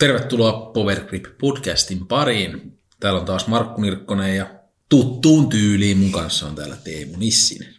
Tervetuloa 0.00 0.52
Power 0.52 1.00
Grip 1.00 1.24
podcastin 1.40 2.06
pariin. 2.06 2.78
Täällä 3.00 3.20
on 3.20 3.26
taas 3.26 3.46
Markku 3.46 3.80
Nirkkonen 3.80 4.36
ja 4.36 4.46
tuttuun 4.88 5.48
tyyliin 5.48 5.98
mun 5.98 6.12
kanssa 6.12 6.46
on 6.46 6.54
täällä 6.54 6.76
Teemu 6.84 7.16
Nissinen. 7.16 7.74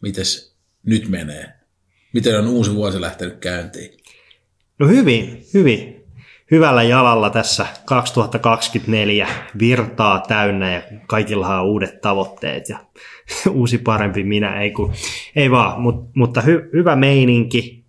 Mites 0.00 0.56
nyt 0.86 1.08
menee? 1.08 1.52
Miten 2.12 2.38
on 2.38 2.48
uusi 2.48 2.74
vuosi 2.74 3.00
lähtenyt 3.00 3.38
käyntiin? 3.38 3.90
No 4.78 4.88
hyvin, 4.88 5.46
hyvin. 5.54 6.04
Hyvällä 6.50 6.82
jalalla 6.82 7.30
tässä 7.30 7.66
2024 7.84 9.28
virtaa 9.58 10.20
täynnä 10.28 10.72
ja 10.72 10.82
kaikilla 11.06 11.60
on 11.60 11.66
uudet 11.66 12.00
tavoitteet 12.00 12.68
ja 12.68 12.78
uusi 13.50 13.78
parempi 13.78 14.24
minä, 14.24 14.60
ei, 14.60 14.70
kun, 14.70 14.92
ei 15.36 15.50
vaan, 15.50 15.80
mut, 15.80 16.16
mutta 16.16 16.40
hy, 16.40 16.70
hyvä 16.72 16.96
meininki, 16.96 17.84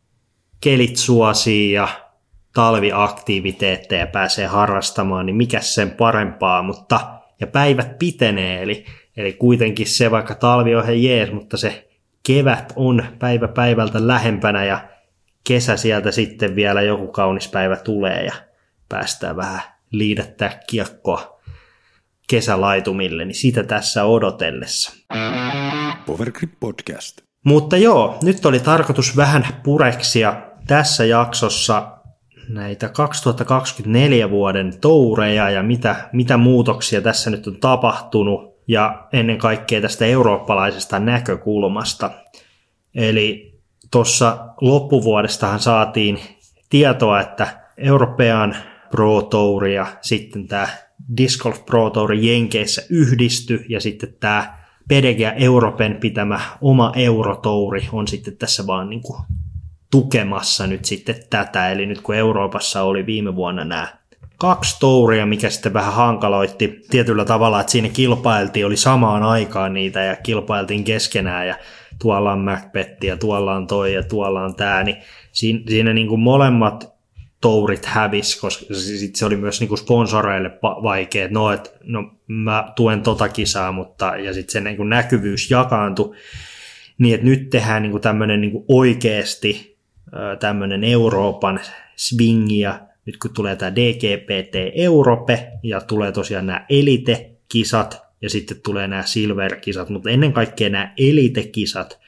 kelit 0.59 0.97
suosii 0.97 1.71
ja 1.71 2.10
talviaktiviteetteja 2.53 4.07
pääsee 4.07 4.47
harrastamaan, 4.47 5.25
niin 5.25 5.35
mikä 5.35 5.61
sen 5.61 5.91
parempaa, 5.91 6.61
mutta 6.61 6.99
ja 7.39 7.47
päivät 7.47 7.99
pitenee, 7.99 8.63
eli, 8.63 8.85
eli 9.17 9.33
kuitenkin 9.33 9.87
se 9.87 10.11
vaikka 10.11 10.35
talvi 10.35 10.75
on 10.75 10.85
he 10.85 10.93
jees, 10.93 11.31
mutta 11.31 11.57
se 11.57 11.89
kevät 12.27 12.73
on 12.75 13.03
päivä 13.19 13.47
päivältä 13.47 14.07
lähempänä 14.07 14.65
ja 14.65 14.89
kesä 15.43 15.77
sieltä 15.77 16.11
sitten 16.11 16.55
vielä 16.55 16.81
joku 16.81 17.07
kaunis 17.07 17.47
päivä 17.47 17.75
tulee 17.75 18.25
ja 18.25 18.33
päästään 18.89 19.35
vähän 19.35 19.61
liidättää 19.91 20.59
kiekkoa 20.67 21.41
kesälaitumille, 22.29 23.25
niin 23.25 23.35
sitä 23.35 23.63
tässä 23.63 24.05
odotellessa. 24.05 24.93
Powergrip 26.05 26.51
Podcast. 26.59 27.21
Mutta 27.45 27.77
joo, 27.77 28.19
nyt 28.23 28.45
oli 28.45 28.59
tarkoitus 28.59 29.17
vähän 29.17 29.47
pureksia 29.63 30.41
tässä 30.67 31.05
jaksossa 31.05 32.00
näitä 32.53 32.89
2024 32.89 34.29
vuoden 34.29 34.73
toureja 34.81 35.49
ja 35.49 35.63
mitä, 35.63 36.09
mitä 36.13 36.37
muutoksia 36.37 37.01
tässä 37.01 37.29
nyt 37.29 37.47
on 37.47 37.55
tapahtunut 37.55 38.51
ja 38.67 39.07
ennen 39.13 39.37
kaikkea 39.37 39.81
tästä 39.81 40.05
eurooppalaisesta 40.05 40.99
näkökulmasta. 40.99 42.11
Eli 42.95 43.59
tuossa 43.91 44.37
loppuvuodestahan 44.61 45.59
saatiin 45.59 46.19
tietoa, 46.69 47.21
että 47.21 47.47
European 47.77 48.55
Pro 48.91 49.21
Tour 49.21 49.65
ja 49.65 49.85
sitten 50.01 50.47
tämä 50.47 50.67
Disc 51.17 51.43
Golf 51.43 51.65
Pro 51.65 51.89
Tour 51.89 52.13
Jenkeissä 52.13 52.81
yhdisty 52.89 53.65
ja 53.69 53.81
sitten 53.81 54.13
tämä 54.19 54.57
PDG 54.87 55.41
Europen 55.41 55.95
pitämä 55.95 56.39
oma 56.61 56.91
Eurotouri 56.95 57.89
on 57.91 58.07
sitten 58.07 58.37
tässä 58.37 58.67
vaan 58.67 58.89
niin 58.89 59.01
kuin 59.01 59.21
tukemassa 59.91 60.67
nyt 60.67 60.85
sitten 60.85 61.15
tätä. 61.29 61.71
Eli 61.71 61.85
nyt 61.85 62.01
kun 62.01 62.15
Euroopassa 62.15 62.83
oli 62.83 63.05
viime 63.05 63.35
vuonna 63.35 63.65
nämä 63.65 63.87
kaksi 64.37 64.79
touria, 64.79 65.25
mikä 65.25 65.49
sitten 65.49 65.73
vähän 65.73 65.93
hankaloitti 65.93 66.81
tietyllä 66.89 67.25
tavalla, 67.25 67.59
että 67.59 67.71
siinä 67.71 67.89
kilpailtiin, 67.89 68.65
oli 68.65 68.77
samaan 68.77 69.23
aikaan 69.23 69.73
niitä 69.73 70.03
ja 70.03 70.15
kilpailtiin 70.15 70.83
keskenään 70.83 71.47
ja 71.47 71.55
tuolla 72.01 72.31
on 72.31 72.39
Macbeth 72.39 73.03
ja 73.03 73.17
tuolla 73.17 73.55
on 73.55 73.67
toi 73.67 73.93
ja 73.93 74.03
tuolla 74.03 74.41
on 74.41 74.55
tämä, 74.55 74.83
niin 74.83 74.97
siinä, 75.31 75.59
siinä 75.67 75.93
niin 75.93 76.07
kuin 76.07 76.21
molemmat 76.21 76.91
tourit 77.41 77.85
hävis, 77.85 78.35
koska 78.35 78.65
sit 78.73 79.15
se 79.15 79.25
oli 79.25 79.35
myös 79.35 79.59
niin 79.59 79.67
kuin 79.67 79.77
sponsoreille 79.77 80.51
vaikea, 80.61 81.25
että 81.25 81.33
no, 81.33 81.51
et, 81.51 81.73
no 81.83 82.11
mä 82.27 82.71
tuen 82.75 83.01
tota 83.01 83.29
kisaa, 83.29 83.71
mutta 83.71 84.17
ja 84.17 84.33
sitten 84.33 84.51
se 84.51 84.61
niin 84.61 84.77
kuin 84.77 84.89
näkyvyys 84.89 85.51
jakaantui, 85.51 86.15
niin 86.97 87.15
että 87.15 87.27
nyt 87.27 87.49
tehdään 87.49 87.81
niin 87.81 87.91
kuin 87.91 88.01
tämmöinen 88.01 88.41
niin 88.41 88.51
kuin 88.51 88.65
oikeasti 88.67 89.70
tämmöinen 90.39 90.83
Euroopan 90.83 91.59
swingi 91.95 92.59
ja 92.59 92.79
nyt 93.05 93.17
kun 93.17 93.33
tulee 93.33 93.55
tämä 93.55 93.75
DGPT 93.75 94.55
Europe 94.75 95.47
ja 95.63 95.81
tulee 95.81 96.11
tosiaan 96.11 96.45
nämä 96.45 96.65
Elite-kisat 96.69 98.01
ja 98.21 98.29
sitten 98.29 98.61
tulee 98.63 98.87
nämä 98.87 99.03
Silver-kisat, 99.03 99.89
mutta 99.89 100.09
ennen 100.09 100.33
kaikkea 100.33 100.69
nämä 100.69 100.93
Elite-kisat, 100.97 101.99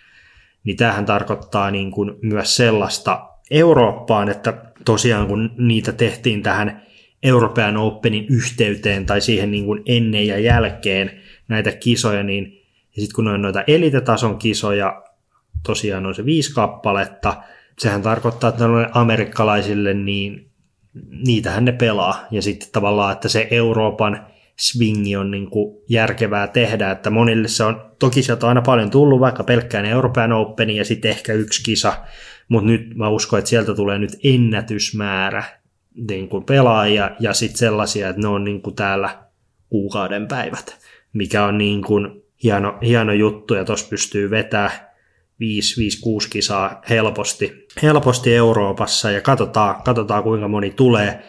niin 0.63 0.77
tämähän 0.77 1.05
tarkoittaa 1.05 1.71
niin 1.71 1.91
kuin 1.91 2.11
myös 2.21 2.55
sellaista 2.55 3.29
Eurooppaan, 3.51 4.29
että 4.29 4.53
tosiaan 4.85 5.27
kun 5.27 5.51
niitä 5.57 5.91
tehtiin 5.91 6.43
tähän 6.43 6.83
European 7.23 7.77
Openin 7.77 8.25
yhteyteen 8.29 9.05
tai 9.05 9.21
siihen 9.21 9.51
niin 9.51 9.65
kuin 9.65 9.81
ennen 9.85 10.27
ja 10.27 10.39
jälkeen 10.39 11.21
näitä 11.47 11.71
kisoja, 11.71 12.23
niin 12.23 12.63
ja 12.95 13.01
sitten 13.01 13.15
kun 13.15 13.27
on 13.27 13.41
noita 13.41 13.63
elitetason 13.67 14.37
kisoja, 14.37 15.03
tosiaan 15.65 16.05
on 16.05 16.15
se 16.15 16.25
viisi 16.25 16.53
kappaletta, 16.53 17.43
sehän 17.79 18.01
tarkoittaa, 18.01 18.49
että 18.49 18.67
noille 18.67 18.89
amerikkalaisille, 18.93 19.93
niin 19.93 20.51
niitähän 21.25 21.65
ne 21.65 21.71
pelaa. 21.71 22.25
Ja 22.31 22.41
sitten 22.41 22.69
tavallaan, 22.71 23.13
että 23.13 23.29
se 23.29 23.47
Euroopan 23.51 24.27
swingi 24.59 25.15
on 25.15 25.31
niin 25.31 25.49
kuin 25.49 25.77
järkevää 25.89 26.47
tehdä, 26.47 26.91
että 26.91 27.09
monille 27.09 27.47
se 27.47 27.63
on, 27.63 27.91
toki 27.99 28.23
sieltä 28.23 28.45
on 28.45 28.49
aina 28.49 28.61
paljon 28.61 28.89
tullut, 28.89 29.19
vaikka 29.19 29.43
pelkkään 29.43 29.85
Euroopan 29.85 30.31
Open 30.31 30.69
ja 30.69 30.85
sitten 30.85 31.11
ehkä 31.11 31.33
yksi 31.33 31.63
kisa, 31.63 31.93
mutta 32.47 32.71
nyt 32.71 32.95
mä 32.95 33.09
uskon, 33.09 33.39
että 33.39 33.49
sieltä 33.49 33.75
tulee 33.75 33.99
nyt 33.99 34.11
ennätysmäärä 34.23 35.43
niin 36.09 36.29
kuin 36.29 36.43
pelaajia 36.43 37.11
ja 37.19 37.33
sitten 37.33 37.57
sellaisia, 37.57 38.09
että 38.09 38.21
ne 38.21 38.27
on 38.27 38.43
niin 38.43 38.61
kuin 38.61 38.75
täällä 38.75 39.17
kuukauden 39.69 40.27
päivät, 40.27 40.77
mikä 41.13 41.45
on 41.45 41.57
niin 41.57 41.81
kuin 41.81 42.23
hieno, 42.43 42.77
hieno 42.81 43.13
juttu 43.13 43.53
ja 43.53 43.65
tuossa 43.65 43.89
pystyy 43.89 44.29
vetämään 44.29 44.92
5-6 45.43 46.27
kisaa 46.29 46.81
helposti, 46.89 47.67
helposti 47.81 48.35
Euroopassa 48.35 49.11
ja 49.11 49.21
katsotaan, 49.21 49.83
katsotaan 49.83 50.23
kuinka 50.23 50.47
moni 50.47 50.71
tulee, 50.71 51.23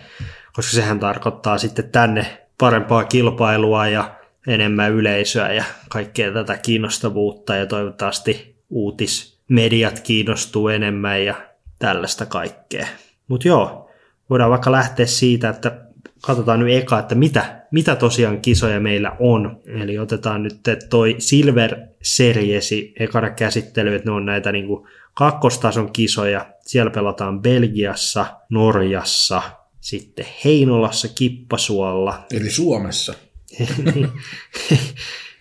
koska 0.53 0.73
sehän 0.73 1.01
tarkoittaa 1.01 1.59
sitten 1.59 1.91
tänne 1.91 2.47
parempaa 2.59 3.05
kilpailua 3.05 3.89
ja 3.89 4.15
enemmän 4.47 4.93
yleisöä 4.93 5.53
ja 5.53 5.65
kaikkea 5.89 6.33
tätä 6.33 6.57
kiinnostavuutta 6.57 7.57
ja 7.57 7.67
toivottavasti 7.67 8.57
uutismediat 8.71 10.01
kiinnostuu 10.01 10.69
enemmän 10.69 11.25
ja 11.25 11.35
tällaista 11.79 12.27
kaikkea. 12.27 12.87
Mutta 13.29 13.49
joo, 13.49 13.91
voidaan 14.31 14.51
vaikka 14.51 14.73
lähteä 14.73 15.07
siitä, 15.07 15.49
että 15.49 15.84
katsotaan 16.27 16.61
nyt 16.61 16.77
eka, 16.77 16.99
että 16.99 17.15
mitä, 17.15 17.67
mitä 17.71 17.97
tosiaan 17.97 18.41
kisoja 18.41 18.81
meillä 18.81 19.17
on. 19.19 19.61
Eli 19.67 19.99
otetaan 19.99 20.43
nyt 20.43 20.61
toi 20.91 21.17
Silver 21.19 21.77
Seriesi 22.03 22.93
ekana 22.99 23.31
käsittely, 23.31 23.95
että 23.95 24.11
ne 24.11 24.15
on 24.15 24.27
näitä 24.27 24.53
niin 24.53 24.67
kuin 24.67 24.89
kakkostason 25.15 25.93
kisoja. 25.93 26.47
Siellä 26.61 26.91
pelataan 26.91 27.43
Belgiassa, 27.43 28.27
Norjassa, 28.51 29.43
sitten 29.81 30.27
Heinolassa, 30.45 31.09
Kippasuolla. 31.09 32.27
Eli 32.33 32.51
Suomessa. 32.51 33.15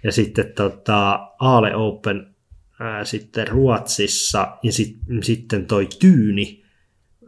ja 0.03 0.11
sitten 0.11 0.53
tota, 0.55 1.27
Aale 1.39 1.75
Open 1.75 2.35
ää, 2.79 3.05
sitten 3.05 3.47
Ruotsissa 3.47 4.57
ja 4.63 4.71
sit, 4.71 4.97
sitten 5.21 5.65
toi 5.65 5.87
Tyyni 5.99 6.63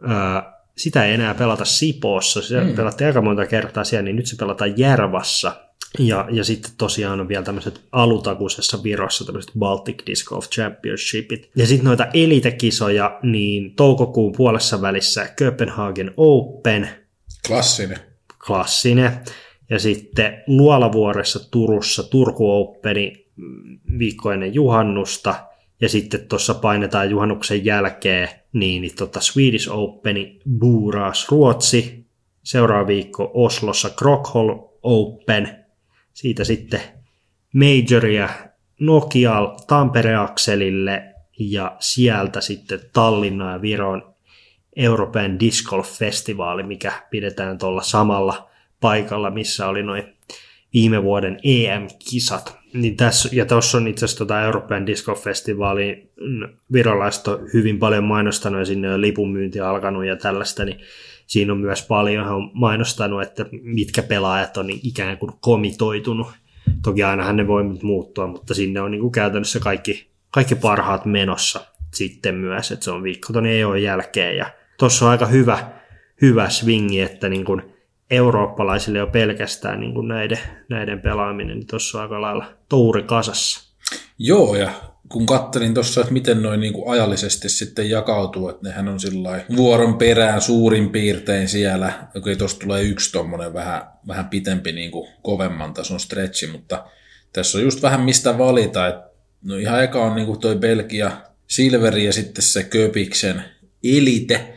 ää, 0.02 0.55
sitä 0.76 1.04
ei 1.04 1.14
enää 1.14 1.34
pelata 1.34 1.64
Sipoossa, 1.64 2.42
se 2.42 2.60
mm. 2.60 2.74
pelattiin 2.74 3.06
aika 3.06 3.22
monta 3.22 3.46
kertaa 3.46 3.84
siellä, 3.84 4.02
niin 4.02 4.16
nyt 4.16 4.26
se 4.26 4.36
pelataan 4.36 4.78
Järvassa. 4.78 5.52
Ja, 5.98 6.28
ja 6.30 6.44
sitten 6.44 6.70
tosiaan 6.78 7.20
on 7.20 7.28
vielä 7.28 7.44
tämmöiset 7.44 7.80
alutakuisessa 7.92 8.82
Virossa 8.82 9.24
tämmöiset 9.24 9.52
Baltic 9.58 10.06
Disc 10.06 10.28
Golf 10.28 10.50
Championshipit. 10.50 11.50
Ja 11.56 11.66
sitten 11.66 11.84
noita 11.84 12.06
elitekisoja, 12.14 13.18
niin 13.22 13.74
toukokuun 13.74 14.32
puolessa 14.36 14.82
välissä 14.82 15.28
Copenhagen 15.38 16.14
Open. 16.16 16.88
Klassinen. 17.46 17.98
Klassinen. 18.46 19.12
Ja 19.70 19.78
sitten 19.78 20.42
Luolavuoressa 20.46 21.50
Turussa 21.50 22.02
Turku 22.02 22.50
Openi 22.50 23.26
mm, 23.36 23.78
viikko 23.98 24.32
ennen 24.32 24.54
juhannusta– 24.54 25.34
ja 25.80 25.88
sitten 25.88 26.28
tuossa 26.28 26.54
painetaan 26.54 27.10
juhannuksen 27.10 27.64
jälkeen 27.64 28.28
niin, 28.52 28.82
niin 28.82 28.96
tota 28.96 29.20
Swedish 29.20 29.68
Openi 29.70 30.40
Buras 30.58 31.30
Ruotsi, 31.30 32.06
seuraava 32.42 32.86
viikko 32.86 33.30
Oslossa 33.34 33.90
Krokholm 33.90 34.60
Open, 34.82 35.64
siitä 36.12 36.44
sitten 36.44 36.80
Majoria 37.54 38.28
Nokial 38.80 39.46
Tampere-akselille 39.66 41.14
ja 41.38 41.76
sieltä 41.80 42.40
sitten 42.40 42.80
Tallinna 42.92 43.52
ja 43.52 43.62
Viron 43.62 44.14
European 44.76 45.40
Disc 45.40 45.64
Golf 45.68 45.88
Festivaali, 45.88 46.62
mikä 46.62 46.92
pidetään 47.10 47.58
tuolla 47.58 47.82
samalla 47.82 48.50
paikalla, 48.80 49.30
missä 49.30 49.68
oli 49.68 49.82
noin 49.82 50.15
viime 50.76 51.02
vuoden 51.02 51.38
EM-kisat. 51.44 52.58
Niin 52.72 52.96
tässä, 52.96 53.28
ja 53.32 53.46
tuossa 53.46 53.78
on 53.78 53.88
itse 53.88 54.04
asiassa 54.04 54.18
tota 54.18 54.42
Euroopan 54.42 54.86
Disco 54.86 55.14
Festivaali, 55.14 56.10
virolaiset 56.72 57.28
on 57.28 57.48
hyvin 57.54 57.78
paljon 57.78 58.04
mainostanut 58.04 58.58
ja 58.58 58.64
sinne 58.64 58.94
on 58.94 59.00
lipunmyynti 59.00 59.60
alkanut 59.60 60.04
ja 60.04 60.16
tällaista, 60.16 60.64
niin 60.64 60.80
siinä 61.26 61.52
on 61.52 61.60
myös 61.60 61.86
paljon 61.86 62.26
on 62.26 62.50
mainostanut, 62.54 63.22
että 63.22 63.46
mitkä 63.62 64.02
pelaajat 64.02 64.56
on 64.56 64.66
niin 64.66 64.80
ikään 64.82 65.18
kuin 65.18 65.32
komitoitunut. 65.40 66.26
Toki 66.82 67.02
ainahan 67.02 67.36
ne 67.36 67.46
voi 67.46 67.62
muuttua, 67.82 68.26
mutta 68.26 68.54
sinne 68.54 68.80
on 68.80 68.90
niin 68.90 69.00
kuin 69.00 69.12
käytännössä 69.12 69.60
kaikki, 69.60 70.10
kaikki 70.30 70.54
parhaat 70.54 71.04
menossa 71.04 71.60
sitten 71.94 72.34
myös, 72.34 72.72
että 72.72 72.84
se 72.84 72.90
on 72.90 73.02
viikko 73.02 73.32
tuonne 73.32 73.60
EO 73.60 73.74
jälkeen 73.74 74.36
ja 74.36 74.46
tuossa 74.78 75.04
on 75.04 75.10
aika 75.10 75.26
hyvä, 75.26 75.70
hyvä 76.22 76.48
swingi, 76.48 77.00
että 77.00 77.28
niin 77.28 77.44
kuin 77.44 77.75
eurooppalaisille 78.10 78.98
jo 78.98 79.06
pelkästään 79.06 79.80
niin 79.80 79.94
kuin 79.94 80.08
näiden, 80.08 80.38
näiden 80.68 81.00
pelaaminen, 81.00 81.58
niin 81.58 81.66
tuossa 81.66 81.98
on 81.98 82.02
aika 82.02 82.20
lailla 82.20 82.52
tuuri 82.68 83.02
kasassa. 83.02 83.66
Joo, 84.18 84.56
ja 84.56 84.70
kun 85.08 85.26
kattelin 85.26 85.74
tuossa, 85.74 86.00
että 86.00 86.12
miten 86.12 86.42
noin 86.42 86.60
niin 86.60 86.74
ajallisesti 86.86 87.48
sitten 87.48 87.90
jakautuu, 87.90 88.48
että 88.48 88.68
nehän 88.68 88.88
on 88.88 88.98
vuoron 89.56 89.98
perään 89.98 90.40
suurin 90.40 90.90
piirtein 90.90 91.48
siellä. 91.48 91.92
Okei, 92.16 92.36
tuossa 92.36 92.58
tulee 92.58 92.82
yksi 92.82 93.12
tuommoinen 93.12 93.54
vähän, 93.54 93.82
vähän 94.08 94.28
pitempi 94.28 94.72
niin 94.72 94.90
kuin 94.90 95.08
kovemman 95.22 95.74
tason 95.74 96.00
stretchi, 96.00 96.46
mutta 96.46 96.84
tässä 97.32 97.58
on 97.58 97.64
just 97.64 97.82
vähän 97.82 98.00
mistä 98.00 98.38
valita. 98.38 98.86
Että 98.86 99.10
no 99.42 99.56
ihan 99.56 99.84
eka 99.84 100.04
on 100.04 100.14
niin 100.14 100.26
kuin 100.26 100.40
toi 100.40 100.56
Belgia 100.56 101.10
Silveri 101.46 102.04
ja 102.04 102.12
sitten 102.12 102.42
se 102.42 102.62
Köpiksen 102.62 103.44
Elite, 103.84 104.55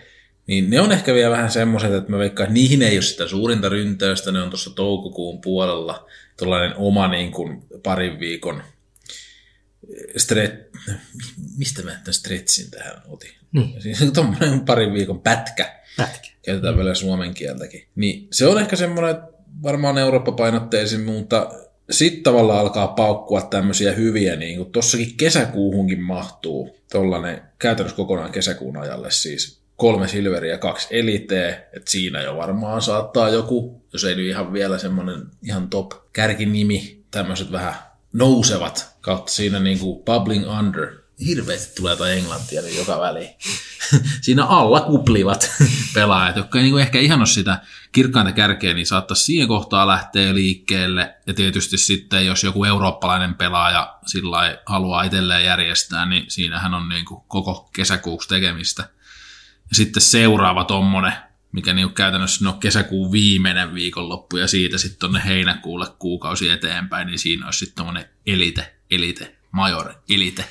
niin 0.50 0.70
ne 0.70 0.82
on 0.82 0.92
ehkä 0.92 1.14
vielä 1.14 1.32
vähän 1.32 1.52
semmoiset, 1.52 1.94
että 1.94 2.12
mä 2.12 2.18
veikkaan, 2.18 2.46
että 2.46 2.54
niihin 2.54 2.82
ei 2.82 2.96
ole 2.96 3.02
sitä 3.02 3.28
suurinta 3.28 3.70
ryntäystä, 3.70 4.32
ne 4.32 4.42
on 4.42 4.50
tuossa 4.50 4.70
toukokuun 4.70 5.42
puolella 5.42 6.08
tuollainen 6.38 6.78
oma 6.78 7.08
niin 7.08 7.32
kuin 7.32 7.64
parin 7.84 8.20
viikon 8.20 8.64
stret... 10.18 10.70
mistä 11.58 11.82
mä 11.82 11.92
tämän 11.92 12.14
stretchin 12.14 12.72
tähän 12.72 13.02
otin? 13.08 13.32
Niin. 13.52 13.82
Siis 13.82 14.12
tuommoinen 14.14 14.60
parin 14.60 14.94
viikon 14.94 15.22
pätkä. 15.22 15.80
Pätkä. 15.98 16.30
Käytetään 16.46 16.78
vielä 16.78 16.96
suomen 16.96 17.34
kieltäkin. 17.34 17.88
Niin 17.96 18.28
se 18.32 18.48
on 18.48 18.62
ehkä 18.62 18.76
semmoinen, 18.76 19.12
että 19.12 19.28
varmaan 19.64 19.98
Eurooppa-painotteisin, 19.98 21.02
mutta 21.02 21.52
sitten 21.90 22.24
tavallaan 22.24 22.60
alkaa 22.60 22.88
paukkua 22.88 23.42
tämmöisiä 23.42 23.92
hyviä, 23.92 24.36
niin 24.36 24.58
kuin 24.58 24.72
tossakin 24.72 25.18
kesäkuuhunkin 25.18 26.02
mahtuu 26.02 26.78
tollanen 26.92 27.42
käytännössä 27.60 27.96
kokonaan 27.96 28.32
kesäkuun 28.32 28.78
ajalle 28.78 29.12
siis 29.12 29.59
kolme 29.80 30.08
silveriä 30.08 30.58
kaksi 30.58 30.88
eliteä, 30.92 31.50
että 31.50 31.92
siinä 31.92 32.22
jo 32.22 32.38
varmaan 32.38 32.82
saattaa 32.82 33.30
joku, 33.30 33.86
jos 33.94 34.04
ei 34.04 34.16
nyt 34.16 34.28
ihan 34.28 34.54
vielä 34.54 34.78
semmoinen 34.78 35.22
ihan 35.44 35.70
top 35.70 35.92
kärkinimi, 36.14 37.04
tämmöiset 37.12 37.52
vähän 37.52 37.76
nousevat 38.14 38.96
kautta 39.02 39.32
siinä 39.32 39.60
niin 39.60 39.80
kuin 39.80 40.04
bubbling 40.04 40.60
under. 40.60 41.00
Hirveästi 41.26 41.76
tulee 41.76 41.94
jotain 41.94 42.18
englantia 42.18 42.62
niin 42.62 42.78
joka 42.78 43.00
väliin. 43.00 43.30
siinä 44.22 44.46
alla 44.46 44.82
kuplivat 44.82 45.52
pelaajat, 45.96 46.36
jotka 46.36 46.60
ei 46.60 46.64
niin 46.64 46.80
ehkä 46.80 47.00
ihan 47.00 47.20
ole 47.20 47.28
sitä 47.28 47.60
kirkkainta 47.92 48.32
kärkeä, 48.32 48.74
niin 48.74 48.88
saattaisi 48.88 49.24
siihen 49.24 49.48
kohtaa 49.48 49.88
lähteä 49.88 50.34
liikkeelle. 50.36 51.16
Ja 51.28 51.34
tietysti 51.34 51.78
sitten, 51.78 52.26
jos 52.26 52.44
joku 52.44 52.64
eurooppalainen 52.64 53.36
pelaaja 53.36 53.98
sillä 54.06 54.58
haluaa 54.66 55.04
itselleen 55.04 55.46
järjestää, 55.46 56.06
niin 56.06 56.26
siinähän 56.28 56.74
on 56.74 56.90
niin 56.90 57.06
kuin 57.06 57.22
koko 57.28 57.70
kesäkuuksi 57.76 58.30
tekemistä. 58.30 58.90
Ja 59.70 59.76
sitten 59.76 60.02
seuraava 60.02 60.64
tommonen, 60.64 61.14
mikä 61.52 61.74
niin 61.74 61.94
käytännössä 61.94 62.46
no 62.46 62.54
kesäkuun 62.54 63.12
viimeinen 63.12 63.74
viikonloppu 63.74 64.38
ja 64.38 64.48
siitä 64.48 64.78
sitten 64.78 65.00
tuonne 65.00 65.22
heinäkuulle 65.26 65.88
kuukausi 66.00 66.50
eteenpäin, 66.50 67.08
niin 67.08 67.20
siinä 67.20 67.46
olisi 67.46 67.60
sitten 67.60 67.76
tommonen 67.76 68.06
elite, 68.26 68.76
elite, 68.92 69.36
major, 69.52 69.94
elite. 70.10 70.46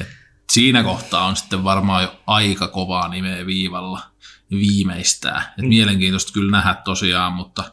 Et 0.00 0.08
siinä 0.50 0.82
kohtaa 0.82 1.26
on 1.26 1.36
sitten 1.36 1.64
varmaan 1.64 2.02
jo 2.02 2.22
aika 2.26 2.68
kovaa 2.68 3.08
nimeä 3.08 3.46
viivalla 3.46 4.00
viimeistää. 4.50 5.54
Et 5.58 5.64
mielenkiintoista 5.64 6.32
kyllä 6.32 6.50
nähdä 6.50 6.74
tosiaan, 6.74 7.32
mutta 7.32 7.64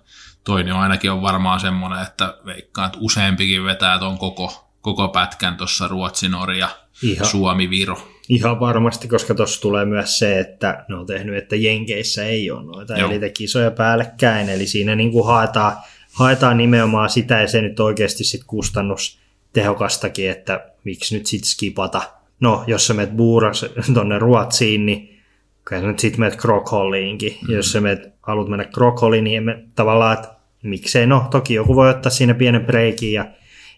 toinen 0.44 0.74
on 0.74 0.82
ainakin 0.82 1.12
on 1.12 1.22
varmaan 1.22 1.60
semmoinen, 1.60 2.02
että 2.02 2.38
veikkaan, 2.46 2.86
että 2.86 2.98
useampikin 3.02 3.64
vetää 3.64 4.00
tuon 4.00 4.18
koko, 4.18 4.73
koko 4.84 5.08
pätkän 5.08 5.58
tuossa 5.58 5.88
Ruotsi, 5.88 6.30
Norja, 6.30 6.70
Ihan. 7.04 7.28
Suomi, 7.28 7.70
Viro. 7.70 7.98
Ihan 8.30 8.60
varmasti, 8.60 9.08
koska 9.08 9.36
tuossa 9.36 9.62
tulee 9.62 9.86
myös 9.86 10.20
se, 10.20 10.40
että 10.40 10.86
ne 10.90 10.96
on 10.96 11.06
tehnyt, 11.06 11.36
että 11.36 11.56
Jenkeissä 11.56 12.26
ei 12.26 12.52
ole 12.52 12.64
noita 12.64 12.98
Joo. 12.98 13.10
elitekisoja 13.10 13.72
päällekkäin, 13.72 14.50
eli 14.50 14.68
siinä 14.68 14.96
niin 14.96 15.12
kuin 15.12 15.26
haetaan, 15.26 15.74
haetaan 16.14 16.58
nimenomaan 16.58 17.10
sitä, 17.10 17.42
ja 17.42 17.48
se 17.48 17.62
nyt 17.62 17.80
oikeasti 17.80 18.24
sit 18.24 18.44
kustannus 18.44 19.20
tehokastakin, 19.54 20.30
että 20.30 20.66
miksi 20.84 21.18
nyt 21.18 21.26
sitten 21.26 21.50
skipata. 21.50 22.02
No, 22.40 22.64
jos 22.68 22.88
sä 22.88 22.94
menet 22.94 23.18
buuras 23.18 23.66
tonne 23.94 24.20
Ruotsiin, 24.20 24.86
niin 24.86 25.20
kyllä 25.66 25.82
sä 25.82 25.88
nyt 25.88 26.00
sitten 26.00 26.20
menet 26.20 26.36
Krokholliinkin. 26.36 27.32
Mm-hmm. 27.32 27.56
Jos 27.56 27.72
sä 27.72 27.82
menet, 27.82 28.14
haluat 28.22 28.48
mennä 28.48 28.66
Krokholliin, 28.66 29.24
niin 29.24 29.38
emme, 29.38 29.64
tavallaan, 29.76 30.14
että 30.14 30.30
miksei, 30.64 31.08
no 31.08 31.28
toki 31.32 31.54
joku 31.54 31.76
voi 31.76 31.90
ottaa 31.90 32.10
siinä 32.10 32.34
pienen 32.34 32.66
breikin 32.66 33.14
ja 33.14 33.26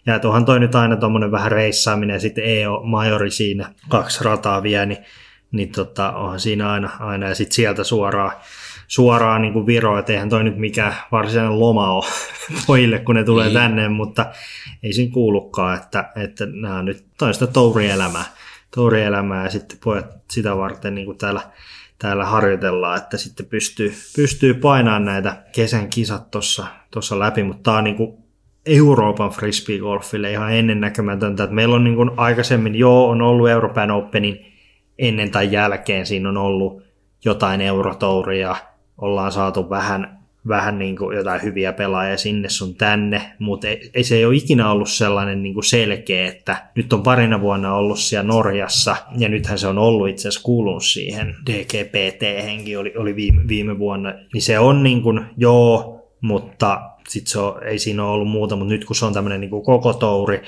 ja 0.06 0.18
tuohan 0.18 0.44
toi 0.44 0.60
nyt 0.60 0.74
aina 0.74 0.96
tuommoinen 0.96 1.30
vähän 1.30 1.52
reissaaminen 1.52 2.14
ja 2.14 2.20
sitten 2.20 2.44
EO-majori 2.44 3.30
siinä, 3.30 3.72
kaksi 3.88 4.24
rataa 4.24 4.62
vie, 4.62 4.86
niin, 4.86 4.98
niin 5.52 5.72
tota, 5.72 6.12
onhan 6.12 6.40
siinä 6.40 6.70
aina, 6.70 6.90
aina. 7.00 7.28
Ja 7.28 7.34
sitten 7.34 7.54
sieltä 7.54 7.84
suoraan, 7.84 8.32
suoraan 8.86 9.42
niin 9.42 9.52
kuin 9.52 9.66
Viro, 9.66 9.98
että 9.98 10.12
eihän 10.12 10.28
toi 10.28 10.44
nyt 10.44 10.58
mikään 10.58 10.94
varsinainen 11.12 11.60
loma 11.60 11.92
ole 11.92 12.04
pojille, 12.66 12.98
kun 12.98 13.14
ne 13.14 13.24
tulee 13.24 13.46
Ei. 13.46 13.54
tänne, 13.54 13.88
mutta 13.88 14.26
ei 14.82 14.92
siinä 14.92 15.12
kuulukaan, 15.12 15.76
että, 15.76 16.10
että 16.16 16.46
nämä 16.46 16.78
on 16.78 16.84
nyt 16.84 17.04
toista 17.18 17.46
tourielämää, 17.46 18.24
tourielämää 18.74 19.44
ja 19.44 19.50
sitten 19.50 19.78
pojat 19.84 20.06
sitä 20.30 20.56
varten 20.56 20.94
niin 20.94 21.06
kuin 21.06 21.18
täällä, 21.18 21.40
täällä 21.98 22.24
harjoitellaan, 22.24 22.98
että 22.98 23.16
sitten 23.16 23.46
pystyy, 23.46 23.94
pystyy 24.16 24.54
painamaan 24.54 25.04
näitä 25.04 25.42
kesän 25.52 25.88
kisat 25.88 26.30
tuossa 26.90 27.18
läpi, 27.18 27.42
mutta 27.42 27.62
tämä 27.62 27.78
on 27.78 27.84
niin 27.84 27.96
kuin 27.96 28.25
Euroopan 28.66 29.30
frisbeegolfille 29.30 30.32
ihan 30.32 30.52
ennennäkemätöntä. 30.52 31.44
Että 31.44 31.54
meillä 31.54 31.74
on 31.74 31.84
niin 31.84 31.96
kuin 31.96 32.10
aikaisemmin, 32.16 32.74
joo, 32.74 33.08
on 33.08 33.22
ollut 33.22 33.48
Euroopan 33.48 33.90
Openin 33.90 34.46
ennen 34.98 35.30
tai 35.30 35.52
jälkeen, 35.52 36.06
siinä 36.06 36.28
on 36.28 36.36
ollut 36.36 36.82
jotain 37.24 37.60
eurotouria, 37.60 38.56
ollaan 38.98 39.32
saatu 39.32 39.70
vähän, 39.70 40.18
vähän 40.48 40.78
niin 40.78 40.96
kuin 40.96 41.16
jotain 41.16 41.42
hyviä 41.42 41.72
pelaajia 41.72 42.16
sinne 42.16 42.48
sun 42.48 42.74
tänne, 42.74 43.22
mutta 43.38 43.68
ei, 43.68 43.90
ei 43.94 44.04
se 44.04 44.16
ei 44.16 44.24
ole 44.24 44.36
ikinä 44.36 44.70
ollut 44.70 44.88
sellainen 44.88 45.42
niin 45.42 45.54
kuin 45.54 45.64
selkeä, 45.64 46.28
että 46.28 46.56
nyt 46.74 46.92
on 46.92 47.02
parina 47.02 47.40
vuonna 47.40 47.74
ollut 47.74 47.98
siellä 47.98 48.28
Norjassa, 48.28 48.96
ja 49.18 49.28
nythän 49.28 49.58
se 49.58 49.68
on 49.68 49.78
ollut 49.78 50.08
itse 50.08 50.28
asiassa 50.28 50.44
kuulunut 50.44 50.84
siihen 50.84 51.34
DGPT-henki 51.50 52.76
oli, 52.76 52.92
oli 52.96 53.16
viime, 53.16 53.42
viime 53.48 53.78
vuonna, 53.78 54.14
niin 54.34 54.42
se 54.42 54.58
on 54.58 54.82
niin 54.82 55.02
kuin, 55.02 55.20
joo, 55.36 56.02
mutta 56.20 56.80
sit 57.08 57.26
se 57.26 57.38
on, 57.38 57.62
ei 57.64 57.78
siinä 57.78 58.04
ole 58.04 58.12
ollut 58.12 58.28
muuta, 58.28 58.56
mutta 58.56 58.74
nyt 58.74 58.84
kun 58.84 58.96
se 58.96 59.04
on 59.04 59.12
tämmöinen 59.12 59.40
niin 59.40 59.62
koko 59.64 59.92
touri, 59.92 60.42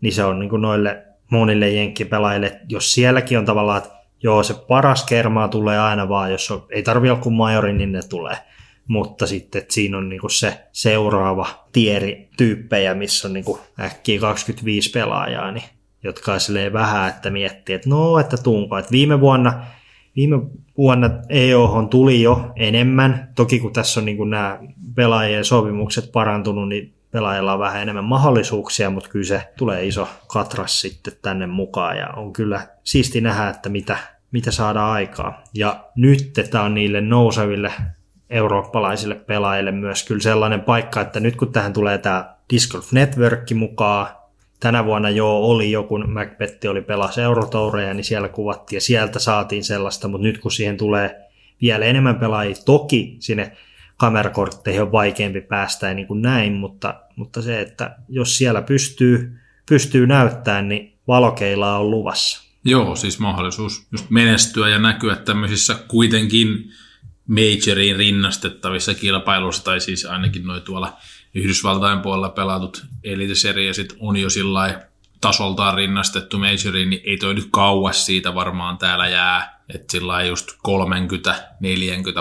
niin 0.00 0.12
se 0.12 0.24
on 0.24 0.38
niin 0.38 0.50
kuin 0.50 0.62
noille 0.62 1.02
monille 1.30 1.70
jenkkipelaajille, 1.70 2.60
jos 2.68 2.92
sielläkin 2.94 3.38
on 3.38 3.44
tavallaan, 3.44 3.78
että 3.78 3.96
joo, 4.22 4.42
se 4.42 4.54
paras 4.54 5.04
kermaa 5.04 5.48
tulee 5.48 5.78
aina 5.78 6.08
vaan, 6.08 6.30
jos 6.30 6.50
on, 6.50 6.66
ei 6.70 6.82
tarvi 6.82 7.10
olla 7.10 7.20
kuin 7.20 7.34
majori, 7.34 7.72
niin 7.72 7.92
ne 7.92 8.00
tulee. 8.08 8.36
Mutta 8.88 9.26
sitten, 9.26 9.62
että 9.62 9.74
siinä 9.74 9.98
on 9.98 10.08
niinku 10.08 10.28
se 10.28 10.60
seuraava 10.72 11.46
tieri 11.72 12.28
tyyppejä, 12.36 12.94
missä 12.94 13.28
on 13.28 13.34
niinku 13.34 13.60
äkkiä 13.80 14.20
25 14.20 14.90
pelaajaa, 14.90 15.52
niin, 15.52 15.64
jotka 16.02 16.32
on 16.32 16.40
silleen 16.40 16.72
vähän, 16.72 17.08
että 17.08 17.30
miettii, 17.30 17.74
että 17.74 17.88
no, 17.88 18.18
että 18.18 18.36
tuunko. 18.36 18.78
Että 18.78 18.90
viime 18.90 19.20
vuonna, 19.20 19.64
viime 20.16 20.40
vuonna 20.78 21.10
EOH 21.28 21.88
tuli 21.90 22.22
jo 22.22 22.52
enemmän. 22.56 23.28
Toki 23.34 23.60
kun 23.60 23.72
tässä 23.72 24.00
on 24.00 24.06
niinku 24.06 24.24
nämä 24.24 24.58
pelaajien 24.94 25.44
sopimukset 25.44 26.12
parantunut, 26.12 26.68
niin 26.68 26.94
pelaajilla 27.10 27.52
on 27.52 27.58
vähän 27.58 27.82
enemmän 27.82 28.04
mahdollisuuksia, 28.04 28.90
mutta 28.90 29.08
kyllä 29.08 29.24
se 29.24 29.52
tulee 29.58 29.86
iso 29.86 30.08
katras 30.26 30.80
sitten 30.80 31.12
tänne 31.22 31.46
mukaan 31.46 31.96
ja 31.96 32.08
on 32.08 32.32
kyllä 32.32 32.66
siisti 32.84 33.20
nähdä, 33.20 33.48
että 33.48 33.68
mitä, 33.68 33.96
mitä 34.32 34.50
saadaan 34.50 34.92
aikaa. 34.92 35.42
Ja 35.54 35.84
nyt 35.96 36.32
tämä 36.50 36.64
on 36.64 36.74
niille 36.74 37.00
nouseville 37.00 37.72
eurooppalaisille 38.30 39.14
pelaajille 39.14 39.72
myös 39.72 40.04
kyllä 40.04 40.20
sellainen 40.20 40.60
paikka, 40.60 41.00
että 41.00 41.20
nyt 41.20 41.36
kun 41.36 41.52
tähän 41.52 41.72
tulee 41.72 41.98
tämä 41.98 42.36
Disc 42.52 42.72
Golf 42.72 42.92
Network 42.92 43.50
mukaan, 43.54 44.06
tänä 44.60 44.84
vuonna 44.84 45.10
jo 45.10 45.36
oli 45.36 45.70
joku, 45.70 45.98
Macbeth 45.98 46.66
oli 46.66 46.82
pelas 46.82 47.18
Eurotoureja, 47.18 47.94
niin 47.94 48.04
siellä 48.04 48.28
kuvattiin 48.28 48.76
ja 48.76 48.80
sieltä 48.80 49.18
saatiin 49.18 49.64
sellaista, 49.64 50.08
mutta 50.08 50.26
nyt 50.26 50.38
kun 50.38 50.52
siihen 50.52 50.76
tulee 50.76 51.26
vielä 51.62 51.84
enemmän 51.84 52.18
pelaajia, 52.18 52.56
toki 52.64 53.16
sinne 53.18 53.56
kamerakortteihin 53.96 54.82
on 54.82 54.92
vaikeampi 54.92 55.40
päästä 55.40 55.88
ja 55.88 55.94
niin 55.94 56.06
kuin 56.06 56.22
näin, 56.22 56.52
mutta, 56.52 57.00
mutta 57.16 57.42
se, 57.42 57.60
että 57.60 57.96
jos 58.08 58.38
siellä 58.38 58.62
pystyy, 58.62 59.38
pystyy 59.68 60.06
näyttämään, 60.06 60.68
niin 60.68 60.98
valokeilaa 61.08 61.78
on 61.78 61.90
luvassa. 61.90 62.46
Joo, 62.64 62.96
siis 62.96 63.18
mahdollisuus 63.18 63.86
just 63.92 64.10
menestyä 64.10 64.68
ja 64.68 64.78
näkyä 64.78 65.16
tämmöisissä 65.16 65.78
kuitenkin 65.88 66.70
majoriin 67.26 67.96
rinnastettavissa 67.96 68.94
kilpailuissa, 68.94 69.64
tai 69.64 69.80
siis 69.80 70.04
ainakin 70.04 70.46
noin 70.46 70.62
tuolla 70.62 70.96
Yhdysvaltain 71.36 72.00
puolella 72.00 72.28
pelatut 72.28 72.86
elite-seriasit 73.04 73.96
on 74.00 74.16
jo 74.16 74.30
sillä 74.30 74.86
tasoltaan 75.20 75.74
rinnastettu 75.74 76.38
majoriin, 76.38 76.90
niin 76.90 77.02
ei 77.04 77.16
toi 77.16 77.34
nyt 77.34 77.48
kauas 77.50 78.06
siitä 78.06 78.34
varmaan 78.34 78.78
täällä 78.78 79.08
jää. 79.08 79.56
Että 79.74 79.92
sillä 79.92 80.22
just 80.22 80.50
30-40 80.50 80.56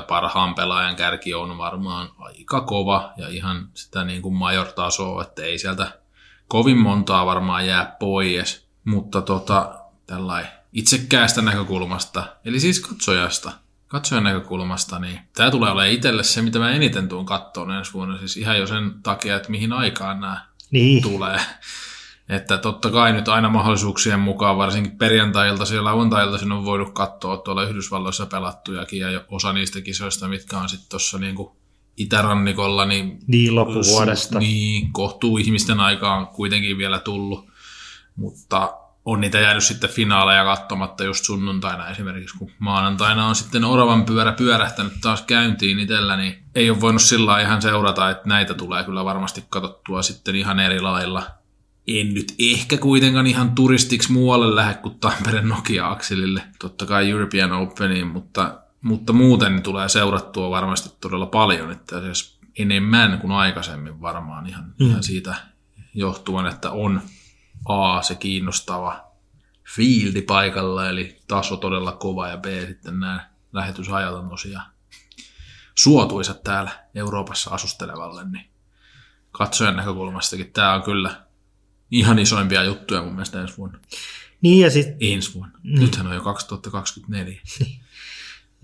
parhaan 0.08 0.56
pelaajan 0.56 0.96
kärki 0.96 1.34
on 1.34 1.58
varmaan 1.58 2.10
aika 2.18 2.62
kova 2.62 3.14
ja 3.18 3.28
ihan 3.28 3.70
sitä 3.74 4.04
niin 4.04 4.22
kuin 4.22 4.36
major-tasoa, 4.36 5.22
että 5.22 5.44
ei 5.44 5.58
sieltä 5.58 6.00
kovin 6.48 6.78
montaa 6.78 7.26
varmaan 7.26 7.68
jää 7.68 7.96
pois. 8.00 8.68
Mutta 8.86 9.22
tota, 9.22 9.80
tällainen 10.08 10.52
itsekäästä 10.74 11.42
näkökulmasta, 11.42 12.24
eli 12.46 12.60
siis 12.60 12.80
katsojasta, 12.80 13.52
katsojan 13.88 14.24
näkökulmasta, 14.24 15.00
niin 15.00 15.20
tämä 15.36 15.52
tulee 15.52 15.72
olemaan 15.72 15.94
itselle 15.94 16.24
se, 16.24 16.42
mitä 16.42 16.60
mä 16.60 16.72
eniten 16.72 17.10
tuun 17.10 17.26
kattoon 17.26 17.72
ensi 17.72 17.94
vuonna. 17.94 18.18
Siis 18.18 18.38
ihan 18.38 18.58
jo 18.58 18.68
sen 18.68 18.94
takia, 19.04 19.36
että 19.36 19.52
mihin 19.52 19.74
aikaan 19.74 20.20
nämä 20.20 20.46
Niin, 20.72 21.02
tulee. 21.02 21.40
Että 22.30 22.58
totta 22.58 22.92
kai 22.92 23.14
nyt 23.14 23.28
aina 23.28 23.50
mahdollisuuksien 23.50 24.20
mukaan, 24.20 24.58
varsinkin 24.58 24.98
perjantailta 24.98 25.74
ja 25.74 25.84
lauantailta 25.84 26.38
sen 26.38 26.52
on 26.52 26.66
voinut 26.66 26.94
katsoa 26.94 27.38
tuolla 27.38 27.64
Yhdysvalloissa 27.64 28.26
pelattujakin 28.26 29.00
ja 29.00 29.22
osa 29.30 29.54
niistä 29.54 29.82
kisoista, 29.82 30.28
mitkä 30.28 30.58
on 30.58 30.70
sitten 30.70 30.90
tuossa 30.90 31.18
niinku 31.18 31.56
itärannikolla, 31.98 32.86
niin, 32.86 33.20
niin 33.28 33.56
loppuvuodesta. 33.56 34.40
niin 34.40 34.92
kohtuu 34.92 35.38
ihmisten 35.38 35.80
aikaan 35.80 36.28
kuitenkin 36.28 36.78
vielä 36.78 37.00
tullut, 37.00 37.48
mutta 38.16 38.74
on 39.06 39.22
niitä 39.22 39.40
jäänyt 39.40 39.64
sitten 39.64 39.90
finaaleja 39.90 40.44
katsomatta 40.44 41.04
just 41.04 41.26
sunnuntaina 41.26 41.90
esimerkiksi, 41.90 42.38
kun 42.38 42.52
maanantaina 42.60 43.28
on 43.28 43.36
sitten 43.36 43.64
oravan 43.64 44.06
pyörä 44.06 44.32
pyörähtänyt 44.32 44.94
taas 45.02 45.22
käyntiin 45.22 45.80
itsellä, 45.80 46.18
niin 46.18 46.44
ei 46.56 46.70
ole 46.70 46.82
voinut 46.82 47.02
sillä 47.02 47.42
ihan 47.42 47.62
seurata, 47.62 48.10
että 48.10 48.30
näitä 48.30 48.54
tulee 48.54 48.84
kyllä 48.84 49.06
varmasti 49.06 49.44
katsottua 49.50 50.02
sitten 50.02 50.36
ihan 50.36 50.60
eri 50.60 50.80
lailla. 50.80 51.24
En 51.88 52.14
nyt 52.14 52.36
ehkä 52.40 52.78
kuitenkaan 52.78 53.28
ihan 53.28 53.52
turistiksi 53.56 54.12
muualle 54.12 54.56
lähde 54.56 54.74
kuin 54.74 55.00
Tampereen 55.00 55.50
Nokia-akselille, 55.50 56.42
totta 56.60 56.86
kai 56.86 57.10
European 57.10 57.52
Openiin, 57.52 58.08
mutta, 58.08 58.60
mutta 58.82 59.14
muuten 59.14 59.52
niin 59.52 59.64
tulee 59.64 59.90
seurattua 59.90 60.50
varmasti 60.50 60.98
todella 61.02 61.26
paljon, 61.26 61.72
että 61.72 61.96
enemmän 62.60 63.20
kuin 63.20 63.32
aikaisemmin 63.32 64.02
varmaan 64.02 64.48
ihan, 64.48 64.74
mm. 64.80 64.88
ihan 64.88 65.04
siitä 65.04 65.36
johtuen, 65.94 66.46
että 66.46 66.72
on 66.72 67.02
A, 67.66 68.02
se 68.02 68.16
kiinnostava 68.16 69.12
fieldi 69.76 70.22
paikalla, 70.22 70.90
eli 70.90 71.22
taso 71.28 71.58
todella 71.58 71.92
kova, 71.92 72.28
ja 72.28 72.38
B, 72.38 72.46
sitten 72.68 73.00
nämä 73.00 73.30
lähetysajat 73.54 74.14
on 74.14 74.30
tosiaan 74.30 74.66
suotuisat 75.76 76.44
täällä 76.44 76.72
Euroopassa 76.96 77.50
asustelevalle, 77.50 78.30
niin 78.30 78.50
katsojan 79.32 79.76
näkökulmastakin 79.76 80.52
tämä 80.52 80.74
on 80.74 80.84
kyllä 80.84 81.26
ihan 81.92 82.20
isoimpia 82.20 82.64
juttuja 82.64 83.02
mun 83.02 83.14
mielestä 83.14 83.42
ensi 83.42 83.58
vuonna. 83.58 83.80
Niin 84.42 84.60
ja 84.60 84.70
sitten, 84.70 84.98
Ensi 85.00 85.34
vuonna. 85.34 85.60
Mm. 85.64 85.80
Nythän 85.80 86.08
on 86.08 86.16
jo 86.16 86.22
2024. 86.22 87.42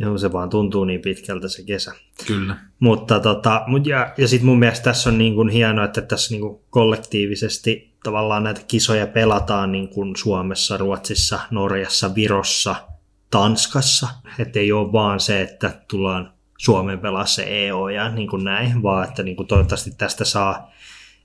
joo, 0.02 0.18
se 0.18 0.34
vaan 0.34 0.50
tuntuu 0.50 0.86
niin 0.86 1.02
pitkältä 1.02 1.48
se 1.48 1.64
kesä. 1.64 1.92
Kyllä. 2.28 2.58
Mutta 2.80 3.20
tota, 3.20 3.66
ja, 3.86 4.14
ja 4.18 4.28
sitten 4.28 4.46
mun 4.46 4.60
mielestä 4.60 4.84
tässä 4.84 5.10
on 5.10 5.18
niin 5.18 5.36
kuin 5.36 5.50
hienoa, 5.50 5.86
että 5.86 6.02
tässä 6.02 6.34
niin 6.34 6.42
kuin 6.42 6.60
kollektiivisesti 6.70 7.92
tavallaan 8.04 8.44
näitä 8.44 8.62
kisoja 8.68 9.08
pelataan 9.08 9.72
niin 9.72 9.90
kuin 9.90 10.16
Suomessa, 10.16 10.78
Ruotsissa, 10.78 11.40
Norjassa, 11.52 12.16
Virossa, 12.16 12.76
Tanskassa. 13.32 14.08
Että 14.40 14.60
ei 14.60 14.72
ole 14.72 14.92
vaan 14.92 15.20
se, 15.20 15.42
että 15.42 15.72
tullaan 15.88 16.34
Suomen 16.58 17.00
pelaa 17.00 17.26
se 17.26 17.68
EO 17.68 17.90
ja 17.90 18.10
niin 18.10 18.28
kuin 18.28 18.44
näin, 18.44 18.84
vaan 18.84 19.08
että 19.08 19.24
niin 19.24 19.36
kuin 19.36 19.48
toivottavasti 19.48 19.92
tästä 19.98 20.26
saa, 20.26 20.72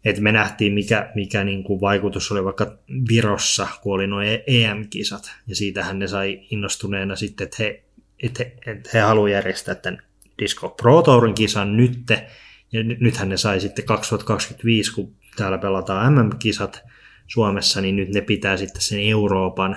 että 0.04 0.22
me 0.22 0.32
nähtiin 0.32 0.72
mikä, 0.72 1.12
mikä 1.14 1.44
niin 1.44 1.64
kuin 1.64 1.80
vaikutus 1.80 2.32
oli 2.32 2.44
vaikka 2.44 2.78
Virossa, 3.08 3.68
kun 3.82 3.94
oli 3.94 4.06
nuo 4.06 4.20
EM-kisat, 4.46 5.32
ja 5.46 5.56
siitähän 5.56 5.98
ne 5.98 6.06
sai 6.06 6.40
innostuneena 6.50 7.16
sitten, 7.16 7.44
että 7.44 7.56
he, 7.58 7.84
että 8.22 8.44
he, 8.44 8.72
että 8.72 8.90
he 8.94 9.00
haluavat 9.00 9.32
järjestää 9.32 9.74
tämän 9.74 10.02
Disco 10.42 10.68
Pro 10.68 11.02
Tourin 11.02 11.34
kisan 11.34 11.76
nytte, 11.76 12.26
ja 12.72 12.82
ny- 12.82 12.96
nythän 13.00 13.28
ne 13.28 13.36
sai 13.36 13.60
sitten 13.60 13.84
2025, 13.84 14.94
kun 14.94 15.14
täällä 15.36 15.58
pelataan 15.58 16.12
MM-kisat 16.14 16.82
Suomessa, 17.26 17.80
niin 17.80 17.96
nyt 17.96 18.08
ne 18.08 18.20
pitää 18.20 18.56
sitten 18.56 18.82
sen 18.82 19.00
Euroopan 19.00 19.76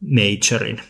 majorin. 0.00 0.80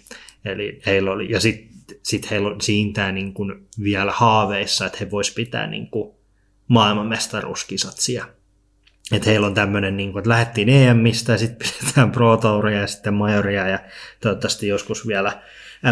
Eli 0.44 0.80
heillä 0.86 1.10
oli, 1.10 1.30
ja 1.30 1.40
sitten 1.40 1.96
sit 2.02 2.30
heillä 2.30 2.48
on 2.48 2.60
siintää 2.60 3.12
niin 3.12 3.34
kuin 3.34 3.68
vielä 3.82 4.12
haaveissa, 4.12 4.86
että 4.86 4.98
he 5.00 5.10
vois 5.10 5.34
pitää 5.34 5.66
niin 5.66 5.90
kuin 5.90 6.14
maailmanmestaruuskisat 6.68 7.96
siellä. 7.96 8.28
Että 9.12 9.30
heillä 9.30 9.46
on 9.46 9.54
tämmöinen, 9.54 9.96
niin 9.96 10.12
kuin, 10.12 10.20
että 10.20 10.30
lähdettiin 10.30 10.68
EMistä 10.68 11.32
ja 11.32 11.38
sitten 11.38 11.68
pidetään 11.80 12.12
Pro 12.12 12.36
Touria 12.36 12.80
ja 12.80 12.86
sitten 12.86 13.14
Majoria 13.14 13.68
ja 13.68 13.78
toivottavasti 14.20 14.68
joskus 14.68 15.06
vielä 15.06 15.42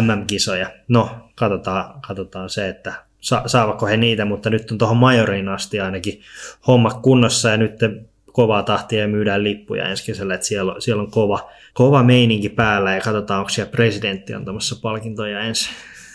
MM-kisoja. 0.01 0.71
No, 0.87 1.29
katsotaan, 1.35 2.01
katsotaan 2.01 2.49
se, 2.49 2.69
että 2.69 2.93
sa- 3.19 3.43
saavatko 3.45 3.85
he 3.85 3.97
niitä, 3.97 4.25
mutta 4.25 4.49
nyt 4.49 4.71
on 4.71 4.77
tuohon 4.77 4.97
Majoriin 4.97 5.49
asti 5.49 5.79
ainakin 5.79 6.21
homma 6.67 6.89
kunnossa 6.89 7.49
ja 7.49 7.57
nyt 7.57 7.79
kovaa 8.33 8.63
tahtia 8.63 8.99
ja 8.99 9.07
myydään 9.07 9.43
lippuja 9.43 9.89
ensi 9.89 10.05
kesällä, 10.05 10.33
että 10.35 10.47
siellä 10.47 10.73
on, 10.73 10.81
siellä 10.81 11.03
on 11.03 11.11
kova, 11.11 11.51
kova 11.73 12.03
meininki 12.03 12.49
päällä 12.49 12.95
ja 12.95 13.01
katsotaan, 13.01 13.39
onko 13.39 13.49
siellä 13.49 13.71
presidentti 13.71 14.33
antamassa 14.33 14.75
palkintoja 14.81 15.39
ensi, 15.39 15.69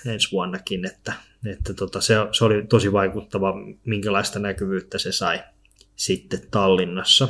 ensi 0.06 0.32
vuonnakin, 0.32 0.86
että, 0.86 1.12
että 1.46 1.74
tota, 1.74 2.00
se, 2.00 2.14
se 2.32 2.44
oli 2.44 2.66
tosi 2.68 2.92
vaikuttava, 2.92 3.54
minkälaista 3.84 4.38
näkyvyyttä 4.38 4.98
se 4.98 5.12
sai 5.12 5.42
sitten 5.96 6.40
Tallinnassa. 6.50 7.28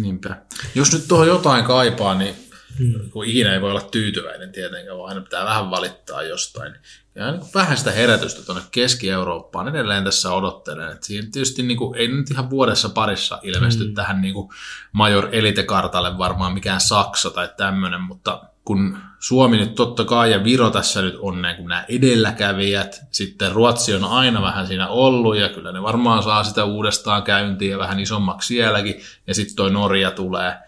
Niinpä. 0.00 0.36
Jos 0.74 0.92
nyt 0.92 1.08
tuohon 1.08 1.26
jotain 1.26 1.64
kaipaa, 1.64 2.14
niin 2.14 2.34
mm. 2.78 3.10
kun 3.10 3.26
ikinä 3.26 3.54
ei 3.54 3.60
voi 3.60 3.70
olla 3.70 3.80
tyytyväinen 3.80 4.52
tietenkään, 4.52 4.98
vaan 4.98 5.08
aina 5.08 5.20
pitää 5.20 5.44
vähän 5.44 5.70
valittaa 5.70 6.22
jostain. 6.22 6.74
Ja 7.14 7.30
niin 7.30 7.42
vähän 7.54 7.76
sitä 7.76 7.90
herätystä 7.90 8.42
tuonne 8.42 8.62
Keski-Eurooppaan 8.70 9.68
edelleen 9.68 10.04
tässä 10.04 10.32
odottelen. 10.32 10.92
Että 10.92 11.06
siinä 11.06 11.28
tietysti 11.32 11.62
niin 11.62 11.78
kuin, 11.78 11.98
ei 11.98 12.08
nyt 12.08 12.30
ihan 12.30 12.50
vuodessa 12.50 12.88
parissa 12.88 13.40
ilmesty 13.42 13.84
mm. 13.84 13.94
tähän 13.94 14.22
niin 14.22 14.34
kuin 14.34 14.48
Major 14.92 15.28
Elite-kartalle 15.32 16.18
varmaan 16.18 16.54
mikään 16.54 16.80
Saksa 16.80 17.30
tai 17.30 17.48
tämmöinen, 17.56 18.00
mutta 18.00 18.42
kun 18.64 18.98
Suomi 19.18 19.56
nyt 19.56 19.74
totta 19.74 20.04
kai 20.04 20.32
ja 20.32 20.44
Viro 20.44 20.70
tässä 20.70 21.02
nyt 21.02 21.16
on 21.20 21.42
niin 21.42 21.56
kuin 21.56 21.68
nämä 21.68 21.84
edelläkävijät, 21.88 23.02
sitten 23.10 23.52
Ruotsi 23.52 23.94
on 23.94 24.04
aina 24.04 24.42
vähän 24.42 24.66
siinä 24.66 24.88
ollut 24.88 25.36
ja 25.36 25.48
kyllä 25.48 25.72
ne 25.72 25.82
varmaan 25.82 26.22
saa 26.22 26.44
sitä 26.44 26.64
uudestaan 26.64 27.22
käyntiin 27.22 27.70
ja 27.70 27.78
vähän 27.78 28.00
isommaksi 28.00 28.46
sielläkin 28.46 29.00
ja 29.26 29.34
sitten 29.34 29.56
toi 29.56 29.70
Norja 29.70 30.10
tulee, 30.10 30.58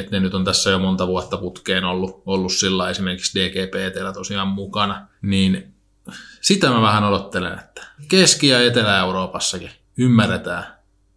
että 0.00 0.16
ne 0.16 0.20
nyt 0.20 0.34
on 0.34 0.44
tässä 0.44 0.70
jo 0.70 0.78
monta 0.78 1.06
vuotta 1.06 1.36
putkeen 1.36 1.84
ollut, 1.84 2.22
ollut 2.26 2.52
sillä 2.52 2.90
esimerkiksi 2.90 3.40
DGPTllä 3.40 4.12
tosiaan 4.12 4.48
mukana, 4.48 5.06
niin 5.22 5.74
sitä 6.40 6.70
mä 6.70 6.82
vähän 6.82 7.04
odottelen, 7.04 7.58
että 7.58 7.86
Keski- 8.08 8.48
ja 8.48 8.60
Etelä-Euroopassakin 8.60 9.70
ymmärretään, 9.98 10.62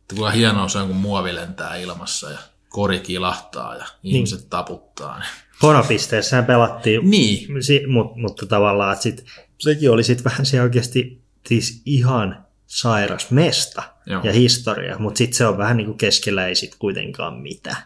että 0.02 0.16
kuinka 0.16 0.32
hienoa 0.32 0.68
se 0.68 0.80
on, 0.80 0.88
kun 0.88 0.96
muovi 0.96 1.36
lentää 1.36 1.76
ilmassa 1.76 2.30
ja 2.30 2.38
kori 2.70 3.00
kilahtaa 3.00 3.76
ja 3.76 3.86
ihmiset 4.04 4.40
niin. 4.40 4.50
taputtaa. 4.50 5.20
Niin. 5.20 5.30
Konapisteessähän 5.60 6.46
pelattiin, 6.46 7.10
Niin, 7.10 7.64
si, 7.64 7.88
mutta, 7.88 8.20
mutta 8.20 8.46
tavallaan 8.46 8.98
sit, 8.98 9.26
sekin 9.58 9.92
oli 9.92 10.04
sitten 10.04 10.24
vähän 10.24 10.46
se 10.46 10.62
oikeasti 10.62 11.22
siis 11.48 11.82
ihan 11.86 12.46
sairas 12.70 13.32
mesta 13.32 13.84
Joo. 14.06 14.22
ja 14.24 14.34
historia, 14.34 14.98
mutta 15.00 15.18
sitten 15.18 15.38
se 15.38 15.48
on 15.48 15.58
vähän 15.58 15.78
niin 15.78 15.86
kuin 15.86 15.98
keskellä 15.98 16.48
ei 16.48 16.56
sitten 16.56 16.80
kuitenkaan 16.80 17.42
mitään. 17.42 17.84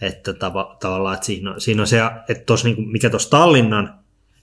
Että 0.00 0.32
tava, 0.32 0.76
tavallaan, 0.80 1.14
että 1.14 1.26
siinä 1.26 1.50
on, 1.50 1.60
siinä 1.60 1.82
on 1.82 1.86
se, 1.86 2.00
että 2.28 2.44
tos, 2.44 2.64
niin 2.64 2.76
kuin, 2.76 2.88
mikä 2.88 3.10
tuossa 3.10 3.30
Tallinnan 3.30 3.94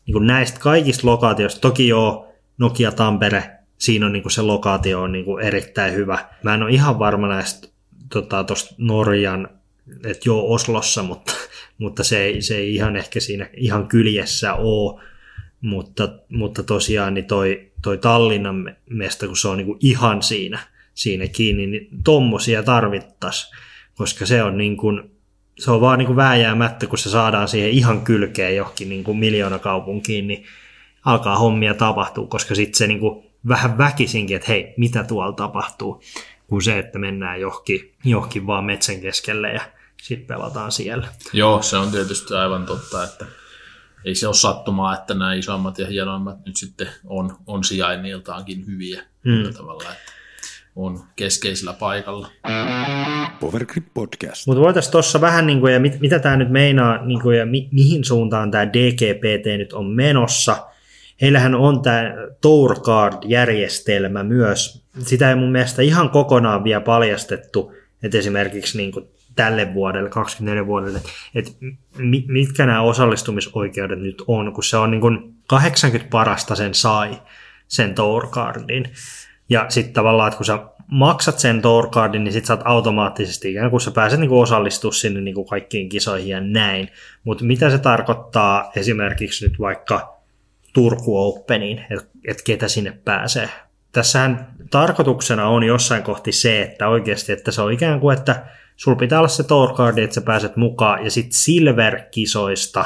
niin 0.05 0.13
kuin 0.13 0.27
näistä 0.27 0.59
kaikista 0.59 1.07
lokaatioista, 1.07 1.61
toki 1.61 1.87
joo, 1.87 2.33
Nokia 2.57 2.91
Tampere, 2.91 3.51
siinä 3.77 4.05
on 4.05 4.13
niin 4.13 4.23
kuin 4.23 4.31
se 4.31 4.41
lokaatio 4.41 5.01
on 5.01 5.11
niin 5.11 5.25
kuin 5.25 5.45
erittäin 5.45 5.93
hyvä. 5.93 6.29
Mä 6.43 6.53
en 6.53 6.63
ole 6.63 6.71
ihan 6.71 6.99
varma 6.99 7.27
näistä 7.27 7.67
tota, 8.13 8.43
tosta 8.43 8.75
Norjan, 8.77 9.49
että 10.05 10.21
joo 10.25 10.53
Oslossa, 10.53 11.03
mutta, 11.03 11.33
mutta 11.77 12.03
se, 12.03 12.19
ei, 12.23 12.41
se 12.41 12.55
ei 12.55 12.75
ihan 12.75 12.95
ehkä 12.95 13.19
siinä 13.19 13.49
ihan 13.53 13.87
kyljessä 13.87 14.53
ole. 14.53 15.01
Mutta, 15.61 16.09
mutta 16.29 16.63
tosiaan 16.63 17.13
niin 17.13 17.25
toi, 17.25 17.71
toi 17.81 17.97
Tallinnan 17.97 18.55
me- 18.55 18.75
mesta, 18.89 19.27
kun 19.27 19.37
se 19.37 19.47
on 19.47 19.57
niin 19.57 19.77
ihan 19.79 20.23
siinä, 20.23 20.59
siinä 20.93 21.27
kiinni, 21.27 21.67
niin 21.67 21.89
tommosia 22.03 22.63
tarvittaisiin, 22.63 23.57
koska 23.95 24.25
se 24.25 24.43
on 24.43 24.57
niin 24.57 24.77
kuin, 24.77 25.11
se 25.59 25.71
on 25.71 25.81
vaan 25.81 25.99
niin 25.99 26.07
kuin 26.07 26.15
vääjäämättä, 26.15 26.87
kun 26.87 26.97
se 26.97 27.09
saadaan 27.09 27.47
siihen 27.47 27.71
ihan 27.71 28.01
kylkeen 28.01 28.55
johonkin 28.55 28.89
niin 28.89 29.03
kuin 29.03 29.17
miljoonakaupunkiin, 29.17 30.27
niin 30.27 30.45
alkaa 31.05 31.37
hommia 31.37 31.73
tapahtuu, 31.73 32.27
koska 32.27 32.55
sitten 32.55 32.77
se 32.77 32.87
niin 32.87 32.99
kuin 32.99 33.25
vähän 33.47 33.77
väkisinkin, 33.77 34.35
että 34.35 34.51
hei, 34.51 34.73
mitä 34.77 35.03
tuolla 35.03 35.31
tapahtuu, 35.33 36.01
kuin 36.47 36.61
se, 36.61 36.79
että 36.79 36.99
mennään 36.99 37.41
johonkin, 37.41 37.93
johonkin 38.03 38.47
vaan 38.47 38.65
metsän 38.65 39.01
keskelle 39.01 39.51
ja 39.51 39.61
sitten 40.01 40.27
pelataan 40.27 40.71
siellä. 40.71 41.07
joo, 41.33 41.61
se 41.61 41.77
on 41.77 41.91
tietysti 41.91 42.33
aivan 42.33 42.65
totta, 42.65 43.03
että 43.03 43.25
ei 44.05 44.15
se 44.15 44.27
ole 44.27 44.35
sattumaa, 44.35 44.93
että 44.93 45.13
nämä 45.13 45.33
isommat 45.33 45.79
ja 45.79 45.87
hienoimmat 45.87 46.45
nyt 46.45 46.57
sitten 46.57 46.87
on, 47.05 47.35
on 47.47 47.63
sijainniltaankin 47.63 48.67
hyviä 48.67 49.01
mm. 49.23 49.53
tavalla, 49.53 49.83
että 49.83 50.11
on 50.75 50.99
keskeisellä 51.15 51.73
paikalla. 51.73 52.27
Powergrip 53.39 53.85
Podcast. 53.93 54.47
Mutta 54.47 54.61
voitaisiin 54.61 54.91
tuossa 54.91 55.21
vähän, 55.21 55.47
niin 55.47 55.59
kuin, 55.59 55.73
ja 55.73 55.79
mit, 55.79 55.99
mitä 55.99 56.19
tämä 56.19 56.37
nyt 56.37 56.49
meinaa, 56.49 57.05
niin 57.05 57.21
kuin, 57.21 57.37
ja 57.37 57.45
mi, 57.45 57.69
mihin 57.71 58.03
suuntaan 58.03 58.51
tämä 58.51 58.67
DGPT 58.67 59.45
nyt 59.57 59.73
on 59.73 59.85
menossa. 59.85 60.65
Heillähän 61.21 61.55
on 61.55 61.81
tämä 61.81 62.13
Tour 62.41 62.79
Card-järjestelmä 62.79 64.23
myös. 64.23 64.83
Sitä 64.99 65.29
ei 65.29 65.35
mun 65.35 65.51
mielestä 65.51 65.81
ihan 65.81 66.09
kokonaan 66.09 66.63
vielä 66.63 66.81
paljastettu, 66.81 67.73
että 68.03 68.17
esimerkiksi 68.17 68.77
niin 68.77 68.91
kuin 68.91 69.07
tälle 69.39 69.73
vuodelle, 69.73 70.09
24 70.09 70.67
vuodelle, 70.67 71.01
että 71.35 71.51
mi, 71.97 72.25
mitkä 72.27 72.65
nämä 72.65 72.81
osallistumisoikeudet 72.81 73.99
nyt 73.99 74.23
on, 74.27 74.53
kun 74.53 74.63
se 74.63 74.77
on 74.77 74.91
niin 74.91 75.01
kuin 75.01 75.33
80 75.47 76.09
parasta 76.09 76.55
sen 76.55 76.73
sai, 76.73 77.21
sen 77.67 77.95
Tourcardin. 77.95 78.85
Ja 79.49 79.65
sitten 79.69 79.93
tavallaan, 79.93 80.27
että 80.27 80.37
kun 80.37 80.45
sä 80.45 80.59
maksat 80.87 81.39
sen 81.39 81.61
Tourcardin, 81.61 82.23
niin 82.23 82.33
sit 82.33 82.45
sä 82.45 82.53
oot 82.53 82.61
automaattisesti 82.65 83.51
ikään 83.51 83.71
kuin 83.71 83.81
sä 83.81 83.91
pääset 83.91 84.19
niin 84.19 84.31
osallistumaan 84.31 84.93
sinne 84.93 85.21
niin 85.21 85.35
kuin 85.35 85.47
kaikkiin 85.47 85.89
kisoihin 85.89 86.29
ja 86.29 86.41
näin. 86.41 86.89
Mutta 87.23 87.43
mitä 87.43 87.69
se 87.69 87.77
tarkoittaa 87.77 88.71
esimerkiksi 88.75 89.47
nyt 89.47 89.59
vaikka 89.59 90.19
Turku 90.73 91.27
Openiin, 91.27 91.85
että 91.89 92.05
et 92.27 92.41
ketä 92.41 92.67
sinne 92.67 92.91
pääsee? 93.05 93.49
Tässähän 93.91 94.53
tarkoituksena 94.69 95.47
on 95.47 95.63
jossain 95.63 96.03
kohti 96.03 96.31
se, 96.31 96.61
että 96.61 96.87
oikeasti, 96.87 97.31
että 97.31 97.51
se 97.51 97.61
on 97.61 97.73
ikään 97.73 97.99
kuin, 97.99 98.17
että 98.17 98.45
sulla 98.79 98.97
pitää 98.97 99.19
olla 99.19 99.27
se 99.27 99.43
Tourcardi, 99.43 100.01
että 100.01 100.13
sä 100.13 100.21
pääset 100.21 100.55
mukaan, 100.55 101.03
ja 101.03 101.11
sitten 101.11 101.33
Silver-kisoista 101.33 102.85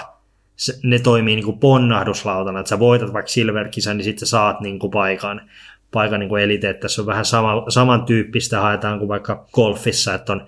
ne 0.84 1.00
toimii 1.00 1.36
niin 1.36 1.46
kuin 1.46 1.60
ponnahduslautana, 1.60 2.60
että 2.60 2.70
sä 2.70 2.80
voitat 2.80 3.14
vaikka 3.14 3.32
Silver-kisan, 3.32 3.98
niin 3.98 4.04
sitten 4.04 4.28
sä 4.28 4.30
saat 4.30 4.62
niin 4.62 4.80
kuin 4.80 4.92
paikan 4.92 5.42
paikan 5.94 6.20
niin 6.20 6.38
elite, 6.38 6.70
että 6.70 6.82
tässä 6.82 7.02
on 7.02 7.06
vähän 7.06 7.26
sama, 7.26 7.66
samantyyppistä 7.70 8.62
haetaan 8.62 9.00
kuin 9.00 9.10
vaikka 9.10 9.46
golfissa, 9.54 10.14
että, 10.14 10.34
on, 10.34 10.48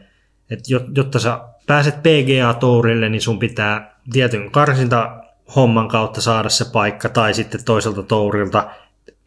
että 0.49 0.63
jotta 0.95 1.19
sä 1.19 1.39
pääset 1.67 1.95
PGA-tourille, 1.95 3.09
niin 3.09 3.21
sun 3.21 3.39
pitää 3.39 3.99
tietyn 4.11 4.51
karsinta 4.51 5.23
homman 5.55 5.87
kautta 5.87 6.21
saada 6.21 6.49
se 6.49 6.65
paikka, 6.73 7.09
tai 7.09 7.33
sitten 7.33 7.65
toiselta 7.65 8.03
tourilta 8.03 8.69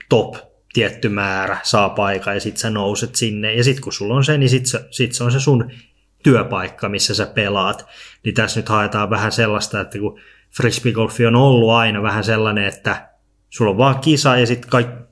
top 0.09 0.37
tietty 0.73 1.09
määrä 1.09 1.59
saa 1.63 1.89
paikan, 1.89 2.35
ja 2.35 2.41
sitten 2.41 2.61
sä 2.61 2.71
nouset 2.71 3.15
sinne, 3.15 3.55
ja 3.55 3.65
sitten 3.65 3.83
kun 3.83 3.93
sulla 3.93 4.15
on 4.15 4.25
se, 4.25 4.39
niin 4.39 4.51
sitten 4.51 4.81
sit 4.91 5.13
se 5.13 5.25
on 5.25 5.33
se 5.33 5.41
sun 5.41 5.71
työpaikka, 6.23 6.89
missä 6.89 7.15
sä 7.15 7.27
pelaat. 7.27 7.87
Niin 8.25 8.35
tässä 8.35 8.61
nyt 8.61 8.69
haetaan 8.69 9.11
vähän 9.11 9.33
sellaista, 9.33 9.81
että 9.81 9.99
kun 9.99 10.21
frisbeegolfi 10.57 11.27
on 11.27 11.37
ollut 11.37 11.71
aina 11.71 12.03
vähän 12.03 12.25
sellainen, 12.25 12.65
että 12.65 13.09
sulla 13.51 13.71
on 13.71 13.79
vaan 13.79 13.99
kisa 13.99 14.37
ja 14.37 14.47
sitten 14.47 14.71
kaikki 14.71 15.09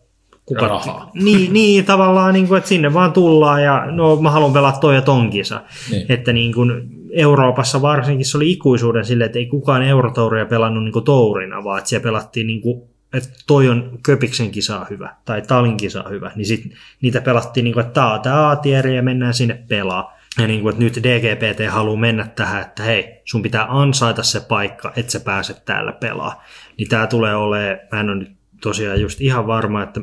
kuka, 0.47 0.69
rahaa. 0.69 1.11
Niin, 1.15 1.53
niin 1.53 1.85
tavallaan, 1.85 2.35
niin 2.35 2.49
kuin, 2.49 2.59
että 2.59 2.69
sinne 2.69 2.95
vaan 2.95 3.13
tullaan 3.13 3.63
ja 3.63 3.87
no 3.91 4.17
mä 4.17 4.31
haluan 4.31 4.53
pelata 4.53 4.79
toi 4.79 4.95
ja 4.95 5.03
ton 5.03 5.31
kisa. 5.31 5.63
Niin. 5.91 6.07
Että 6.09 6.33
niin 6.33 6.53
kuin, 6.53 6.71
Euroopassa 7.13 7.83
varsinkin 7.83 8.27
se 8.27 8.37
oli 8.37 8.53
ikuisuuden 8.53 9.05
sille, 9.05 9.25
että 9.25 9.39
ei 9.39 9.47
kukaan 9.47 9.83
eurotouria 9.83 10.47
pelannut 10.47 10.85
niin 10.85 10.93
kuin 10.93 11.05
tourina, 11.05 11.65
vaan 11.65 11.79
että 11.79 11.89
siellä 11.91 12.03
pelattiin 12.03 12.47
niin 12.47 12.61
kuin, 12.61 12.83
että 13.15 13.29
toi 13.47 13.69
on 13.69 13.99
Köpiksen 14.03 14.51
kisa 14.51 14.87
hyvä 14.91 15.15
tai 15.25 15.43
Talin 15.43 15.77
kisa 15.77 16.05
hyvä, 16.11 16.33
niin 16.37 16.47
sit 16.47 16.73
niitä 17.03 17.21
pelattiin 17.21 17.65
niin 17.65 17.75
kuin, 17.75 17.87
että 17.87 17.95
tämä 17.95 18.15
on 18.15 18.21
tämä 18.21 18.51
A-tieri 18.51 18.97
ja 18.97 19.03
mennään 19.03 19.35
sinne 19.35 19.65
pelaa. 19.69 20.16
Ja 20.39 20.47
niin 20.47 20.63
kuin, 20.63 20.73
että 20.73 20.85
nyt 20.85 20.97
DGPT 21.03 21.73
haluaa 21.73 21.97
mennä 21.97 22.27
tähän, 22.37 22.63
että 22.63 22.83
hei, 22.83 23.23
sun 23.25 23.43
pitää 23.43 23.67
ansaita 23.69 24.23
se 24.23 24.41
paikka, 24.41 24.93
että 24.97 25.13
sä 25.13 25.21
pääset 25.21 25.65
täällä 25.65 25.93
pelaa. 25.93 26.45
Niin 26.79 26.89
tämä 26.89 27.07
tulee 27.07 27.35
olemaan, 27.35 27.79
mä 27.93 28.01
en 28.01 28.11
ole 28.11 28.19
nyt 28.19 28.33
tosiaan 28.61 29.01
just 29.01 29.21
ihan 29.21 29.47
varma, 29.47 29.83
että 29.83 30.01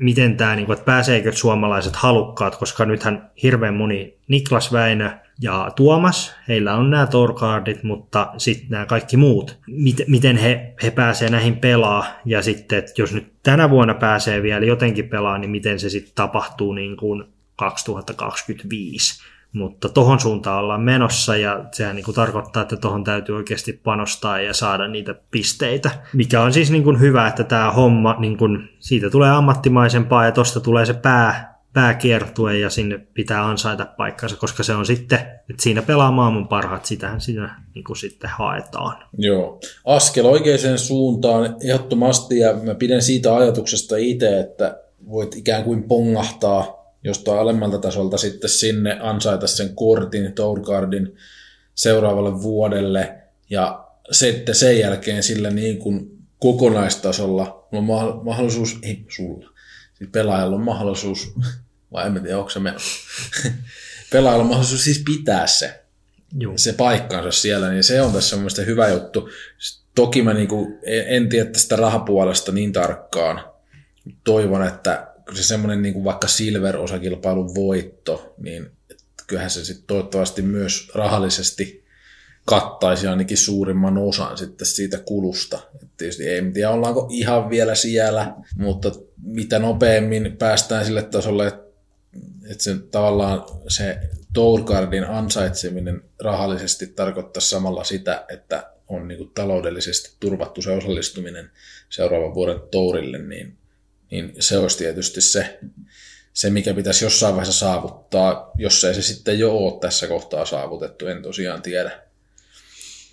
miten 0.00 0.36
tämä, 0.36 0.56
niin 0.56 0.66
kuin, 0.66 0.74
että 0.74 0.84
pääseekö 0.84 1.32
suomalaiset 1.32 1.96
halukkaat, 1.96 2.56
koska 2.56 2.84
nythän 2.84 3.30
hirveän 3.42 3.74
moni 3.74 4.18
Niklas 4.28 4.72
Väinö 4.72 5.10
ja 5.40 5.70
Tuomas, 5.76 6.34
heillä 6.48 6.74
on 6.74 6.90
nämä 6.90 7.06
Torcardit, 7.06 7.82
mutta 7.82 8.32
sitten 8.36 8.70
nämä 8.70 8.86
kaikki 8.86 9.16
muut, 9.16 9.58
miten 10.06 10.36
he, 10.36 10.74
he 10.82 10.90
pääsee 10.90 11.30
näihin 11.30 11.56
pelaa 11.56 12.06
ja 12.24 12.42
sitten, 12.42 12.78
että 12.78 12.92
jos 12.98 13.12
nyt 13.12 13.32
tänä 13.42 13.70
vuonna 13.70 13.94
pääsee 13.94 14.42
vielä 14.42 14.66
jotenkin 14.66 15.08
pelaa, 15.08 15.38
niin 15.38 15.50
miten 15.50 15.78
se 15.78 15.90
sitten 15.90 16.12
tapahtuu 16.14 16.72
niin 16.72 16.96
kuin 16.96 17.24
2025 17.56 19.35
mutta 19.52 19.88
tohon 19.88 20.20
suuntaan 20.20 20.58
ollaan 20.58 20.80
menossa 20.80 21.36
ja 21.36 21.64
sehän 21.72 21.96
niin 21.96 22.04
kuin 22.04 22.14
tarkoittaa, 22.14 22.62
että 22.62 22.76
tohon 22.76 23.04
täytyy 23.04 23.36
oikeasti 23.36 23.72
panostaa 23.72 24.40
ja 24.40 24.54
saada 24.54 24.88
niitä 24.88 25.14
pisteitä. 25.30 25.90
Mikä 26.12 26.42
on 26.42 26.52
siis 26.52 26.70
niin 26.70 26.84
kuin 26.84 27.00
hyvä, 27.00 27.28
että 27.28 27.44
tämä 27.44 27.70
homma, 27.70 28.16
niin 28.18 28.36
kuin, 28.36 28.68
siitä 28.78 29.10
tulee 29.10 29.30
ammattimaisempaa 29.30 30.24
ja 30.24 30.32
tosta 30.32 30.60
tulee 30.60 30.86
se 30.86 30.94
pää, 30.94 31.56
pääkiertue 31.72 32.58
ja 32.58 32.70
sinne 32.70 32.98
pitää 33.14 33.46
ansaita 33.46 33.86
paikkansa, 33.96 34.36
koska 34.36 34.62
se 34.62 34.74
on 34.74 34.86
sitten, 34.86 35.18
että 35.18 35.62
siinä 35.62 35.82
pelaa 35.82 36.10
maailman 36.10 36.48
parhaat, 36.48 36.84
sitähän 36.84 37.20
siinä 37.20 37.62
niin 37.74 37.84
kuin 37.84 37.96
sitten 37.96 38.30
haetaan. 38.30 38.96
Joo, 39.18 39.60
askel 39.84 40.26
oikeaan 40.26 40.78
suuntaan 40.78 41.56
ehdottomasti 41.64 42.38
ja 42.38 42.54
mä 42.54 42.74
pidän 42.74 43.02
siitä 43.02 43.36
ajatuksesta 43.36 43.96
itse, 43.96 44.40
että 44.40 44.80
voit 45.08 45.36
ikään 45.36 45.64
kuin 45.64 45.82
pongahtaa 45.82 46.75
jostain 47.06 47.40
alemmalta 47.40 47.78
tasolta 47.78 48.18
sitten 48.18 48.50
sinne 48.50 48.98
ansaita 49.00 49.46
sen 49.46 49.74
kortin, 49.74 50.32
Tourcardin 50.32 51.16
seuraavalle 51.74 52.42
vuodelle 52.42 53.18
ja 53.50 53.88
sitten 54.10 54.54
sen 54.54 54.78
jälkeen 54.78 55.22
sillä 55.22 55.50
niin 55.50 55.78
kuin 55.78 56.18
kokonaistasolla 56.38 57.68
on 57.72 57.84
mahdollisuus, 58.24 58.78
ei 58.82 59.04
sulla, 59.08 59.50
siis 59.94 60.10
pelaajalla 60.12 60.56
on 60.56 60.62
mahdollisuus, 60.62 61.32
vai 61.92 62.06
en 62.06 62.22
tiedä, 62.22 62.38
onko 62.38 62.50
se 62.50 62.60
pelaajalla 64.12 64.42
on 64.42 64.48
mahdollisuus 64.48 64.84
siis 64.84 65.02
pitää 65.04 65.46
se, 65.46 65.82
Joo. 66.38 66.52
se 66.56 66.72
paikkansa 66.72 67.32
siellä, 67.32 67.70
niin 67.70 67.84
se 67.84 68.02
on 68.02 68.12
tässä 68.12 68.36
mun 68.36 68.50
hyvä 68.66 68.88
juttu. 68.88 69.28
Toki 69.94 70.22
mä 70.22 70.34
niinku 70.34 70.78
en 71.06 71.28
tiedä 71.28 71.50
tästä 71.50 71.76
rahapuolesta 71.76 72.52
niin 72.52 72.72
tarkkaan. 72.72 73.44
Toivon, 74.24 74.66
että 74.66 75.15
se 75.34 75.42
semmoinen 75.42 75.82
niin 75.82 75.94
kuin 75.94 76.04
vaikka 76.04 76.28
Silver-osakilpailun 76.28 77.54
voitto, 77.54 78.34
niin 78.38 78.70
kyllähän 79.26 79.50
se 79.50 79.64
sitten 79.64 79.86
toivottavasti 79.86 80.42
myös 80.42 80.90
rahallisesti 80.94 81.84
kattaisi 82.44 83.06
ainakin 83.06 83.36
suurimman 83.36 83.98
osan 83.98 84.38
sitten 84.38 84.66
siitä 84.66 84.98
kulusta. 84.98 85.58
Et 85.82 85.88
tietysti 85.96 86.28
ei 86.28 86.52
tiedä, 86.52 86.70
ollaanko 86.70 87.06
ihan 87.10 87.50
vielä 87.50 87.74
siellä, 87.74 88.34
mutta 88.56 88.92
mitä 89.22 89.58
nopeammin 89.58 90.36
päästään 90.36 90.84
sille 90.84 91.02
tasolle, 91.02 91.46
että 92.50 92.64
se 92.64 92.76
tavallaan 92.90 93.44
se 93.68 93.98
Tourcardin 94.32 95.04
ansaitseminen 95.04 96.02
rahallisesti 96.20 96.86
tarkoittaa 96.86 97.40
samalla 97.40 97.84
sitä, 97.84 98.24
että 98.28 98.70
on 98.88 99.08
niin 99.08 99.30
taloudellisesti 99.34 100.16
turvattu 100.20 100.62
se 100.62 100.70
osallistuminen 100.70 101.50
seuraavan 101.88 102.34
vuoden 102.34 102.60
Tourille, 102.70 103.18
niin 103.18 103.56
niin 104.10 104.32
se 104.40 104.58
olisi 104.58 104.78
tietysti 104.78 105.20
se, 105.20 105.58
se, 106.32 106.50
mikä 106.50 106.74
pitäisi 106.74 107.04
jossain 107.04 107.34
vaiheessa 107.34 107.66
saavuttaa, 107.66 108.50
jos 108.58 108.84
ei 108.84 108.94
se 108.94 109.02
sitten 109.02 109.38
jo 109.38 109.56
ole 109.56 109.80
tässä 109.80 110.06
kohtaa 110.06 110.44
saavutettu, 110.44 111.06
en 111.06 111.22
tosiaan 111.22 111.62
tiedä. 111.62 111.90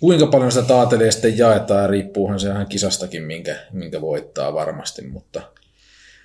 Kuinka 0.00 0.26
paljon 0.26 0.52
sitä 0.52 0.66
taatelia 0.66 1.12
sitten 1.12 1.38
jaetaan, 1.38 1.90
riippuuhan 1.90 2.40
se 2.40 2.48
ihan 2.48 2.66
kisastakin, 2.66 3.22
minkä, 3.22 3.56
minkä 3.72 4.00
voittaa 4.00 4.54
varmasti, 4.54 5.02
mutta, 5.02 5.42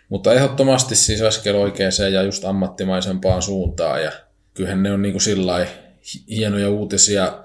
mutta 0.09 0.33
ehdottomasti 0.33 0.95
siis 0.95 1.21
askel 1.21 1.55
oikeaan 1.55 1.91
ja 2.13 2.23
just 2.23 2.45
ammattimaisempaan 2.45 3.41
suuntaan, 3.41 4.03
ja 4.03 4.11
kyllähän 4.53 4.83
ne 4.83 4.91
on 4.91 5.01
niin 5.01 5.13
kuin 5.13 5.21
sillä 5.21 5.67
hienoja 6.29 6.69
uutisia, 6.69 7.43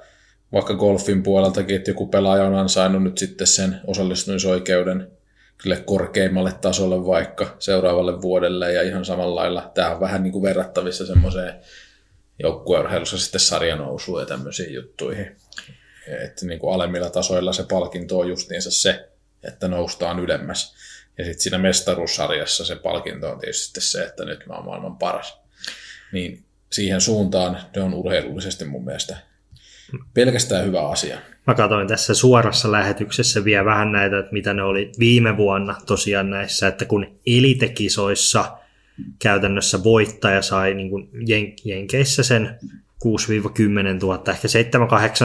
vaikka 0.53 0.75
golfin 0.75 1.23
puoleltakin, 1.23 1.77
että 1.77 1.91
joku 1.91 2.07
pelaaja 2.07 2.45
on 2.45 2.55
ansainnut 2.55 3.03
nyt 3.03 3.19
sitten 3.19 3.47
sen 3.47 3.81
osallistumisoikeuden 3.87 5.11
kyllä 5.59 5.77
korkeimmalle 5.77 6.53
tasolle 6.53 7.07
vaikka 7.07 7.57
seuraavalle 7.59 8.23
vuodelle 8.23 8.73
ja 8.73 8.83
ihan 8.83 9.05
samalla 9.05 9.35
lailla. 9.35 9.71
Tämä 9.75 9.91
on 9.91 10.01
vähän 10.01 10.23
niin 10.23 10.33
kuin 10.33 10.43
verrattavissa 10.43 11.07
semmoiseen 11.07 11.55
joukkueurheilussa 12.39 13.19
sitten 13.19 13.41
sarjanousuun 13.41 14.21
ja 14.21 14.27
tämmöisiin 14.27 14.75
juttuihin. 14.75 15.37
Että 16.25 16.47
niin 16.47 16.59
kuin 16.59 16.75
alemmilla 16.75 17.11
tasoilla 17.11 17.53
se 17.53 17.65
palkinto 17.71 18.19
on 18.19 18.29
justiinsa 18.29 18.71
se, 18.71 19.09
että 19.43 19.69
noustaan 19.69 20.19
ylemmäs. 20.19 20.75
Ja 21.19 21.25
sitten 21.25 21.43
siinä 21.43 21.59
mestaruussarjassa 21.59 22.65
se 22.65 22.77
palkinto 22.77 23.31
on 23.31 23.39
tietysti 23.39 23.81
se, 23.81 24.05
että 24.05 24.25
nyt 24.25 24.47
mä 24.47 24.55
oon 24.55 24.65
maailman 24.65 24.97
paras. 24.97 25.39
Niin 26.13 26.45
siihen 26.73 27.01
suuntaan 27.01 27.61
ne 27.77 27.83
on 27.83 27.95
urheilullisesti 27.95 28.65
mun 28.65 28.85
mielestä 28.85 29.17
pelkästään 30.15 30.67
hyvä 30.67 30.89
asia. 30.89 31.19
Mä 31.47 31.55
katsoin 31.55 31.89
tässä 31.89 32.15
suorassa 32.15 32.73
lähetyksessä 32.73 33.45
vielä 33.45 33.65
vähän 33.65 33.93
näitä, 33.93 34.19
että 34.19 34.33
mitä 34.33 34.55
ne 34.55 34.63
oli 34.63 34.93
viime 34.99 35.37
vuonna 35.37 35.77
tosiaan 35.87 36.31
näissä, 36.31 36.69
että 36.69 36.85
kun 36.85 37.07
elitekisoissa 37.27 38.59
käytännössä 39.19 39.85
voittaja 39.85 40.43
sai 40.43 40.75
niin 40.75 40.91
kuin 40.91 41.09
jen- 41.15 41.55
Jenkeissä 41.65 42.23
sen 42.23 42.59
6-10 43.05 43.07
000, 44.03 44.23
ehkä 44.29 44.49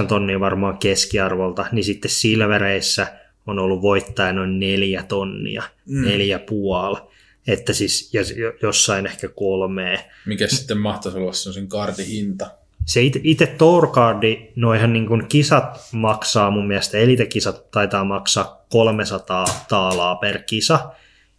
7-8 0.04 0.08
tonnia 0.08 0.40
varmaan 0.40 0.78
keskiarvolta, 0.78 1.66
niin 1.72 1.84
sitten 1.84 2.12
Silvereissä 2.12 3.08
on 3.48 3.60
ollut 3.60 3.82
voittaja 3.82 4.34
noin 4.34 4.60
4 4.60 5.04
tonnia, 5.04 5.64
mm. 5.86 6.06
neljä 6.06 6.40
puoli. 6.40 7.00
Että 7.48 7.74
siis 7.74 8.14
ja 8.14 8.22
jossain 8.62 9.06
ehkä 9.06 9.28
kolmea. 9.28 10.00
Mikä 10.26 10.48
sitten 10.48 10.78
mahtaisi 10.78 11.18
olla 11.18 11.34
sen 11.34 11.68
kaardin 11.68 12.06
hinta? 12.06 12.52
Se 12.90 13.02
itse 13.24 13.46
Tourcardi, 13.46 14.52
noihan 14.56 14.94
niin 14.94 15.08
kuin 15.08 15.28
kisat 15.28 15.80
maksaa 15.92 16.52
mun 16.52 16.68
mielestä, 16.68 16.98
elite-kisat 16.98 17.72
taitaa 17.72 18.04
maksaa 18.04 18.66
300 18.70 19.46
taalaa 19.68 20.16
per 20.16 20.40
kisa, 20.46 20.80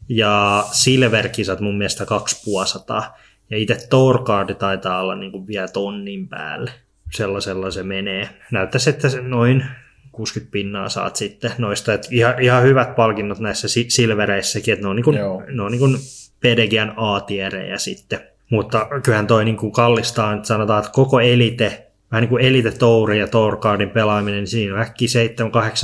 ja 0.09 0.65
Silver-kisat 0.73 1.61
mun 1.61 1.79
mielestä 1.79 2.07
250. 2.07 3.13
Ja 3.51 3.57
itse 3.57 3.87
Tourcardi 3.91 4.55
taitaa 4.55 5.01
olla 5.01 5.15
niin 5.15 5.33
kuin 5.33 5.47
vielä 5.47 5.69
tonnin 5.69 6.29
päälle. 6.29 6.71
Sellaisella 7.15 7.71
se 7.71 7.83
menee. 7.83 8.29
Näyttäisi, 8.51 8.91
että 8.91 9.09
se 9.09 9.21
noin 9.21 9.65
60 10.13 10.53
pinnaa 10.53 10.89
saat 10.89 11.17
sitten 11.17 11.53
noista. 11.59 11.95
Et 11.95 12.09
ihan, 12.11 12.43
ihan 12.43 12.63
hyvät 12.63 12.97
palkinnot 12.97 13.39
näissä 13.39 13.69
si- 13.69 13.91
silvereissäkin, 13.91 14.75
että 14.75 14.85
ne 14.85 14.89
on, 14.89 14.97
niin 14.97 15.05
kuin, 15.05 15.17
Joo. 15.17 15.43
ne 15.53 15.63
on 15.63 15.71
niin 15.73 15.79
kuin 15.79 15.97
PDGn 16.41 16.93
A-tierejä 16.97 17.79
sitten. 17.79 18.30
Mutta 18.51 18.87
kyllähän 19.03 19.27
toi 19.27 19.45
niin 19.45 19.57
kuin 19.57 19.73
kallistaa, 19.73 20.35
että 20.35 20.49
sanotaan, 20.49 20.79
että 20.79 20.93
koko 20.93 21.21
elite, 21.21 21.87
vähän 22.13 22.23
niin 22.23 22.29
kuin 22.29 22.45
elite 22.45 22.71
touri 22.71 23.19
ja 23.19 23.27
tourcardin 23.27 23.91
pelaaminen, 23.91 24.39
niin 24.39 24.47
siinä 24.47 24.81
äkkiä 24.81 25.09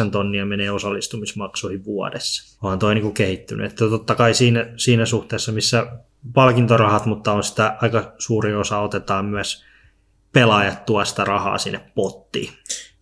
7-8 0.07 0.11
tonnia 0.11 0.47
menee 0.47 0.71
osallistumismaksuihin 0.71 1.85
vuodessa. 1.85 2.59
Onhan 2.63 2.79
toi 2.79 2.95
niin 2.95 3.03
kuin 3.03 3.15
kehittynyt. 3.15 3.67
Että 3.73 3.89
totta 3.89 4.15
kai 4.15 4.35
siinä, 4.35 4.67
siinä 4.77 5.07
suhteessa, 5.07 5.53
missä 5.53 5.87
palkintorahat, 6.35 7.07
mutta 7.07 7.33
on 7.33 7.45
sitä 7.45 7.77
aika 7.83 8.15
suuri 8.19 8.55
osa 8.55 8.79
otetaan 8.79 9.25
myös 9.25 9.65
pelaajat 10.33 10.87
tuo 10.87 11.05
sitä 11.05 11.25
rahaa 11.25 11.59
sinne 11.59 11.81
pottiin. 11.95 12.53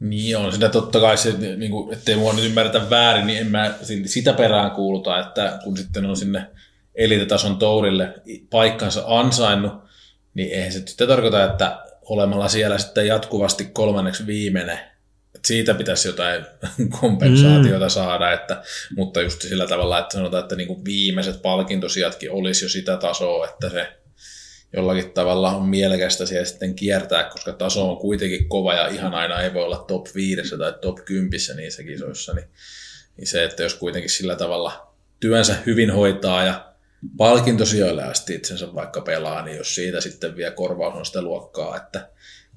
Niin 0.01 0.37
on 0.37 0.53
sitä 0.53 0.69
totta 0.69 1.01
kai 1.01 1.17
se, 1.17 1.33
niin 1.57 1.71
kuin, 1.71 1.93
ettei 1.93 2.17
mua 2.17 2.33
nyt 2.33 2.45
ymmärretä 2.45 2.91
väärin, 2.91 3.27
niin 3.27 3.39
en 3.39 3.47
mä 3.47 3.75
sitä 4.05 4.33
perään 4.33 4.71
kuuluta, 4.71 5.21
että 5.21 5.59
kun 5.65 5.77
sitten 5.77 6.07
on 6.07 6.17
sinne 6.17 6.47
elitetason 6.95 7.57
tourille 7.57 8.15
paikkansa 8.51 9.05
ansainnut, 9.07 9.73
niin 10.35 10.53
eihän 10.53 10.73
se 10.73 10.83
sitten 10.87 11.09
tarkoita, 11.09 11.45
että 11.45 11.85
olemalla 12.03 12.49
siellä 12.49 12.79
sitten 12.79 13.07
jatkuvasti 13.07 13.65
kolmanneksi 13.65 14.27
viimeinen, 14.27 14.79
että 15.35 15.49
siitä 15.49 15.75
pitäisi 15.75 16.09
jotain 16.09 16.45
kompensaatiota 17.01 17.85
mm. 17.85 17.91
saada, 17.91 18.33
että, 18.33 18.63
mutta 18.97 19.23
just 19.23 19.43
sillä 19.43 19.67
tavalla, 19.67 19.99
että 19.99 20.17
sanotaan, 20.17 20.43
että 20.43 20.57
niin 20.57 20.69
kuin 20.69 20.85
viimeiset 20.85 21.43
palkintosijatkin 21.43 22.31
olisi 22.31 22.65
jo 22.65 22.69
sitä 22.69 22.97
tasoa, 22.97 23.49
että 23.49 23.71
se 23.71 23.93
jollakin 24.77 25.11
tavalla 25.11 25.57
on 25.57 25.69
mielekästä 25.69 26.27
siellä 26.27 26.45
sitten 26.45 26.75
kiertää, 26.75 27.25
koska 27.25 27.53
taso 27.53 27.91
on 27.91 27.97
kuitenkin 27.97 28.49
kova 28.49 28.75
ja 28.75 28.89
ihan 28.89 29.15
aina 29.15 29.43
ei 29.43 29.55
voi 29.55 29.65
olla 29.65 29.85
top 29.89 30.07
5 30.15 30.59
tai 30.59 30.75
top 30.81 31.05
10 31.05 31.31
niissä 31.57 31.83
kisoissa, 31.83 32.35
niin, 32.35 32.49
niin 33.17 33.27
se, 33.27 33.45
että 33.45 33.63
jos 33.63 33.75
kuitenkin 33.75 34.11
sillä 34.11 34.37
tavalla 34.37 34.95
työnsä 35.21 35.57
hyvin 35.67 35.91
hoitaa 35.91 36.45
ja 36.45 36.74
palkintosijoille 37.17 38.03
asti 38.03 38.35
itsensä 38.35 38.75
vaikka 38.75 39.01
pelaa, 39.01 39.45
niin 39.45 39.57
jos 39.57 39.75
siitä 39.75 40.01
sitten 40.01 40.37
vie 40.37 40.51
korvaus 40.51 40.95
on 40.95 41.07
sitä 41.07 41.23
luokkaa, 41.23 41.77
että 41.77 42.09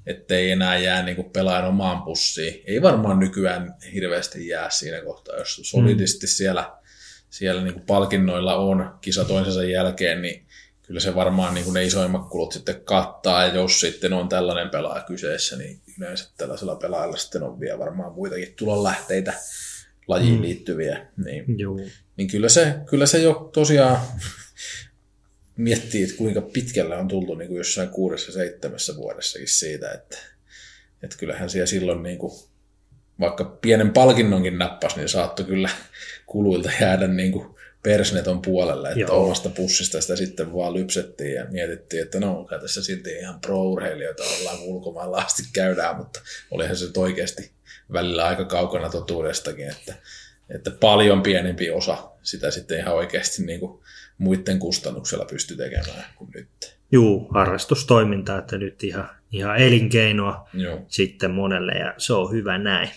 ettei 0.06 0.50
enää 0.50 0.78
jää 0.78 1.02
niin 1.02 1.16
kuin 1.16 1.30
pelaajan 1.30 1.68
omaan 1.68 2.02
pussiin. 2.02 2.62
Ei 2.66 2.82
varmaan 2.82 3.18
nykyään 3.18 3.74
hirveästi 3.94 4.48
jää 4.48 4.70
siinä 4.70 5.00
kohtaa, 5.00 5.36
jos 5.36 5.60
solidisti 5.62 6.26
siellä, 6.26 6.72
siellä 7.30 7.62
niin 7.62 7.74
kuin 7.74 7.86
palkinnoilla 7.86 8.56
on 8.56 8.98
kisa 9.00 9.24
toisensa 9.24 9.64
jälkeen, 9.64 10.22
niin 10.22 10.46
kyllä 10.82 11.00
se 11.00 11.14
varmaan 11.14 11.54
niin 11.54 11.64
kuin 11.64 11.74
ne 11.74 11.84
isoimmat 11.84 12.28
kulut 12.28 12.52
sitten 12.52 12.80
kattaa, 12.80 13.46
ja 13.46 13.54
jos 13.54 13.80
sitten 13.80 14.12
on 14.12 14.28
tällainen 14.28 14.70
pelaaja 14.70 15.04
kyseessä, 15.04 15.56
niin 15.56 15.80
yleensä 15.98 16.30
tällaisella 16.36 16.76
pelaajalla 16.76 17.16
sitten 17.16 17.42
on 17.42 17.60
vielä 17.60 17.78
varmaan 17.78 18.12
muitakin 18.12 18.54
tulonlähteitä 18.58 19.32
lajiin 20.08 20.34
mm. 20.34 20.42
liittyviä, 20.42 21.06
niin, 21.24 21.58
Joo. 21.58 21.78
Niin 22.18 22.28
kyllä, 22.28 22.48
se, 22.48 22.74
kyllä 22.90 23.06
se 23.06 23.18
jo 23.18 23.50
tosiaan 23.52 24.00
miettii, 25.56 26.02
että 26.02 26.16
kuinka 26.16 26.40
pitkälle 26.40 26.96
on 26.96 27.08
tultu 27.08 27.34
niin 27.34 27.48
kuin 27.48 27.58
jossain 27.58 27.88
kuudessa 27.88 28.32
seitsemässä 28.32 28.96
vuodessakin 28.96 29.48
siitä, 29.48 29.92
että, 29.92 30.18
että 31.02 31.16
kyllähän 31.18 31.50
siellä 31.50 31.66
silloin 31.66 32.02
niin 32.02 32.18
kuin, 32.18 32.32
vaikka 33.20 33.44
pienen 33.44 33.92
palkinnonkin 33.92 34.58
nappas, 34.58 34.96
niin 34.96 35.08
saattoi 35.08 35.46
kyllä 35.46 35.70
kuluilta 36.26 36.70
jäädä 36.80 37.06
niin 37.06 37.32
kuin 37.32 37.58
persneton 37.82 38.42
puolelle, 38.42 38.88
että 38.88 39.00
Joo. 39.00 39.24
omasta 39.24 39.48
pussista 39.48 40.00
sitä 40.00 40.16
sitten 40.16 40.54
vaan 40.54 40.74
lypsettiin 40.74 41.34
ja 41.34 41.44
mietittiin, 41.50 42.02
että 42.02 42.20
no 42.20 42.44
kai 42.44 42.60
tässä 42.60 42.82
silti 42.82 43.10
ihan 43.18 43.40
pro-urheilijoita 43.40 44.22
ollaan 44.38 44.58
ulkomailla 44.60 45.16
asti 45.16 45.42
käydään, 45.52 45.96
mutta 45.96 46.20
olihan 46.50 46.76
se 46.76 46.84
nyt 46.84 46.96
oikeasti 46.96 47.50
välillä 47.92 48.26
aika 48.26 48.44
kaukana 48.44 48.90
totuudestakin, 48.90 49.68
että, 49.68 49.94
että 50.54 50.70
paljon 50.70 51.22
pienempi 51.22 51.70
osa 51.70 52.10
sitä 52.22 52.50
sitten 52.50 52.78
ihan 52.78 52.94
oikeasti 52.94 53.42
niin 53.42 53.60
kuin 53.60 53.82
muiden 54.18 54.58
kustannuksella 54.58 55.24
pysty 55.24 55.56
tekemään 55.56 56.04
kuin 56.16 56.30
nyt. 56.34 56.78
Juu, 56.92 57.28
harrastustoiminta, 57.34 58.38
että 58.38 58.58
nyt 58.58 58.84
ihan, 58.84 59.08
ihan 59.32 59.56
elinkeinoa 59.56 60.48
Joo. 60.54 60.80
sitten 60.88 61.30
monelle 61.30 61.72
ja 61.72 61.94
se 61.96 62.12
on 62.12 62.32
hyvä 62.32 62.58
näin. 62.58 62.88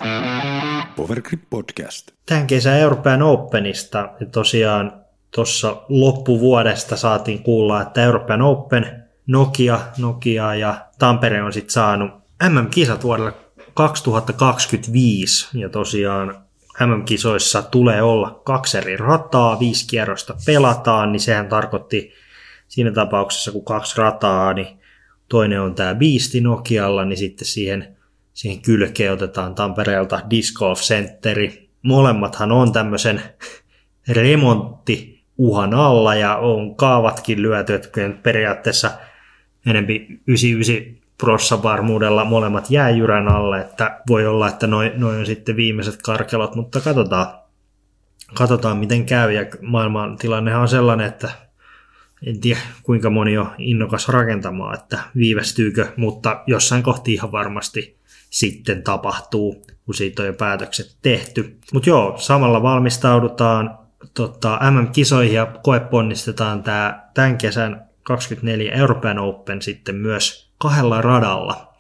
Powergrip 0.96 1.42
Podcast. 1.50 2.12
Tämän 2.26 2.48
kesän 2.48 2.78
Euroopan 2.78 3.22
Openista 3.22 4.10
ja 4.20 4.26
tosiaan 4.26 5.02
tuossa 5.36 5.86
loppuvuodesta 5.90 6.96
saatiin 6.96 7.44
kuulla, 7.44 7.82
että 7.82 8.04
Euroopan 8.04 8.42
Open, 8.42 9.04
Nokia, 9.28 9.80
Nokia 9.98 10.56
ja 10.56 10.86
Tampere 11.00 11.44
on 11.44 11.54
sitten 11.54 11.72
saanut 11.72 12.12
MM-kisat 12.50 13.04
vuodelle 13.04 13.34
2025 13.74 15.48
ja 15.54 15.70
tosiaan 15.70 16.46
MM-kisoissa 16.88 17.62
tulee 17.62 18.02
olla 18.02 18.42
kaksi 18.44 18.78
eri 18.78 18.98
rataa, 18.98 19.60
viisi 19.60 19.88
kierrosta 19.88 20.36
pelataan, 20.46 21.12
niin 21.12 21.20
sehän 21.20 21.50
tarkoitti 21.50 22.14
siinä 22.68 22.92
tapauksessa, 22.92 23.52
kun 23.52 23.66
kaksi 23.66 23.98
rataa, 23.98 24.54
niin 24.54 24.68
toinen 25.30 25.62
on 25.62 25.76
tämä 25.76 25.96
Beasti 25.96 26.42
Nokialla, 26.42 27.06
niin 27.06 27.18
sitten 27.18 27.48
siihen, 27.48 27.98
siihen 28.34 28.62
kylkeen 28.62 29.14
otetaan 29.14 29.56
Tampereelta 29.56 30.22
Disc 30.30 30.54
Golf 30.54 30.80
Centeri. 30.80 31.70
Molemmathan 31.82 32.52
on 32.52 32.72
tämmöisen 32.72 33.22
remontti 34.08 35.24
uhan 35.38 35.74
alla 35.74 36.16
ja 36.16 36.38
on 36.38 36.76
kaavatkin 36.76 37.42
lyöty, 37.42 37.74
että 37.74 37.90
periaatteessa 38.24 38.92
enempi 39.66 40.08
99 40.28 41.01
prossa 41.22 41.64
varmuudella 41.64 42.26
molemmat 42.26 42.72
jää 42.72 42.90
jyrän 42.90 43.28
alle, 43.28 43.62
että 43.62 44.02
voi 44.10 44.28
olla, 44.28 44.48
että 44.48 44.68
noin 44.68 44.92
noi 44.96 45.18
on 45.18 45.26
sitten 45.26 45.56
viimeiset 45.56 46.02
karkelot, 46.02 46.56
mutta 46.56 46.82
katsotaan, 46.82 47.28
katsotaan 48.34 48.78
miten 48.78 49.06
käy 49.06 49.32
ja 49.32 49.46
maailman 49.62 50.18
tilannehan 50.18 50.62
on 50.62 50.68
sellainen, 50.68 51.08
että 51.08 51.32
en 52.26 52.40
tiedä 52.40 52.60
kuinka 52.84 53.10
moni 53.10 53.38
on 53.38 53.52
innokas 53.58 54.10
rakentamaan, 54.10 54.80
että 54.80 55.00
viivästyykö, 55.16 55.88
mutta 55.98 56.44
jossain 56.48 56.84
kohti 56.84 57.14
ihan 57.14 57.32
varmasti 57.32 57.98
sitten 58.30 58.84
tapahtuu, 58.84 59.66
kun 59.86 59.96
siitä 59.96 60.22
on 60.22 60.28
jo 60.28 60.34
päätökset 60.34 60.98
tehty. 61.02 61.58
Mutta 61.74 61.90
joo, 61.90 62.18
samalla 62.18 62.64
valmistaudutaan 62.64 63.78
tota, 64.14 64.60
MM-kisoihin 64.72 65.36
ja 65.36 65.46
koeponnistetaan 65.64 66.64
tämä 66.64 67.10
tämän 67.14 67.38
kesän 67.38 67.86
24 68.04 68.72
European 68.72 69.20
Open 69.20 69.62
sitten 69.62 69.96
myös 69.96 70.51
kahdella 70.62 71.02
radalla. 71.02 71.74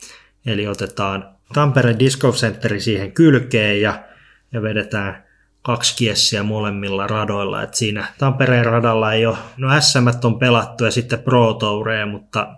Eli 0.45 0.67
otetaan 0.67 1.35
Tampereen 1.53 1.99
Disc 1.99 2.19
Golf 2.19 2.35
Centeri 2.35 2.81
siihen 2.81 3.11
kylkeen 3.11 3.81
ja, 3.81 4.03
ja 4.51 4.61
vedetään 4.61 5.23
kaksi 5.61 5.95
kiessiä 5.95 6.43
molemmilla 6.43 7.07
radoilla. 7.07 7.63
Et 7.63 7.73
siinä 7.73 8.05
Tampereen 8.17 8.65
radalla 8.65 9.13
ei 9.13 9.25
ole, 9.25 9.37
no 9.57 9.81
SM 9.81 10.25
on 10.25 10.39
pelattu 10.39 10.85
ja 10.85 10.91
sitten 10.91 11.19
Pro 11.19 11.53
Toureja, 11.53 12.05
mutta 12.05 12.55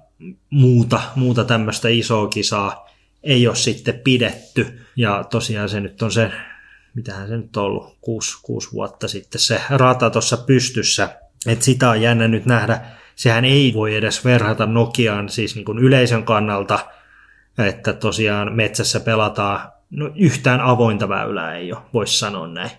muuta, 0.49 1.01
muuta 1.15 1.43
tämmöistä 1.43 1.89
isoa 1.89 2.27
kisaa 2.27 2.89
ei 3.23 3.47
ole 3.47 3.55
sitten 3.55 3.99
pidetty. 4.03 4.79
Ja 4.95 5.23
tosiaan 5.23 5.69
se 5.69 5.79
nyt 5.79 6.01
on 6.01 6.11
se, 6.11 6.31
mitähän 6.93 7.27
se 7.27 7.37
nyt 7.37 7.57
on 7.57 7.63
ollut, 7.63 7.97
kuusi, 8.01 8.37
kuusi 8.41 8.71
vuotta 8.71 9.07
sitten 9.07 9.41
se 9.41 9.61
rata 9.69 10.09
tuossa 10.09 10.37
pystyssä. 10.37 11.09
Et 11.47 11.61
sitä 11.61 11.89
on 11.89 12.01
jännä 12.01 12.27
nyt 12.27 12.45
nähdä. 12.45 12.81
Sehän 13.15 13.45
ei 13.45 13.73
voi 13.73 13.95
edes 13.95 14.25
verrata 14.25 14.65
Nokiaan 14.65 15.29
siis 15.29 15.55
niin 15.55 15.65
kuin 15.65 15.79
yleisön 15.79 16.23
kannalta, 16.23 16.79
että 17.57 17.93
tosiaan 17.93 18.53
metsässä 18.53 18.99
pelataan 18.99 19.73
No 19.95 20.11
yhtään 20.15 20.61
avointa 20.61 21.09
väylää 21.09 21.55
ei 21.55 21.73
ole, 21.73 21.81
voisi 21.93 22.19
sanoa 22.19 22.47
näin. 22.47 22.69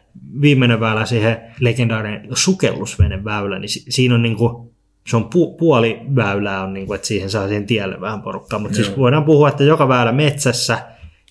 Viimeinen 0.40 0.80
väylä 0.80 1.04
siihen 1.04 1.40
legendaarinen 1.60 2.28
sukellusvenen 2.32 3.24
väylä, 3.24 3.58
niin 3.58 3.68
si- 3.68 3.84
siinä 3.88 4.14
on 4.14 4.22
niin 4.22 4.36
kuin, 4.36 4.70
se 5.06 5.16
on 5.16 5.22
pu- 5.22 5.56
puoli 5.58 6.00
väylää, 6.16 6.62
on 6.62 6.74
niin 6.74 6.86
kuin, 6.86 6.94
että 6.94 7.06
siihen 7.08 7.30
saa 7.30 7.48
siihen 7.48 7.66
tielle 7.66 8.00
vähän 8.00 8.22
porukkaa. 8.22 8.58
Mutta 8.58 8.76
siis 8.76 8.96
voidaan 8.96 9.24
puhua, 9.24 9.48
että 9.48 9.64
joka 9.64 9.88
väylä 9.88 10.12
metsässä, 10.12 10.78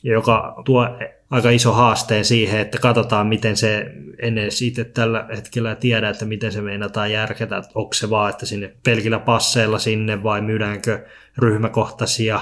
joka 0.04 0.62
tuo 0.66 0.88
aika 1.34 1.50
iso 1.50 1.74
haasteen 1.74 2.26
siihen, 2.26 2.60
että 2.60 2.80
katsotaan, 2.80 3.28
miten 3.28 3.58
se 3.58 3.92
ennen 4.20 4.52
siitä 4.52 4.84
tällä 4.84 5.28
hetkellä 5.36 5.76
tiedä, 5.76 6.10
että 6.10 6.26
miten 6.26 6.52
se 6.52 6.62
meinataan 6.62 7.12
järketä. 7.12 7.58
Että 7.58 7.72
onko 7.76 7.94
se 7.94 8.10
vaan, 8.10 8.30
että 8.30 8.46
sinne 8.46 8.74
pelkillä 8.84 9.20
passeilla 9.20 9.80
sinne 9.80 10.24
vai 10.24 10.42
myydäänkö 10.42 11.06
ryhmäkohtaisia 11.38 12.42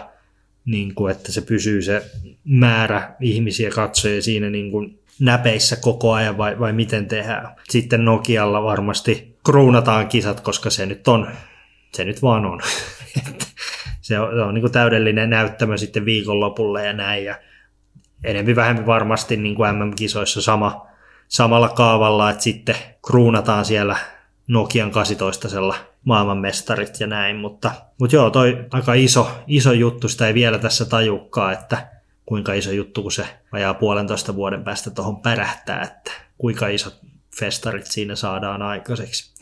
niin 0.66 0.96
kuin, 0.96 1.12
että 1.12 1.32
se 1.32 1.42
pysyy 1.42 1.82
se 1.82 2.06
määrä 2.44 3.16
ihmisiä 3.20 3.70
katsojia 3.70 4.22
siinä 4.22 4.50
niin 4.50 4.72
kuin 4.72 5.00
näpeissä 5.20 5.76
koko 5.76 6.14
ajan 6.14 6.38
vai, 6.38 6.60
vai 6.60 6.74
miten 6.74 7.06
tehdään. 7.06 7.56
Sitten 7.70 8.06
Nokialla 8.06 8.64
varmasti 8.64 9.36
kruunataan 9.46 10.08
kisat, 10.08 10.40
koska 10.40 10.70
se 10.70 10.86
nyt 10.86 11.08
on, 11.08 11.28
se 11.94 12.06
nyt 12.06 12.22
vaan 12.22 12.46
on. 12.46 12.62
se 14.02 14.20
on, 14.20 14.36
se 14.36 14.42
on 14.42 14.54
niin 14.54 14.62
kuin 14.62 14.74
täydellinen 14.74 15.30
näyttämö 15.30 15.78
sitten 15.78 16.06
viikonlopulle 16.06 16.86
ja 16.86 16.94
näin 16.94 17.26
ja 17.26 17.36
enemmän 18.24 18.56
vähemmän 18.56 18.86
varmasti 18.86 19.38
niin 19.38 19.56
kuin 19.56 19.76
MM-kisoissa 19.76 20.42
sama, 20.42 20.88
samalla 21.28 21.70
kaavalla, 21.70 22.30
että 22.30 22.44
sitten 22.44 22.76
kruunataan 23.08 23.66
siellä 23.66 23.98
Nokian 24.48 24.92
12 24.92 25.48
maailmanmestarit 26.04 27.00
ja 27.00 27.08
näin, 27.08 27.36
mutta, 27.36 27.72
mutta 28.00 28.16
joo, 28.16 28.30
toi 28.30 28.66
aika 28.72 28.94
iso, 28.94 29.32
iso 29.48 29.72
juttu, 29.72 30.08
sitä 30.08 30.28
ei 30.28 30.34
vielä 30.34 30.58
tässä 30.58 30.86
tajukkaa, 30.86 31.52
että 31.52 31.88
kuinka 32.26 32.54
iso 32.54 32.72
juttu, 32.72 33.02
kun 33.02 33.12
se 33.12 33.26
vajaa 33.52 33.74
puolentoista 33.74 34.36
vuoden 34.36 34.64
päästä 34.64 34.90
tuohon 34.90 35.22
pärähtää, 35.22 35.82
että 35.82 36.12
kuinka 36.38 36.68
isot 36.68 37.00
festarit 37.40 37.86
siinä 37.86 38.16
saadaan 38.16 38.62
aikaiseksi. 38.62 39.34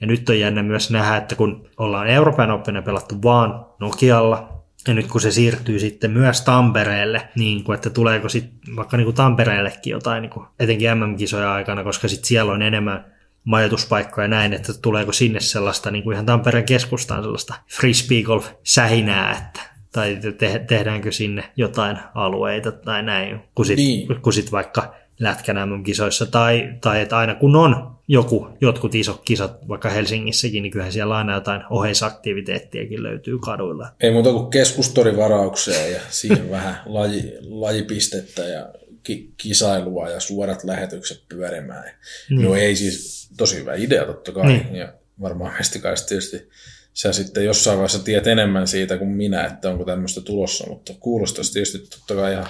Ja 0.00 0.06
nyt 0.06 0.28
on 0.28 0.38
jännä 0.38 0.62
myös 0.62 0.90
nähdä, 0.90 1.16
että 1.16 1.34
kun 1.34 1.68
ollaan 1.76 2.06
Euroopan 2.06 2.50
Open 2.50 2.82
pelattu 2.84 3.14
vaan 3.22 3.66
Nokialla, 3.80 4.55
ja 4.86 4.94
nyt 4.94 5.06
kun 5.06 5.20
se 5.20 5.30
siirtyy 5.30 5.78
sitten 5.78 6.10
myös 6.10 6.40
Tampereelle, 6.40 7.28
niin 7.34 7.64
kuin, 7.64 7.74
että 7.74 7.90
tuleeko 7.90 8.28
sitten 8.28 8.76
vaikka 8.76 8.96
niin 8.96 9.04
kuin 9.04 9.14
Tampereellekin 9.16 9.90
jotain, 9.90 10.22
niin 10.22 10.30
kuin, 10.30 10.46
etenkin 10.60 10.98
MM-kisoja 10.98 11.52
aikana, 11.52 11.84
koska 11.84 12.08
sitten 12.08 12.28
siellä 12.28 12.52
on 12.52 12.62
enemmän 12.62 13.04
majoituspaikkoja 13.44 14.28
näin, 14.28 14.52
että 14.52 14.72
tuleeko 14.82 15.12
sinne 15.12 15.40
sellaista 15.40 15.90
niin 15.90 16.04
kuin 16.04 16.14
ihan 16.14 16.26
Tampereen 16.26 16.64
keskustaan 16.64 17.22
sellaista 17.22 17.54
frisbee 17.68 18.22
golf 18.22 18.48
sähinää, 18.62 19.32
että 19.32 19.60
tai 19.92 20.18
te- 20.38 20.64
tehdäänkö 20.68 21.12
sinne 21.12 21.44
jotain 21.56 21.98
alueita 22.14 22.72
tai 22.72 23.02
näin, 23.02 23.40
kun 23.54 23.66
sitten 23.66 23.84
Niin. 23.84 24.20
kun 24.22 24.32
sit 24.32 24.52
vaikka 24.52 24.94
lätkän 25.20 25.68
MM-kisoissa, 25.68 26.26
tai, 26.26 26.74
tai 26.80 27.00
että 27.00 27.18
aina 27.18 27.34
kun 27.34 27.56
on 27.56 27.96
joku, 28.08 28.48
jotkut 28.60 28.94
isot 28.94 29.22
kisat, 29.24 29.68
vaikka 29.68 29.90
Helsingissäkin, 29.90 30.62
niin 30.62 30.70
kyllähän 30.70 30.92
siellä 30.92 31.16
aina 31.16 31.34
jotain 31.34 31.62
oheisaktiviteettiakin 31.70 33.02
löytyy 33.02 33.38
kaduilla. 33.38 33.88
Ei 34.00 34.10
muuta 34.10 34.32
kuin 34.32 34.50
keskustorivaraukseen 34.50 35.92
ja 35.92 36.00
siihen 36.08 36.50
vähän 36.56 36.80
laji, 36.86 37.32
lajipistettä 37.48 38.42
ja 38.42 38.68
ki, 39.02 39.32
kisailua 39.36 40.10
ja 40.10 40.20
suorat 40.20 40.64
lähetykset 40.64 41.22
pyörimään. 41.28 41.90
Niin. 42.30 42.42
No 42.42 42.54
ei 42.54 42.76
siis, 42.76 43.28
tosi 43.36 43.56
hyvä 43.56 43.74
idea 43.74 44.04
totta 44.04 44.32
kai. 44.32 44.46
Niin. 44.46 44.76
Ja 44.76 44.92
varmaan 45.20 45.54
Mestikaista 45.58 46.08
tietysti 46.08 46.48
sä 46.92 47.12
sitten 47.12 47.44
jossain 47.44 47.78
vaiheessa 47.78 48.04
tiedät 48.04 48.26
enemmän 48.26 48.68
siitä 48.68 48.98
kuin 48.98 49.10
minä, 49.10 49.44
että 49.44 49.70
onko 49.70 49.84
tämmöistä 49.84 50.20
tulossa, 50.20 50.66
mutta 50.68 50.94
kuulostaisi 51.00 51.52
tietysti 51.52 51.78
totta 51.78 52.14
kai 52.14 52.32
ihan 52.32 52.46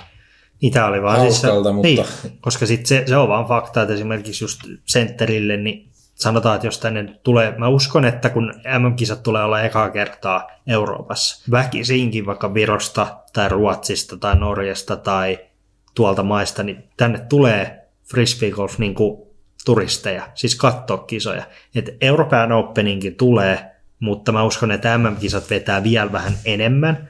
Niin 0.62 0.72
tämä 0.72 0.86
oli 0.86 1.02
vaan 1.02 1.20
siis 1.20 1.42
mutta- 1.72 1.82
niin, 1.82 2.04
koska 2.40 2.66
sit 2.66 2.86
se, 2.86 3.04
se 3.06 3.16
on 3.16 3.28
vaan 3.28 3.46
fakta, 3.46 3.82
että 3.82 3.94
esimerkiksi 3.94 4.44
just 4.44 4.60
sentterille, 4.84 5.56
niin 5.56 5.90
sanotaan, 6.14 6.54
että 6.54 6.66
jos 6.66 6.78
tänne 6.78 7.18
tulee, 7.22 7.54
mä 7.58 7.68
uskon, 7.68 8.04
että 8.04 8.30
kun 8.30 8.54
MM-kisat 8.78 9.22
tulee 9.22 9.44
olla 9.44 9.62
ekaa 9.62 9.90
kertaa 9.90 10.50
Euroopassa, 10.66 11.50
väkisinkin 11.50 12.26
vaikka 12.26 12.54
Virosta 12.54 13.16
tai 13.32 13.48
Ruotsista 13.48 14.16
tai 14.16 14.36
Norjasta 14.36 14.96
tai 14.96 15.38
tuolta 15.94 16.22
maista, 16.22 16.62
niin 16.62 16.84
tänne 16.96 17.18
tulee 17.18 17.88
frisbee 18.10 18.50
golf 18.50 18.78
niin 18.78 18.94
kuin 18.94 19.26
turisteja, 19.64 20.28
siis 20.34 20.54
katsoa 20.54 20.98
kisoja. 20.98 21.44
Et 21.74 21.90
Euroopan 22.00 22.52
Openinkin 22.52 23.16
tulee, 23.16 23.70
mutta 24.00 24.32
mä 24.32 24.44
uskon, 24.44 24.72
että 24.72 24.98
MM-kisat 24.98 25.50
vetää 25.50 25.82
vielä 25.82 26.12
vähän 26.12 26.32
enemmän, 26.44 27.08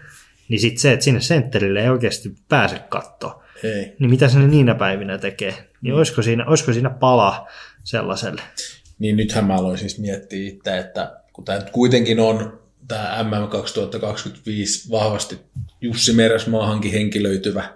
niin 0.49 0.61
sitten 0.61 0.81
se, 0.81 0.93
että 0.93 1.05
sinne 1.05 1.21
sentterille 1.21 1.83
ei 1.83 1.89
oikeasti 1.89 2.35
pääse 2.49 2.79
katsoa 2.79 3.43
ei. 3.63 3.97
niin 3.99 4.11
mitä 4.11 4.29
se 4.29 4.39
niinä 4.39 4.75
päivinä 4.75 5.19
tekee? 5.19 5.55
Niin 5.81 5.95
olisiko 5.95 6.23
siinä, 6.23 6.45
olisiko 6.47 6.73
siinä 6.73 6.91
pala 6.91 7.49
sellaiselle? 7.85 8.43
Niin 8.99 9.17
nythän 9.17 9.45
mä 9.45 9.55
aloin 9.55 9.79
siis 9.79 9.99
miettiä 9.99 10.49
itse, 10.49 10.79
että 10.79 11.21
kun 11.33 11.45
tämä 11.45 11.59
nyt 11.59 11.71
kuitenkin 11.71 12.21
on 12.21 12.61
tämä 12.89 13.25
MM 13.25 13.49
2025 13.49 14.91
vahvasti 14.91 15.39
Jussi 15.81 16.13
Meresmaahankin 16.13 16.93
henkilöityvä 16.93 17.69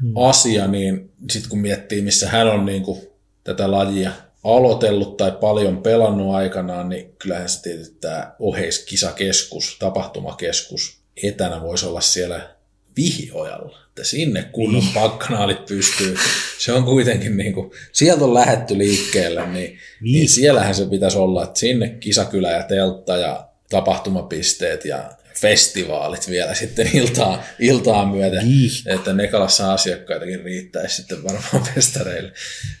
hmm. 0.00 0.16
asia, 0.16 0.66
niin 0.66 1.10
sitten 1.30 1.50
kun 1.50 1.60
miettii, 1.60 2.02
missä 2.02 2.28
hän 2.28 2.46
on 2.46 2.66
niin 2.66 2.82
kuin 2.82 3.00
tätä 3.44 3.70
lajia 3.70 4.10
aloitellut 4.44 5.16
tai 5.16 5.32
paljon 5.40 5.82
pelannut 5.82 6.34
aikanaan, 6.34 6.88
niin 6.88 7.12
kyllähän 7.18 7.48
se 7.48 7.62
tietysti 7.62 7.96
tämä 8.00 8.34
oheiskisakeskus, 8.38 9.76
tapahtumakeskus 9.78 11.03
etänä 11.22 11.62
voisi 11.62 11.86
olla 11.86 12.00
siellä 12.00 12.54
Vihojalla, 12.96 13.78
että 13.88 14.04
sinne 14.04 14.42
kunnon 14.52 14.82
pakkanaalit 14.94 15.66
pystyy. 15.66 16.16
Se 16.58 16.72
on 16.72 16.84
kuitenkin 16.84 17.36
niin 17.36 17.52
kuin, 17.52 17.70
sieltä 17.92 18.24
on 18.24 18.34
lähetty 18.34 18.78
liikkeelle, 18.78 19.46
niin, 19.46 19.78
niin 20.00 20.28
siellähän 20.28 20.74
se 20.74 20.86
pitäisi 20.86 21.18
olla, 21.18 21.44
että 21.44 21.60
sinne 21.60 21.88
kisakylä 21.88 22.50
ja 22.50 22.62
teltta 22.62 23.16
ja 23.16 23.48
tapahtumapisteet 23.70 24.84
ja 24.84 25.10
festivaalit 25.34 26.30
vielä 26.30 26.54
sitten 26.54 26.90
iltaa, 26.96 27.44
iltaa 27.58 28.12
myöten, 28.12 28.48
Vihko. 28.48 28.90
että 28.94 29.12
Nekalassa 29.12 29.72
asiakkaitakin 29.72 30.44
riittäisi 30.44 30.96
sitten 30.96 31.24
varmaan 31.24 31.64
festareille. 31.74 32.32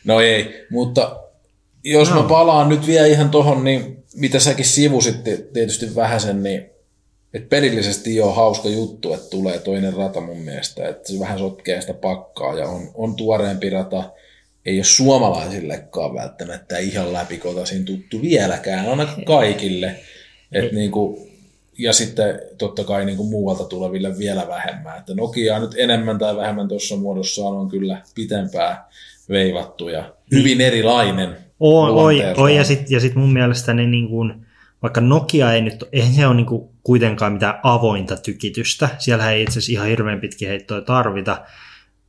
No 0.04 0.20
ei, 0.20 0.66
mutta 0.70 1.20
jos 1.84 2.10
no. 2.10 2.22
mä 2.22 2.28
palaan 2.28 2.68
nyt 2.68 2.86
vielä 2.86 3.06
ihan 3.06 3.30
tohon, 3.30 3.64
niin 3.64 4.04
mitä 4.14 4.38
säkin 4.38 4.64
sivusit 4.64 5.16
tietysti 5.52 5.94
vähän 5.94 6.20
sen, 6.20 6.42
niin 6.42 6.73
et 7.34 7.48
pelillisesti 7.48 8.20
on 8.20 8.34
hauska 8.34 8.68
juttu, 8.68 9.14
että 9.14 9.30
tulee 9.30 9.58
toinen 9.58 9.94
rata 9.94 10.20
mun 10.20 10.38
mielestä, 10.38 10.88
että 10.88 11.12
se 11.12 11.20
vähän 11.20 11.38
sotkee 11.38 11.80
sitä 11.80 11.94
pakkaa 11.94 12.58
ja 12.58 12.68
on, 12.68 12.90
on 12.94 13.16
tuoreempi 13.16 13.70
rata. 13.70 14.10
Ei 14.66 14.78
ole 14.78 14.84
suomalaisillekaan 14.84 16.14
välttämättä 16.14 16.78
ihan 16.78 17.12
läpikotaisin 17.12 17.84
tuttu 17.84 18.22
vieläkään, 18.22 18.90
ainakaan 18.90 19.24
kaikille. 19.36 20.00
Et 20.52 20.72
niinku, 20.72 21.28
ja 21.78 21.92
sitten 21.92 22.40
totta 22.58 22.84
kai 22.84 23.04
niinku 23.04 23.24
muualta 23.24 23.64
tuleville 23.64 24.18
vielä 24.18 24.48
vähemmän. 24.48 24.98
Että 24.98 25.14
Nokia 25.14 25.58
nyt 25.58 25.74
enemmän 25.76 26.18
tai 26.18 26.36
vähemmän 26.36 26.68
tuossa 26.68 26.96
muodossaan 26.96 27.56
on 27.56 27.68
kyllä 27.68 28.02
pitempään 28.14 28.76
veivattu 29.28 29.88
ja 29.88 30.14
hyvin 30.30 30.60
erilainen. 30.60 31.36
Oi, 31.60 31.90
luonteeltaan. 31.90 32.44
oi, 32.44 32.56
ja 32.56 32.64
sitten 32.64 32.86
ja 32.90 33.00
sit 33.00 33.14
mun 33.14 33.32
mielestä 33.32 33.74
ne 33.74 33.86
niin 33.86 34.08
kuin, 34.08 34.46
vaikka 34.84 35.00
Nokia 35.00 35.52
ei 35.52 35.62
nyt, 35.62 35.84
eihän 35.92 36.14
se 36.14 36.26
ole 36.26 36.34
niin 36.34 36.46
kuin 36.46 36.68
kuitenkaan 36.82 37.32
mitään 37.32 37.60
avointa 37.62 38.16
tykitystä, 38.16 38.88
siellä 38.98 39.30
ei 39.30 39.42
itse 39.42 39.52
asiassa 39.52 39.72
ihan 39.72 39.86
hirveän 39.86 40.20
pitkiä 40.20 40.48
heittoja 40.48 40.80
tarvita, 40.80 41.42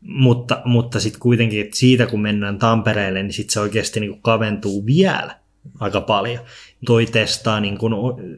mutta, 0.02 0.62
mutta 0.66 1.00
sitten 1.00 1.20
kuitenkin, 1.20 1.62
että 1.62 1.78
siitä 1.78 2.06
kun 2.06 2.22
mennään 2.22 2.58
Tampereelle, 2.58 3.24
niin 3.24 3.34
sitten 3.34 3.54
se 3.54 3.60
oikeasti 3.60 4.00
niin 4.00 4.12
kuin 4.12 4.22
kaventuu 4.22 4.86
vielä 4.86 5.36
aika 5.80 6.02
paljon. 6.02 6.44
Toi 6.86 7.06
testaa, 7.06 7.60
niin 7.60 7.78
kuin, 7.78 7.94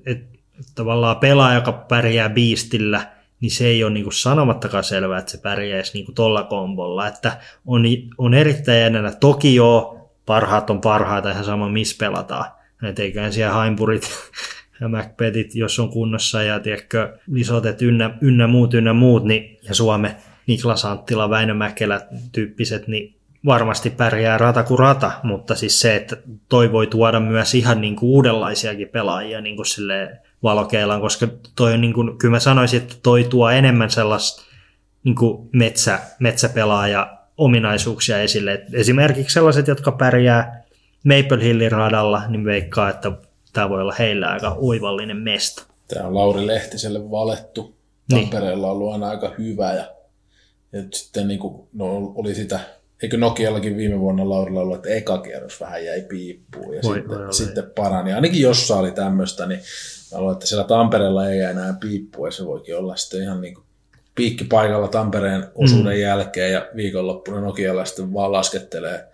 että 0.06 0.38
tavallaan 0.76 1.18
pelaaja, 1.18 1.56
joka 1.56 1.72
pärjää 1.72 2.30
biistillä, 2.30 3.12
niin 3.42 3.52
se 3.52 3.68
ei 3.68 3.84
ole 3.84 3.94
niin 3.94 4.04
kuin 4.04 4.14
sanomattakaan 4.14 4.84
selvää, 4.84 5.20
että 5.20 5.32
se 5.32 5.38
pärjäisi 5.38 5.94
niin 5.94 6.06
kuin 6.06 6.16
tolla 6.16 6.44
kombolla. 6.44 7.08
Että 7.08 7.38
on, 7.66 7.84
on 8.18 8.34
erittäin 8.34 8.82
jännänä. 8.82 9.12
Toki 9.12 9.56
joo, 9.56 10.12
parhaat 10.26 10.70
on 10.70 10.82
parhaita, 10.82 11.32
ihan 11.32 11.46
sama 11.46 11.70
missä 11.70 11.96
pelataan. 12.00 12.57
Et 12.84 13.00
eiköhän 13.00 13.34
siellä 13.34 13.54
haimpurit 13.54 14.10
ja 14.82 14.88
Macbethit, 14.88 15.56
jos 15.56 15.80
on 15.80 15.90
kunnossa 15.90 16.44
ja 16.44 16.60
tiedätkö, 16.60 17.18
lisotet 17.32 17.82
ynnä, 17.82 18.18
ynnä 18.22 18.48
muut 18.48 18.74
ynnä 18.74 18.94
muut, 18.94 19.24
niin, 19.24 19.58
ja 19.64 19.76
Suome, 19.76 20.16
Niklas 20.48 20.86
Anttila, 20.86 21.30
Väinö 21.30 21.54
Mäkelä 21.54 22.02
tyyppiset, 22.32 22.88
niin 22.88 23.16
varmasti 23.46 23.90
pärjää 23.90 24.38
rata 24.38 24.64
kuin 24.64 24.80
rata, 24.80 25.12
mutta 25.24 25.56
siis 25.56 25.80
se, 25.80 25.96
että 25.96 26.18
toi 26.50 26.72
voi 26.72 26.88
tuoda 26.88 27.20
myös 27.20 27.56
ihan 27.56 27.82
niin 27.82 27.96
kuin 27.96 28.10
uudenlaisiakin 28.10 28.90
pelaajia 28.90 29.42
niin 29.42 29.56
kuin 29.56 29.66
silleen 29.66 30.20
valokeilaan, 30.44 31.02
koska 31.02 31.28
toi 31.56 31.74
on 31.74 31.82
niin 31.82 31.94
kuin, 31.94 32.18
kyllä 32.18 32.32
mä 32.32 32.40
sanoisin, 32.40 32.82
että 32.82 32.96
toi 33.04 33.24
tuo 33.24 33.50
enemmän 33.50 33.90
sellaista 33.90 34.44
niin 35.04 35.16
kuin 35.16 35.50
metsä, 35.54 36.00
metsäpelaaja 36.20 37.18
ominaisuuksia 37.38 38.22
esille. 38.22 38.54
Et 38.54 38.74
esimerkiksi 38.74 39.34
sellaiset, 39.34 39.68
jotka 39.68 39.92
pärjää 39.92 40.64
Maple 41.08 41.44
Hillin 41.44 41.72
radalla, 41.72 42.28
niin 42.28 42.46
veikkaa, 42.46 42.90
että 42.90 43.12
tämä 43.54 43.70
voi 43.70 43.82
olla 43.82 43.96
heillä 44.00 44.28
aika 44.28 44.56
oivallinen 44.60 45.18
mesta. 45.18 45.64
Tämä 45.88 46.08
on 46.08 46.16
Lauri 46.16 46.48
Lehtiselle 46.48 47.12
valettu. 47.12 47.76
Niin. 48.12 48.22
Tampereella 48.22 48.68
on 48.68 48.74
ollut 48.74 48.94
aina 48.94 49.10
aika 49.10 49.34
hyvä 49.38 49.74
ja, 49.74 49.96
ja 50.72 50.84
sitten 50.94 51.28
niin 51.28 51.40
kuin, 51.40 51.68
no, 51.74 52.14
oli 52.16 52.36
sitä, 52.36 52.60
eikö 53.04 53.18
Nokiallakin 53.18 53.78
viime 53.78 54.00
vuonna 54.00 54.30
Laurilla 54.30 54.62
ollut, 54.62 54.76
että 54.76 54.90
eka 54.90 55.18
kierros 55.18 55.62
vähän 55.62 55.86
jäi 55.86 56.02
piippuun 56.02 56.76
ja 56.76 56.82
Voi- 56.84 56.96
sitten, 56.96 57.20
voi 57.20 57.34
sitten 57.34 57.72
parani. 57.76 58.14
Ainakin 58.14 58.42
jossain 58.42 58.80
oli 58.80 58.92
tämmöistä, 58.92 59.46
niin 59.46 59.60
mä 60.14 60.20
luulen, 60.20 60.34
että 60.34 60.48
siellä 60.48 60.64
Tampereella 60.64 61.30
ei 61.30 61.40
jää 61.40 61.52
enää 61.52 61.78
piippua 61.80 62.28
ja 62.28 62.32
se 62.32 62.46
voikin 62.46 62.78
olla 62.78 62.96
sitten 62.96 63.22
ihan 63.22 63.42
niin 63.42 63.54
kuin 63.54 63.66
piikkipaikalla 64.16 64.88
Tampereen 64.88 65.48
osuuden 65.56 65.96
mm. 65.96 66.02
jälkeen 66.02 66.54
ja 66.54 66.70
viikonloppuna 66.76 67.42
Nokialla 67.42 67.86
sitten 67.86 68.14
vaan 68.14 68.32
laskettelee 68.32 69.08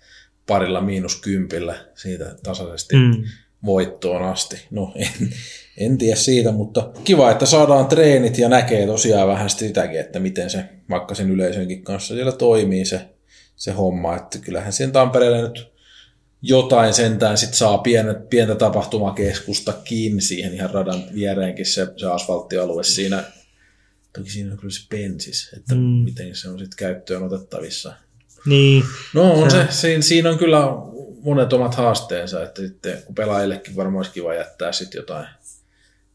parilla 0.47 0.81
miinus 0.81 1.21
kympillä 1.21 1.75
siitä 1.95 2.35
tasaisesti 2.43 2.95
Mm. 2.95 3.23
voittoon 3.65 4.23
asti. 4.23 4.67
No 4.71 4.93
en, 4.95 5.33
en 5.77 5.97
tiedä 5.97 6.15
siitä, 6.15 6.51
mutta 6.51 6.91
kiva, 7.03 7.31
että 7.31 7.45
saadaan 7.45 7.85
treenit 7.85 8.37
ja 8.37 8.49
näkee 8.49 8.85
tosiaan 8.87 9.27
vähän 9.27 9.49
sitäkin, 9.49 9.99
että 9.99 10.19
miten 10.19 10.49
se 10.49 10.65
vaikka 10.89 11.15
sen 11.15 11.31
yleisönkin 11.31 11.83
kanssa 11.83 12.13
siellä 12.13 12.31
toimii 12.31 12.85
se, 12.85 13.09
se 13.55 13.71
homma. 13.71 14.15
Että 14.15 14.37
kyllähän 14.37 14.73
siinä 14.73 14.91
Tampereelle 14.91 15.41
nyt 15.41 15.73
jotain 16.41 16.93
sentään 16.93 17.37
sit 17.37 17.53
saa 17.53 17.77
pienet, 17.77 18.29
pientä 18.29 18.55
tapahtumakeskustakin 18.55 20.21
siihen 20.21 20.53
ihan 20.53 20.69
radan 20.69 21.03
viereenkin 21.13 21.65
se, 21.65 21.87
se 21.97 22.07
asfalttialue 22.07 22.83
siinä. 22.83 23.23
Toki 24.17 24.29
siinä 24.29 24.51
on 24.51 24.57
kyllä 24.57 24.73
se 24.73 24.87
pensis, 24.89 25.53
että 25.57 25.75
mm. 25.75 25.81
miten 25.81 26.35
se 26.35 26.49
on 26.49 26.59
sitten 26.59 26.77
käyttöön 26.77 27.23
otettavissa. 27.23 27.93
Niin, 28.45 28.83
No 29.13 29.31
on 29.33 29.51
se, 29.51 29.67
siinä, 29.69 30.01
siinä 30.01 30.29
on 30.29 30.37
kyllä 30.37 30.59
monet 31.23 31.53
omat 31.53 31.75
haasteensa, 31.75 32.43
että 32.43 32.61
sitten 32.61 32.97
kun 33.05 33.15
pelaajillekin 33.15 33.75
varmaan 33.75 33.97
olisi 33.97 34.11
kiva 34.11 34.33
jättää 34.33 34.71
sitten 34.71 34.99
jotain, 34.99 35.27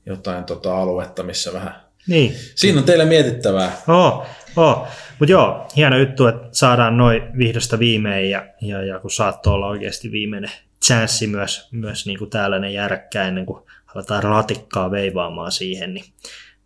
jotain 0.07 0.45
tota 0.45 0.79
aluetta, 0.79 1.23
missä 1.23 1.53
vähän... 1.53 1.75
niin. 2.07 2.35
Siinä 2.55 2.79
on 2.79 2.85
teille 2.85 3.05
mietittävää. 3.05 3.83
Oh, 3.88 4.27
Oh. 4.59 4.87
Mutta 5.19 5.33
joo, 5.33 5.69
hieno 5.77 5.99
juttu, 5.99 6.27
että 6.27 6.49
saadaan 6.53 6.97
noin 6.97 7.23
vihdosta 7.38 7.79
viimein 7.79 8.31
ja, 8.31 8.47
ja, 8.61 8.83
ja 8.83 8.99
kun 8.99 9.11
saattoi 9.11 9.55
olla 9.55 9.67
oikeasti 9.67 10.12
viimeinen 10.12 10.51
chanssi 10.85 11.27
myös, 11.27 11.69
myös 11.73 12.07
niin 12.07 12.19
kuin 12.19 12.31
täällä 12.31 12.59
ne 12.59 12.71
järkkää 12.71 13.29
ennen 13.29 13.47
kuin 13.47 13.62
aletaan 13.95 14.23
ratikkaa 14.23 14.91
veivaamaan 14.91 15.53
siihen, 15.53 15.95
niin, 15.95 16.05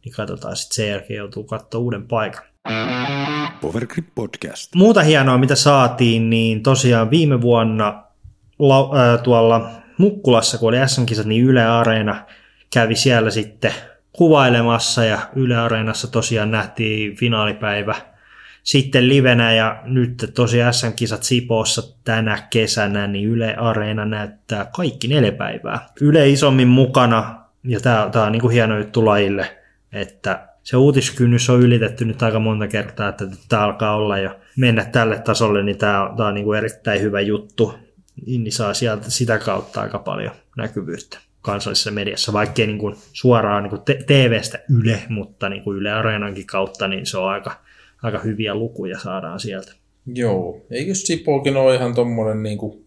niin 0.04 0.14
katsotaan 0.14 0.56
sitten 0.56 0.76
sen 0.76 0.88
jälkeen 0.88 1.18
joutuu 1.18 1.44
katsoa 1.44 1.80
uuden 1.80 2.08
paikan. 2.08 2.42
Powergrip 3.60 4.06
Podcast. 4.14 4.74
Muuta 4.74 5.02
hienoa, 5.02 5.38
mitä 5.38 5.54
saatiin, 5.54 6.30
niin 6.30 6.62
tosiaan 6.62 7.10
viime 7.10 7.40
vuonna 7.40 8.02
lau, 8.58 8.96
äh, 8.96 9.22
tuolla 9.22 9.70
Mukkulassa, 9.98 10.58
kun 10.58 10.68
oli 10.68 10.88
SM-kisat, 10.88 11.26
niin 11.26 11.44
Yle 11.44 11.64
Areena 11.64 12.26
kävi 12.72 12.96
siellä 12.96 13.30
sitten 13.30 13.72
kuvailemassa 14.12 15.04
ja 15.04 15.18
Yle 15.36 15.56
Areenassa 15.56 16.10
tosiaan 16.10 16.50
nähtiin 16.50 17.16
finaalipäivä 17.16 17.94
sitten 18.62 19.08
livenä 19.08 19.52
ja 19.52 19.82
nyt 19.84 20.30
tosiaan 20.34 20.74
SM-kisat 20.74 21.22
Sipoossa 21.22 21.96
tänä 22.04 22.46
kesänä, 22.50 23.06
niin 23.06 23.28
Yle 23.28 23.54
Areena 23.54 24.04
näyttää 24.04 24.66
kaikki 24.76 25.08
neljä 25.08 25.32
päivää. 25.32 25.88
Yle 26.00 26.28
isommin 26.28 26.68
mukana 26.68 27.42
ja 27.64 27.80
tämä, 27.80 28.10
on 28.26 28.32
niin 28.32 28.40
kuin 28.40 28.52
hieno 28.52 28.78
juttu 28.78 29.06
lajille, 29.06 29.61
että 29.92 30.48
se 30.62 30.76
uutiskynnys 30.76 31.50
on 31.50 31.60
ylitetty 31.60 32.04
nyt 32.04 32.22
aika 32.22 32.38
monta 32.38 32.68
kertaa, 32.68 33.08
että 33.08 33.24
tämä 33.48 33.62
alkaa 33.62 33.96
olla 33.96 34.18
jo 34.18 34.40
mennä 34.56 34.84
tälle 34.84 35.18
tasolle, 35.18 35.62
niin 35.62 35.78
tämä, 35.78 36.12
tämä 36.16 36.28
on 36.28 36.34
niin 36.34 36.44
kuin 36.44 36.58
erittäin 36.58 37.00
hyvä 37.00 37.20
juttu. 37.20 37.74
Niin 38.26 38.52
saa 38.52 38.74
sieltä 38.74 39.10
sitä 39.10 39.38
kautta 39.38 39.80
aika 39.80 39.98
paljon 39.98 40.32
näkyvyyttä 40.56 41.18
kansallisessa 41.40 41.90
mediassa, 41.90 42.32
vaikkei 42.32 42.66
niin 42.66 42.78
kuin 42.78 42.94
suoraan 43.12 43.62
niin 43.62 43.70
kuin 43.70 43.82
TV-stä 44.06 44.58
Yle, 44.80 45.02
mutta 45.08 45.48
niin 45.48 45.62
kuin 45.62 45.76
Yle 45.76 45.92
Areenankin 45.92 46.46
kautta, 46.46 46.88
niin 46.88 47.06
se 47.06 47.18
on 47.18 47.28
aika, 47.28 47.52
aika 48.02 48.18
hyviä 48.18 48.54
lukuja 48.54 48.98
saadaan 48.98 49.40
sieltä. 49.40 49.72
Joo, 50.06 50.66
eikö 50.70 50.94
Sipookin 50.94 51.56
ole 51.56 51.74
ihan 51.74 51.94
tuommoinen 51.94 52.42
niin 52.42 52.58
kuin 52.58 52.81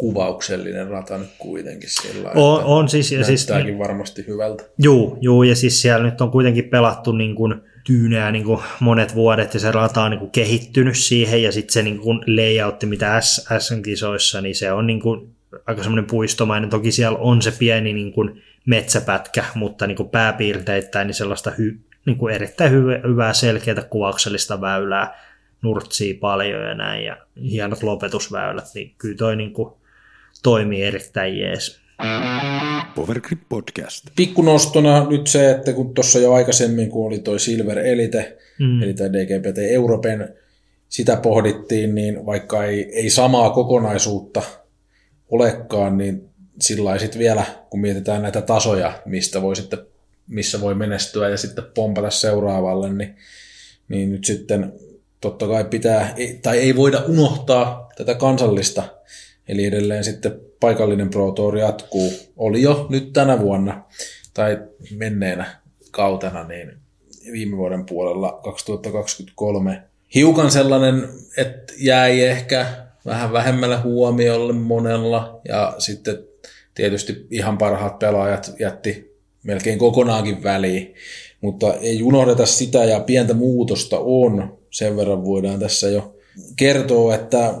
kuvauksellinen 0.00 0.88
rata 0.88 1.18
nyt 1.18 1.30
kuitenkin 1.38 1.90
sillä 1.90 2.30
on, 2.34 2.64
on 2.64 2.88
siis, 2.88 3.12
ja 3.12 3.24
siis, 3.24 3.48
varmasti 3.78 4.24
hyvältä. 4.26 4.64
Juu, 4.78 5.18
juu, 5.20 5.42
ja 5.42 5.56
siis 5.56 5.82
siellä 5.82 6.04
nyt 6.04 6.20
on 6.20 6.30
kuitenkin 6.30 6.64
pelattu 6.64 7.12
niin 7.12 7.34
kuin 7.34 7.54
tyyneä 7.86 8.32
niin 8.32 8.44
kuin 8.44 8.60
monet 8.80 9.14
vuodet, 9.14 9.54
ja 9.54 9.60
se 9.60 9.72
rata 9.72 10.02
on 10.02 10.10
niin 10.10 10.18
kuin 10.18 10.30
kehittynyt 10.30 10.96
siihen, 10.96 11.42
ja 11.42 11.52
sitten 11.52 11.72
se 11.72 11.82
niin 11.82 11.98
kuin 11.98 12.20
layoutti, 12.26 12.86
mitä 12.86 13.20
S-kisoissa, 13.20 14.40
niin 14.40 14.54
se 14.54 14.72
on 14.72 14.86
niin 14.86 15.00
kuin 15.00 15.34
aika 15.66 15.82
semmoinen 15.82 16.06
puistomainen. 16.06 16.70
Toki 16.70 16.92
siellä 16.92 17.18
on 17.18 17.42
se 17.42 17.52
pieni 17.58 17.92
niin 17.92 18.12
kuin 18.12 18.42
metsäpätkä, 18.66 19.44
mutta 19.54 19.86
niin 19.86 19.96
kuin 19.96 20.08
pääpiirteittäin 20.08 21.06
niin 21.06 21.14
sellaista 21.14 21.52
hy, 21.58 21.78
niin 22.06 22.16
kuin 22.16 22.34
erittäin 22.34 22.70
hyvä, 22.70 23.00
hyvää 23.08 23.32
selkeää 23.32 23.82
kuvauksellista 23.90 24.60
väylää, 24.60 25.18
nurtsii 25.62 26.14
paljon 26.14 26.62
ja 26.62 26.74
näin, 26.74 27.04
ja 27.04 27.16
hienot 27.42 27.82
lopetusväylät, 27.82 28.64
niin 28.74 28.94
kyllä 28.98 29.16
toi 29.16 29.36
niin 29.36 29.52
kuin 29.52 29.79
toimii 30.42 30.82
erittäin 30.82 31.38
jees. 31.38 31.80
Powergrip 32.94 33.40
Podcast. 33.48 34.06
Pikkunostona 34.16 35.08
nyt 35.10 35.26
se, 35.26 35.50
että 35.50 35.72
kun 35.72 35.94
tuossa 35.94 36.18
jo 36.18 36.32
aikaisemmin, 36.32 36.90
kun 36.90 37.06
oli 37.06 37.18
toi 37.18 37.40
Silver 37.40 37.78
Elite, 37.78 38.38
mm. 38.58 38.82
eli 38.82 38.94
tämä 38.94 39.12
DGPT 39.12 39.58
Europen, 39.58 40.34
sitä 40.88 41.16
pohdittiin, 41.16 41.94
niin 41.94 42.26
vaikka 42.26 42.64
ei, 42.64 42.90
ei 42.92 43.10
samaa 43.10 43.50
kokonaisuutta 43.50 44.42
olekaan, 45.30 45.98
niin 45.98 46.28
sillä 46.60 46.98
sitten 46.98 47.18
vielä, 47.18 47.44
kun 47.70 47.80
mietitään 47.80 48.22
näitä 48.22 48.42
tasoja, 48.42 49.02
mistä 49.04 49.42
voi 49.42 49.56
sitten, 49.56 49.78
missä 50.28 50.60
voi 50.60 50.74
menestyä 50.74 51.28
ja 51.28 51.36
sitten 51.36 51.64
pompata 51.74 52.10
seuraavalle, 52.10 52.92
niin, 52.92 53.16
niin 53.88 54.12
nyt 54.12 54.24
sitten 54.24 54.72
totta 55.20 55.46
kai 55.46 55.64
pitää, 55.64 56.14
tai 56.42 56.58
ei 56.58 56.76
voida 56.76 56.98
unohtaa 56.98 57.88
tätä 57.96 58.14
kansallista, 58.14 58.82
eli 59.50 59.64
edelleen 59.64 60.04
sitten 60.04 60.40
paikallinen 60.60 61.10
Pro 61.10 61.32
Tour 61.32 61.56
jatkuu. 61.56 62.12
Oli 62.36 62.62
jo 62.62 62.86
nyt 62.90 63.12
tänä 63.12 63.40
vuonna 63.40 63.84
tai 64.34 64.58
menneenä 64.96 65.46
kautena, 65.90 66.44
niin 66.44 66.72
viime 67.32 67.56
vuoden 67.56 67.86
puolella 67.86 68.40
2023 68.44 69.82
hiukan 70.14 70.50
sellainen, 70.50 71.08
että 71.36 71.72
jäi 71.78 72.20
ehkä 72.20 72.66
vähän 73.06 73.32
vähemmälle 73.32 73.76
huomiolle 73.76 74.52
monella 74.52 75.40
ja 75.48 75.74
sitten 75.78 76.18
tietysti 76.74 77.26
ihan 77.30 77.58
parhaat 77.58 77.98
pelaajat 77.98 78.54
jätti 78.60 79.16
melkein 79.42 79.78
kokonaankin 79.78 80.42
väliin, 80.42 80.94
mutta 81.40 81.74
ei 81.74 82.02
unohdeta 82.02 82.46
sitä 82.46 82.84
ja 82.84 83.00
pientä 83.00 83.34
muutosta 83.34 83.98
on, 83.98 84.58
sen 84.70 84.96
verran 84.96 85.24
voidaan 85.24 85.60
tässä 85.60 85.88
jo 85.88 86.16
kertoa, 86.56 87.14
että 87.14 87.54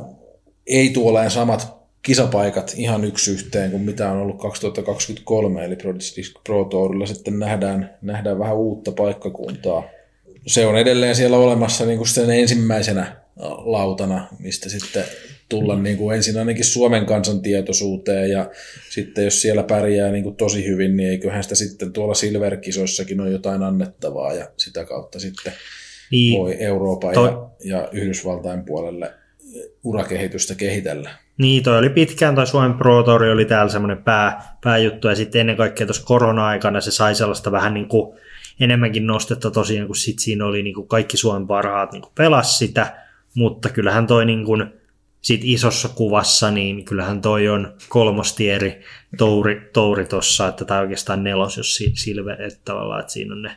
ei 0.66 0.90
tuoleen 0.90 1.30
samat 1.30 1.79
kisapaikat 2.02 2.74
ihan 2.76 3.04
yksi 3.04 3.30
yhteen 3.30 3.70
kuin 3.70 3.82
mitä 3.82 4.10
on 4.10 4.18
ollut 4.18 4.40
2023, 4.40 5.64
eli 5.64 5.78
Pro 6.44 6.64
Tourilla 6.64 7.06
sitten 7.06 7.38
nähdään, 7.38 7.94
nähdään 8.02 8.38
vähän 8.38 8.56
uutta 8.56 8.92
paikkakuntaa. 8.92 9.82
Se 10.46 10.66
on 10.66 10.78
edelleen 10.78 11.16
siellä 11.16 11.36
olemassa 11.36 11.86
niin 11.86 11.98
kuin 11.98 12.08
sen 12.08 12.30
ensimmäisenä 12.30 13.16
lautana, 13.64 14.28
mistä 14.38 14.68
sitten 14.68 15.04
tulla 15.48 15.78
niin 15.78 15.96
kuin 15.96 16.16
ensin 16.16 16.38
ainakin 16.38 16.64
Suomen 16.64 17.06
kansan 17.06 17.42
tietoisuuteen 17.42 18.30
ja 18.30 18.50
sitten 18.90 19.24
jos 19.24 19.42
siellä 19.42 19.62
pärjää 19.62 20.12
niin 20.12 20.24
kuin 20.24 20.36
tosi 20.36 20.66
hyvin, 20.66 20.96
niin 20.96 21.08
eiköhän 21.08 21.42
sitä 21.42 21.54
sitten 21.54 21.92
tuolla 21.92 22.14
Silver-kisoissakin 22.14 23.20
ole 23.20 23.30
jotain 23.30 23.62
annettavaa 23.62 24.34
ja 24.34 24.50
sitä 24.56 24.84
kautta 24.84 25.20
sitten 25.20 25.52
niin, 26.10 26.38
voi 26.38 26.56
Euroopan 26.60 27.14
toi... 27.14 27.28
ja, 27.28 27.50
ja 27.64 27.88
Yhdysvaltain 27.92 28.64
puolelle 28.64 29.12
urakehitystä 29.84 30.54
kehitellä. 30.54 31.10
Niin, 31.38 31.62
toi 31.62 31.78
oli 31.78 31.90
pitkään, 31.90 32.34
toi 32.34 32.46
Suomen 32.46 32.74
Pro 32.74 33.02
Tour 33.02 33.24
oli 33.24 33.44
täällä 33.44 33.72
semmoinen 33.72 34.02
pää, 34.04 34.56
pääjuttu, 34.64 35.08
ja 35.08 35.14
sitten 35.14 35.40
ennen 35.40 35.56
kaikkea 35.56 35.86
tuossa 35.86 36.06
korona-aikana 36.06 36.80
se 36.80 36.90
sai 36.90 37.14
sellaista 37.14 37.52
vähän 37.52 37.74
niin 37.74 37.88
kuin 37.88 38.18
enemmänkin 38.60 39.06
nostetta 39.06 39.50
tosiaan, 39.50 39.86
kun 39.86 39.96
sit 39.96 40.18
siinä 40.18 40.46
oli 40.46 40.62
niin 40.62 40.74
kuin 40.74 40.88
kaikki 40.88 41.16
Suomen 41.16 41.46
parhaat 41.46 41.92
niin 41.92 42.02
pelas 42.14 42.58
sitä, 42.58 42.96
mutta 43.34 43.68
kyllähän 43.68 44.06
toi 44.06 44.26
niin 44.26 44.44
kuin, 44.44 44.64
sit 45.20 45.40
isossa 45.44 45.88
kuvassa, 45.88 46.50
niin 46.50 46.84
kyllähän 46.84 47.20
toi 47.20 47.48
on 47.48 47.74
kolmostieri 47.88 48.80
touri, 49.18 49.70
touri 49.72 50.06
tossa, 50.06 50.48
että 50.48 50.64
tämä 50.64 50.80
oikeastaan 50.80 51.24
nelos, 51.24 51.56
jos 51.56 51.78
silve, 51.94 52.32
että 52.32 52.60
tavallaan, 52.64 53.00
että 53.00 53.12
siinä 53.12 53.34
on 53.34 53.42
ne 53.42 53.56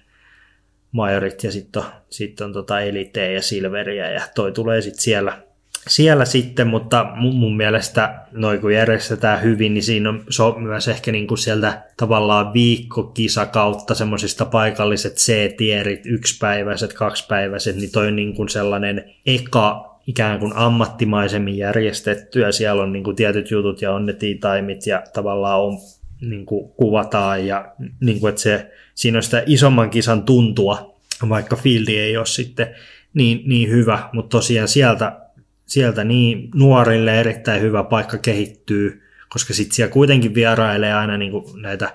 majorit 0.92 1.44
ja 1.44 1.52
sitten 1.52 1.82
on, 1.82 1.88
sit 2.10 2.42
on 2.42 2.54
tota 2.54 2.82
eliteä 2.82 3.32
ja 3.32 3.42
silveriä 3.42 4.12
ja 4.12 4.22
toi 4.36 4.52
tulee 4.52 4.82
sitten 4.82 5.02
siellä, 5.02 5.42
siellä 5.88 6.26
sitten, 6.26 6.68
mutta 6.68 7.08
mun, 7.16 7.36
mun 7.36 7.58
mielestä 7.58 8.22
noin 8.32 8.62
kun 8.62 8.74
järjestetään 8.74 9.42
hyvin, 9.42 9.74
niin 9.74 9.84
siinä 9.84 10.10
on, 10.10 10.24
se 10.30 10.44
on 10.44 10.64
myös 10.64 10.88
ehkä 10.88 11.12
niin 11.12 11.28
kuin 11.28 11.38
sieltä 11.38 11.84
tavallaan 11.98 12.54
viikkokisa 12.54 13.46
kautta 13.46 13.96
semmoisista 13.96 14.46
paikalliset 14.46 15.16
C-tierit, 15.16 16.06
yksipäiväiset, 16.06 16.94
kaksipäiväiset, 16.94 17.76
niin 17.76 17.92
toi 17.92 18.08
on 18.08 18.16
niin 18.16 18.36
kuin 18.36 18.50
sellainen 18.50 19.04
eka 19.26 19.94
ikään 20.08 20.40
kuin 20.40 20.54
ammattimaisemmin 20.56 21.58
järjestetty 21.58 22.40
ja 22.40 22.52
siellä 22.52 22.84
on 22.84 22.94
niin 22.94 23.04
kuin 23.04 23.16
tietyt 23.16 23.52
jutut 23.52 23.82
ja 23.82 23.94
on 23.94 24.06
ne 24.06 24.16
taimit 24.40 24.88
ja 24.88 25.04
tavallaan 25.14 25.62
on, 25.62 25.78
niin 26.22 26.46
kuin 26.46 26.70
kuvataan 26.70 27.48
ja 27.48 27.74
niin 28.00 28.20
kuin, 28.20 28.30
että 28.30 28.42
se, 28.42 28.72
siinä 28.96 29.18
on 29.18 29.24
sitä 29.24 29.44
isomman 29.46 29.90
kisan 29.90 30.24
tuntua, 30.24 30.96
vaikka 31.30 31.56
fieldi 31.56 31.98
ei 31.98 32.18
ole 32.18 32.26
sitten 32.26 32.76
niin, 33.14 33.42
niin 33.46 33.70
hyvä, 33.70 34.10
mutta 34.14 34.30
tosiaan 34.30 34.68
sieltä 34.68 35.23
sieltä 35.66 36.04
niin 36.04 36.50
nuorille 36.56 37.20
erittäin 37.20 37.62
hyvä 37.62 37.84
paikka 37.84 38.18
kehittyy, 38.18 39.02
koska 39.30 39.54
sitten 39.54 39.76
siellä 39.76 39.94
kuitenkin 39.94 40.36
vierailee 40.36 40.94
aina 40.94 41.18
niin 41.18 41.32
kuin 41.32 41.62
näitä 41.62 41.94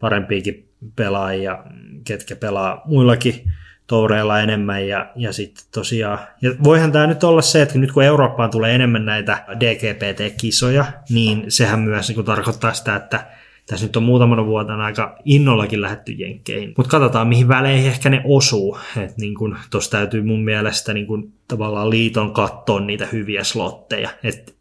parempiakin 0.00 0.68
pelaajia, 0.96 1.64
ketkä 2.04 2.36
pelaa 2.36 2.82
muillakin 2.84 3.52
toureilla 3.86 4.40
enemmän 4.40 4.88
ja, 4.88 5.12
ja 5.16 5.32
sitten 5.32 5.64
tosiaan, 5.74 6.18
ja 6.42 6.50
voihan 6.64 6.92
tämä 6.92 7.06
nyt 7.06 7.24
olla 7.24 7.42
se, 7.42 7.62
että 7.62 7.78
nyt 7.78 7.92
kun 7.92 8.02
Eurooppaan 8.02 8.50
tulee 8.50 8.74
enemmän 8.74 9.06
näitä 9.06 9.44
DGPT-kisoja, 9.60 10.84
niin 11.10 11.44
sehän 11.48 11.80
myös 11.80 12.08
niin 12.08 12.14
kuin 12.14 12.24
tarkoittaa 12.24 12.72
sitä, 12.72 12.96
että 12.96 13.26
tässä 13.66 13.86
nyt 13.86 13.96
on 13.96 14.02
muutamana 14.02 14.46
vuotena 14.46 14.84
aika 14.84 15.16
innollakin 15.24 15.80
lähetty 15.80 16.12
jenkkeihin. 16.12 16.74
Mutta 16.76 16.90
katsotaan, 16.90 17.28
mihin 17.28 17.48
väleihin 17.48 17.90
ehkä 17.90 18.10
ne 18.10 18.22
osuu. 18.24 18.78
Että 18.96 19.14
niin 19.18 19.34
kun, 19.34 19.56
tossa 19.70 19.90
täytyy 19.90 20.22
mun 20.22 20.44
mielestä 20.44 20.94
niin 20.94 21.06
kun, 21.06 21.32
tavallaan 21.48 21.90
liiton 21.90 22.32
katsoa 22.32 22.80
niitä 22.80 23.06
hyviä 23.12 23.44
slotteja. 23.44 24.10
Että 24.24 24.52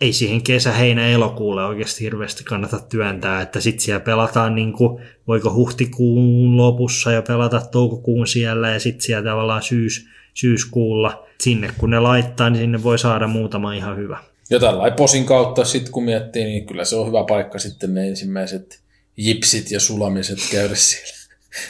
ei 0.00 0.12
siihen 0.12 0.42
kesä, 0.42 0.72
heinä, 0.72 1.08
elokuulle 1.08 1.64
oikeasti 1.64 2.04
hirveästi 2.04 2.44
kannata 2.44 2.78
työntää, 2.78 3.40
että 3.40 3.60
sitten 3.60 3.80
siellä 3.80 4.00
pelataan, 4.00 4.54
niin 4.54 4.72
kuin, 4.72 5.02
voiko 5.28 5.54
huhtikuun 5.54 6.56
lopussa 6.56 7.12
jo 7.12 7.22
pelata 7.22 7.60
toukokuun 7.60 8.26
siellä 8.26 8.68
ja 8.70 8.80
sitten 8.80 9.02
siellä 9.02 9.30
tavallaan 9.30 9.62
syys, 9.62 10.08
syyskuulla 10.34 11.26
sinne 11.40 11.70
kun 11.78 11.90
ne 11.90 12.00
laittaa, 12.00 12.50
niin 12.50 12.60
sinne 12.60 12.82
voi 12.82 12.98
saada 12.98 13.26
muutama 13.26 13.72
ihan 13.72 13.96
hyvä. 13.96 14.18
Ja 14.50 14.60
tällainen 14.60 14.96
posin 14.96 15.24
kautta 15.24 15.64
sitten 15.64 15.92
kun 15.92 16.04
miettii, 16.04 16.44
niin 16.44 16.66
kyllä 16.66 16.84
se 16.84 16.96
on 16.96 17.06
hyvä 17.06 17.24
paikka 17.28 17.58
sitten 17.58 17.94
ne 17.94 18.08
ensimmäiset 18.08 18.80
jipsit 19.16 19.70
ja 19.70 19.80
sulamiset 19.80 20.38
käydä 20.50 20.74
siellä, 20.90 21.16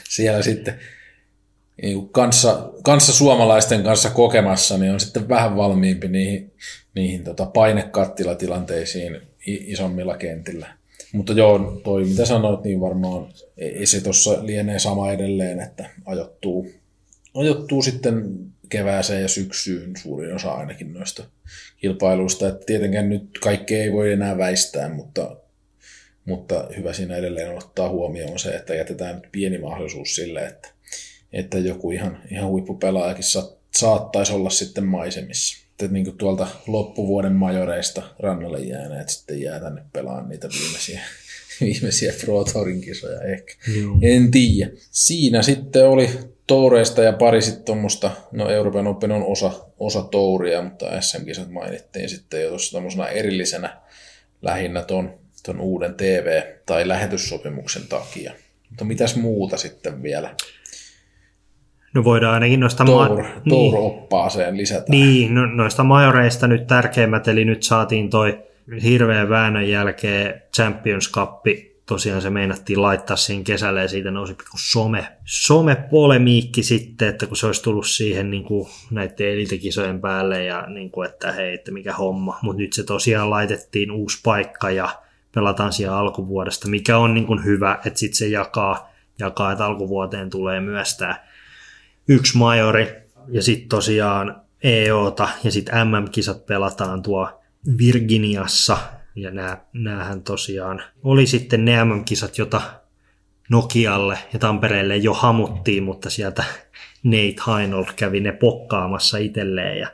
siellä 0.09 0.43
sitten 0.43 0.79
niin 1.83 2.09
kanssa, 2.09 2.71
kanssa 2.83 3.13
suomalaisten 3.13 3.83
kanssa 3.83 4.11
kokemassa, 4.11 4.79
niin 4.79 4.93
on 4.93 5.01
sitten 5.01 5.29
vähän 5.29 5.57
valmiimpi 5.57 6.09
niihin, 6.09 6.53
niihin 6.95 7.25
tota 7.25 7.47
painekattilatilanteisiin 7.47 9.21
isommilla 9.47 10.17
kentillä. 10.17 10.79
Mutta 11.13 11.33
joo, 11.33 11.81
toi 11.85 12.05
mitä 12.05 12.25
sanoit, 12.25 12.65
niin 12.65 12.81
varmaan 12.81 13.27
ei 13.57 13.87
se 13.87 14.01
tuossa 14.01 14.47
lienee 14.47 14.79
sama 14.79 15.13
edelleen, 15.13 15.61
että 15.61 15.91
ajoittuu, 16.07 16.71
ajoittuu 17.35 17.83
sitten 17.83 18.25
kevääseen 18.69 19.23
ja 19.23 19.29
syksyyn 19.29 19.93
suurin 20.03 20.35
osa 20.35 20.53
ainakin 20.53 20.93
noista 20.93 21.25
kilpailuista. 21.77 22.49
Että 22.49 22.67
tietenkään 22.67 23.09
nyt 23.09 23.39
kaikki 23.43 23.75
ei 23.75 23.93
voi 23.93 24.13
enää 24.13 24.39
väistää, 24.39 24.89
mutta, 24.89 25.37
mutta 26.25 26.69
hyvä 26.77 26.93
siinä 26.93 27.17
edelleen 27.17 27.57
ottaa 27.57 27.89
huomioon 27.89 28.39
se, 28.39 28.51
että 28.51 28.75
jätetään 28.75 29.15
nyt 29.15 29.33
pieni 29.33 29.59
mahdollisuus 29.59 30.15
sille, 30.15 30.47
että, 30.47 30.69
että 31.33 31.59
joku 31.59 31.91
ihan, 31.91 32.23
ihan 32.31 32.49
huippupelaajakin 32.49 33.25
sa, 33.25 33.53
saattaisi 33.77 34.33
olla 34.33 34.51
sitten 34.51 34.85
maisemissa. 34.85 35.69
Että 35.71 35.89
niin 35.89 36.05
kuin 36.05 36.19
tuolta 36.19 36.47
loppuvuoden 36.67 37.33
majoreista 37.33 38.03
rannalle 38.19 38.61
jääneet 38.61 39.09
sitten 39.09 39.41
jää 39.41 39.61
tänne 39.61 39.83
pelaamaan 39.93 40.29
niitä 40.29 40.49
viimeisiä, 40.49 41.01
viimeisiä 41.61 42.13
Pro 42.25 42.45
Tourin 42.45 42.81
kisoja 42.81 43.21
ehkä. 43.23 43.55
Joo. 43.81 43.99
En 44.03 44.31
tiedä. 44.31 44.71
Siinä 44.91 45.43
sitten 45.43 45.89
oli 45.89 46.09
toureista 46.49 47.03
ja 47.03 47.13
pari 47.13 47.43
sitten 47.43 47.65
tuommoista, 47.65 48.11
no 48.33 48.49
Euroopan 48.49 48.87
Open 48.87 49.13
on 49.13 49.23
osa, 49.23 49.51
osa 49.79 50.03
touria, 50.03 50.63
mutta 50.63 51.01
SM-kisat 51.01 51.51
mainittiin 51.51 52.09
sitten 52.09 52.43
jo 52.43 52.49
tuossa 52.49 53.09
erillisenä 53.09 53.77
lähinnä 54.43 54.83
ton, 54.83 55.15
ton 55.43 55.61
uuden 55.61 55.95
TV- 55.95 56.43
tai 56.67 56.89
lähetyssopimuksen 56.89 57.83
takia. 57.89 58.33
Mutta 58.71 58.85
mitäs 58.85 59.17
muuta 59.17 59.57
sitten 59.57 60.03
vielä? 60.03 60.35
No 61.95 62.05
voidaan 62.05 62.35
ainakin 62.35 62.61
noista... 62.61 62.85
Tour, 62.85 63.23
ma- 63.23 63.29
Tour-oppaaseen 63.49 64.57
lisätään. 64.57 64.87
Niin, 64.89 65.35
no, 65.35 65.47
noista 65.47 65.85
majoreista 65.85 66.47
nyt 66.47 66.67
tärkeimmät, 66.67 67.29
eli 67.29 67.45
nyt 67.45 67.63
saatiin 67.63 68.11
toi 68.11 68.39
hirveän 68.83 69.29
väännön 69.29 69.69
jälkeen 69.69 70.43
Champions 70.57 71.13
Cup, 71.13 71.43
tosiaan 71.89 72.23
se 72.23 72.31
meinattiin 72.31 72.83
laittaa 72.83 73.17
siihen 73.17 73.45
kesälle 73.45 73.83
ja 73.83 73.89
siitä 73.89 74.11
nousi 74.11 74.35
pikku 74.35 74.57
some, 74.59 75.17
some-polemiikki 75.25 76.63
sitten, 76.63 77.09
että 77.09 77.27
kun 77.27 77.37
se 77.37 77.47
olisi 77.47 77.63
tullut 77.63 77.87
siihen 77.87 78.31
niin 78.31 78.45
kuin 78.45 78.69
näiden 78.91 79.29
elitekisojen 79.33 80.01
päälle 80.01 80.45
ja 80.45 80.67
niin 80.67 80.91
kuin, 80.91 81.09
että 81.09 81.33
hei, 81.33 81.55
että 81.55 81.73
mikä 81.73 81.95
homma, 81.95 82.39
mutta 82.43 82.63
nyt 82.63 82.73
se 82.73 82.85
tosiaan 82.85 83.31
laitettiin 83.31 83.91
uusi 83.91 84.21
paikka 84.25 84.71
ja 84.71 84.89
pelataan 85.35 85.73
siellä 85.73 85.99
alkuvuodesta, 85.99 86.69
mikä 86.69 86.99
on 86.99 87.15
niin 87.15 87.27
kuin 87.27 87.45
hyvä, 87.45 87.79
että 87.85 87.99
sitten 87.99 88.17
se 88.17 88.27
jakaa, 88.27 88.93
jakaa, 89.19 89.53
että 89.53 89.65
alkuvuoteen 89.65 90.31
tulee 90.31 90.61
myös 90.61 90.97
tämä 90.97 91.25
yksi 92.09 92.39
majori 92.39 92.89
ja 93.29 93.43
sitten 93.43 93.69
tosiaan 93.69 94.43
EOta 94.63 95.29
ja 95.45 95.51
sitten 95.51 95.89
MM-kisat 95.89 96.47
pelataan 96.47 97.03
tuo 97.03 97.41
Virginiassa 97.79 98.79
ja 99.21 99.31
nämä, 99.31 99.59
näähän 99.73 100.23
tosiaan 100.23 100.83
oli 101.03 101.27
sitten 101.27 101.65
ne 101.65 101.85
MM-kisat, 101.85 102.39
jota 102.39 102.61
Nokialle 103.51 104.19
ja 104.33 104.39
Tampereelle 104.39 104.97
jo 104.97 105.15
hamuttiin, 105.15 105.83
mutta 105.83 106.11
sieltä 106.11 106.45
Nate 107.03 107.35
Heinold 107.47 107.87
kävi 107.97 108.21
ne 108.21 108.33
pokkaamassa 108.33 109.19
itselleen 109.19 109.79
ja, 109.79 109.89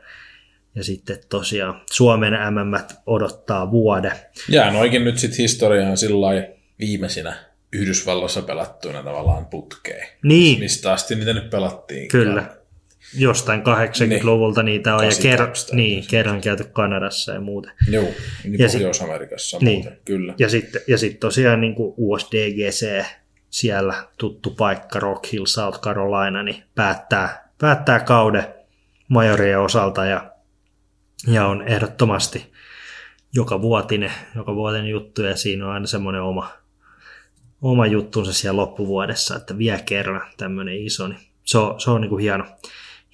ja 0.75 0.85
sitten 0.85 1.19
tosiaan 1.29 1.81
Suomen 1.91 2.33
MM 2.33 2.97
odottaa 3.07 3.71
vuode. 3.71 4.13
Jää 4.49 4.73
noikin 4.73 5.05
nyt 5.05 5.19
sitten 5.19 5.39
historiaan 5.39 5.97
sillä 5.97 6.49
viimeisinä 6.79 7.37
Yhdysvalloissa 7.73 8.43
pelattuina 8.43 9.03
tavallaan 9.03 9.47
putkeen. 9.47 10.09
Niin, 10.23 10.59
Mistä 10.59 10.93
asti 10.93 11.15
niitä 11.15 11.33
nyt 11.33 11.51
pelattiin. 11.51 12.09
kyllä. 12.09 12.64
Jostain 13.19 13.61
80-luvulta 13.61 14.63
niitä 14.63 14.97
on 14.97 15.05
ja 15.05 15.11
ker- 15.11 15.15
82 15.15 15.77
niin, 15.77 16.05
kerran 16.11 16.41
käyty 16.41 16.65
Kanadassa 16.73 17.33
ja 17.33 17.41
muuten. 17.41 17.73
Joo, 17.91 18.05
niin 18.45 18.59
Ja 18.59 18.69
sit- 18.69 18.79
Pohjois-Amerikassa 18.79 19.59
Niin. 19.61 19.79
muuten, 19.79 19.99
kyllä. 20.05 20.35
Ja 20.39 20.49
sitten, 20.49 20.83
ja 20.89 20.99
sitten 20.99 21.21
tosiaan 21.21 21.61
niin 21.61 21.75
kuin 21.75 21.95
USDGC, 21.97 23.05
siellä 23.51 23.95
tuttu 24.19 24.51
paikka 24.51 25.01
Rock 25.01 25.33
Hill, 25.33 25.45
South 25.47 25.81
Carolina, 25.81 26.43
niin 26.43 26.63
päättää, 26.75 27.49
päättää 27.59 28.01
kauden 28.01 28.45
majorien 29.09 29.61
osalta 29.61 30.05
ja, 30.05 30.31
ja 31.27 31.47
on 31.47 31.63
ehdottomasti 31.69 32.53
joka 33.35 33.63
vuotinen, 33.63 34.13
joka 34.37 34.55
vuotinen 34.55 34.89
juttu 34.91 35.23
ja 35.23 35.37
siinä 35.37 35.67
on 35.67 35.73
aina 35.73 35.87
semmoinen 35.87 36.23
oma, 36.23 36.53
oma 37.63 37.87
juttunsa 37.87 38.33
siellä 38.33 38.61
loppuvuodessa, 38.61 39.37
että 39.37 39.59
vielä 39.59 39.79
kerran 39.87 40.23
tämmöinen 40.37 40.77
iso, 40.77 41.09
niin 41.09 41.21
se 41.45 41.59
on, 41.59 41.81
se 41.81 41.91
on 41.91 42.01
niin 42.01 42.09
kuin 42.09 42.23
hieno, 42.23 42.45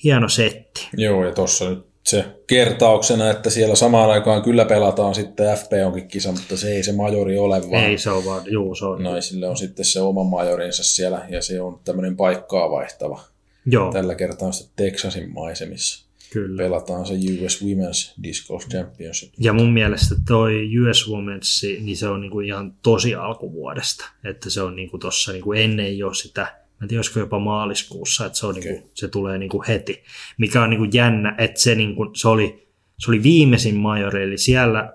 hieno 0.05 0.29
setti. 0.29 0.89
Joo, 0.97 1.25
ja 1.25 1.33
tuossa 1.35 1.71
nyt 1.71 1.87
se 2.07 2.25
kertauksena, 2.47 3.31
että 3.31 3.51
siellä 3.51 3.75
samaan 3.75 4.11
aikaan 4.11 4.43
kyllä 4.43 4.65
pelataan 4.65 5.15
sitten 5.15 5.59
FP-onkin 5.59 6.09
kisa, 6.09 6.33
mutta 6.33 6.57
se 6.57 6.73
ei 6.73 6.83
se 6.83 6.93
majori 6.93 7.39
ole, 7.39 7.71
vaan 7.71 7.85
Ei 7.85 7.99
se 7.99 8.11
on 8.11 8.25
vaan, 8.25 8.43
juu 8.53 8.75
se 8.75 8.85
on. 8.85 9.03
naisille 9.03 9.49
on 9.49 9.57
sitten 9.57 9.85
se 9.85 10.01
oma 10.01 10.25
majorinsa 10.25 10.85
siellä, 10.85 11.27
ja 11.29 11.43
se 11.43 11.61
on 11.61 11.81
tämmöinen 11.85 12.17
paikkaa 12.17 12.71
vaihtava. 12.71 13.21
Joo, 13.67 13.93
Tällä 13.93 14.15
kertaa 14.15 14.47
on 14.47 14.53
sitten 14.55 14.87
Texasin 14.87 15.33
maisemissa. 15.33 16.07
kyllä. 16.33 16.63
Pelataan 16.63 17.07
se 17.07 17.15
US 17.15 17.63
Women's 17.65 18.23
Disc 18.23 18.49
Golf 18.49 18.69
Championship. 18.69 19.33
Ja 19.39 19.53
mun 19.53 19.73
mielestä 19.73 20.15
toi 20.29 20.55
US 20.79 21.09
Women's, 21.09 21.81
niin 21.85 21.97
se 21.97 22.09
on 22.09 22.21
niinku 22.21 22.41
ihan 22.41 22.75
tosi 22.83 23.15
alkuvuodesta. 23.15 24.05
Että 24.25 24.51
se 24.51 24.63
on 24.63 24.77
niinku 24.77 24.99
tossa 24.99 25.33
niinku 25.33 25.53
ennen 25.53 25.99
jo 25.99 26.15
sitä, 26.15 26.60
mä 26.81 26.85
en 26.85 26.89
tiedä 26.89 26.99
olisiko 26.99 27.19
jopa 27.21 27.39
maaliskuussa, 27.39 28.27
että 28.27 28.39
se, 28.39 28.47
on 28.47 28.57
Okei. 28.59 28.73
niinku, 28.73 28.91
se 28.95 29.09
tulee 29.09 29.39
niinku 29.39 29.65
heti. 29.69 30.05
Mikä 30.39 30.63
on 30.63 30.71
niinku 30.71 30.87
jännä, 30.93 31.35
että 31.39 31.61
se, 31.61 31.75
niinku, 31.75 32.11
se, 32.15 32.29
oli, 32.29 32.69
se 32.99 33.11
oli 33.11 33.23
viimeisin 33.23 33.77
majori, 33.77 34.23
eli 34.23 34.39
siellä 34.39 34.93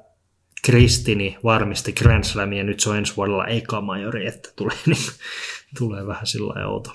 Kristini 0.66 1.38
varmisti 1.44 1.94
Grand 1.94 2.24
Slamin 2.24 2.58
ja 2.58 2.64
nyt 2.64 2.80
se 2.80 2.90
on 2.90 2.98
ensi 2.98 3.14
vuodella 3.18 3.48
eka 3.48 3.82
majori, 3.82 4.28
että 4.28 4.50
tulee, 4.56 4.76
niinku, 4.86 5.12
tulee 5.80 6.08
vähän 6.08 6.28
sillä 6.28 6.68
outo, 6.68 6.92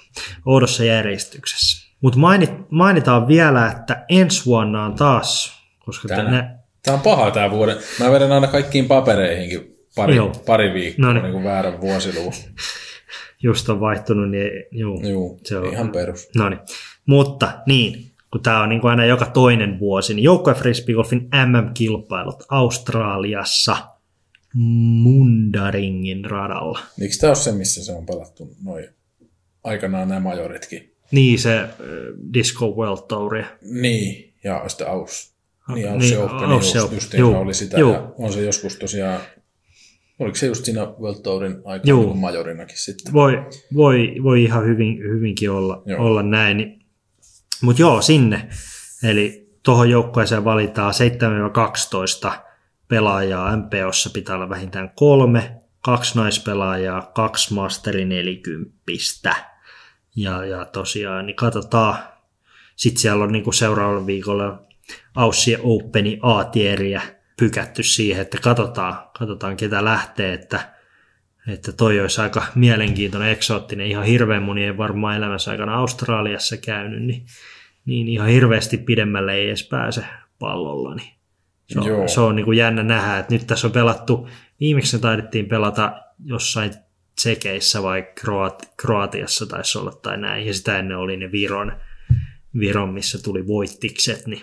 oudossa 0.47 0.85
järjestyksessä. 0.85 1.91
Mutta 2.01 2.19
mainit, 2.19 2.51
mainitaan 2.71 3.29
vielä, 3.29 3.67
että 3.71 4.05
ensi 4.09 4.47
vuonna 4.47 4.85
on 4.85 4.95
taas, 4.95 5.53
koska 5.85 6.09
Tänä. 6.09 6.31
ne, 6.31 6.45
Tämä 6.83 6.95
on 6.95 7.01
paha 7.01 7.31
tämä 7.31 7.51
vuoden. 7.51 7.77
Mä 8.01 8.13
vedän 8.13 8.33
aina 8.33 8.47
kaikkiin 8.47 8.89
papereihinkin 8.89 9.77
pari, 9.97 10.17
Joo. 10.17 10.33
pari 10.47 10.75
viikkoa 10.75 11.07
Noniin. 11.07 11.23
niin 11.23 11.33
kuin 11.33 11.45
väärän 11.45 11.81
vuosiluvun. 11.81 12.33
just 13.43 13.69
on 13.69 13.81
vaihtunut, 13.81 14.31
niin 14.31 14.51
juu, 14.71 15.01
Joo, 15.03 15.39
se 15.45 15.59
on 15.59 15.73
ihan 15.73 15.93
perus. 15.93 16.29
No 16.37 16.49
niin. 16.49 16.61
Mutta 17.07 17.53
niin, 17.67 18.11
kun 18.31 18.43
tämä 18.43 18.63
on 18.63 18.69
niin 18.69 18.81
kuin 18.81 18.91
aina 18.91 19.05
joka 19.05 19.27
toinen 19.27 19.79
vuosi, 19.81 20.15
niin 20.15 20.25
joukkojen 20.25 20.59
frisbeegolfin 20.59 21.21
MM-kilpailut 21.47 22.43
Australiassa 22.49 23.77
Mundaringin 24.55 26.25
radalla. 26.25 26.79
Miksi 26.99 27.21
tämä 27.21 27.31
on 27.31 27.37
se, 27.37 27.53
missä 27.53 27.85
se 27.85 27.93
on 27.93 28.07
pelattu 28.07 28.57
noin 28.65 28.89
aikanaan 29.65 30.09
nämä 30.09 30.21
majoritkin? 30.21 30.93
Niin 31.11 31.39
se 31.39 31.59
äh, 31.59 31.69
Disco 32.35 32.67
World 32.67 33.03
Tour. 33.09 33.43
Niin, 33.63 34.33
ja 34.45 34.65
sitten 34.69 34.89
Aus. 34.89 35.31
Niin, 35.69 35.75
Niin, 35.77 35.89
Aussie 35.93 36.19
Open, 36.19 36.49
Aussie 36.49 36.75
just, 36.75 36.85
Open, 36.85 36.97
justiinsa 36.97 37.19
juu, 37.19 37.35
oli 37.37 37.55
sitä. 37.55 37.81
juu. 37.81 37.93
Ja 37.93 38.13
on 38.19 38.33
se 38.33 38.43
joskus 38.43 38.77
tosiaan, 38.77 39.21
oliko 40.21 40.37
se 40.37 40.47
just 40.47 40.65
siinä 40.65 40.81
World 40.81 41.23
Tourin 41.23 41.53
aikana 41.65 41.89
Juu. 41.89 42.01
niin 42.01 42.09
kuin 42.09 42.21
majorinakin 42.21 42.79
sitten? 42.79 43.13
Voi, 43.13 43.47
voi, 43.75 44.15
voi 44.23 44.43
ihan 44.43 44.65
hyvin, 44.65 44.99
hyvinkin 44.99 45.51
olla, 45.51 45.83
Joo. 45.87 46.05
olla 46.07 46.23
näin. 46.23 46.85
Mutta 47.63 47.83
joo, 47.83 48.03
sinne. 48.03 48.49
Eli 49.05 49.51
tuohon 49.63 49.91
joukkueeseen 49.91 50.45
valitaan 50.45 50.95
7-12 52.29 52.33
pelaajaa. 52.89 53.57
MPOssa 53.57 54.11
pitää 54.11 54.37
olla 54.37 54.49
vähintään 54.49 54.91
kolme, 54.95 55.57
kaksi 55.81 56.19
naispelaajaa, 56.19 57.03
kaksi 57.15 57.55
masteri 57.55 58.05
nelikymppistä. 58.05 59.35
Ja, 60.17 60.45
ja 60.45 60.65
tosiaan, 60.65 61.27
niin 61.27 61.37
katsotaan. 61.37 61.99
Sitten 62.77 63.01
siellä 63.01 63.25
on 63.25 63.33
niinku 63.33 63.53
seuraavalla 63.53 64.07
viikolla 64.07 64.63
Aussie 65.15 65.59
Openi 65.63 66.19
A-tieriä 66.23 67.03
pykätty 67.41 67.83
siihen, 67.83 68.23
että 68.23 68.39
katsotaan, 68.43 68.95
katsotaan 69.19 69.57
ketä 69.57 69.85
lähtee, 69.85 70.33
että 70.33 70.81
että 71.49 71.73
toi 71.73 72.01
olisi 72.01 72.21
aika 72.21 72.47
mielenkiintoinen, 72.55 73.31
eksoottinen. 73.31 73.87
Ihan 73.87 74.05
hirveän 74.05 74.43
moni 74.43 74.65
ei 74.65 74.77
varmaan 74.77 75.17
elämässä 75.17 75.51
aikana 75.51 75.75
Australiassa 75.75 76.57
käynyt, 76.57 77.03
niin, 77.03 77.27
niin 77.87 78.09
ihan 78.09 78.29
hirveästi 78.29 78.79
pidemmälle 78.79 79.35
ei 79.35 79.47
edes 79.47 79.69
pääse 79.69 80.05
pallolla. 80.39 80.95
Niin 80.95 81.15
se 81.67 81.81
on, 81.81 81.87
Joo. 81.87 82.09
se 82.09 82.21
on 82.21 82.37
niin 82.37 82.45
kuin 82.45 82.59
jännä 82.59 82.83
nähdä, 82.83 83.19
että 83.19 83.35
nyt 83.35 83.47
tässä 83.47 83.67
on 83.67 83.73
pelattu, 83.73 84.29
viimeksi 84.61 84.91
se 84.91 84.99
taidettiin 84.99 85.47
pelata 85.47 86.03
jossain 86.25 86.73
Tsekeissä 87.15 87.83
vai 87.83 88.09
Kroati, 88.15 88.67
Kroatiassa 88.77 89.47
taisi 89.47 89.79
olla 89.79 89.93
tai 89.93 90.19
näin, 90.19 90.47
ja 90.47 90.55
sitä 90.55 90.79
ennen 90.79 90.97
oli 90.97 91.17
ne 91.17 91.33
Viron, 91.33 91.73
Viron 92.59 92.95
missä 92.95 93.23
tuli 93.23 93.47
voittikset, 93.47 94.27
niin 94.27 94.43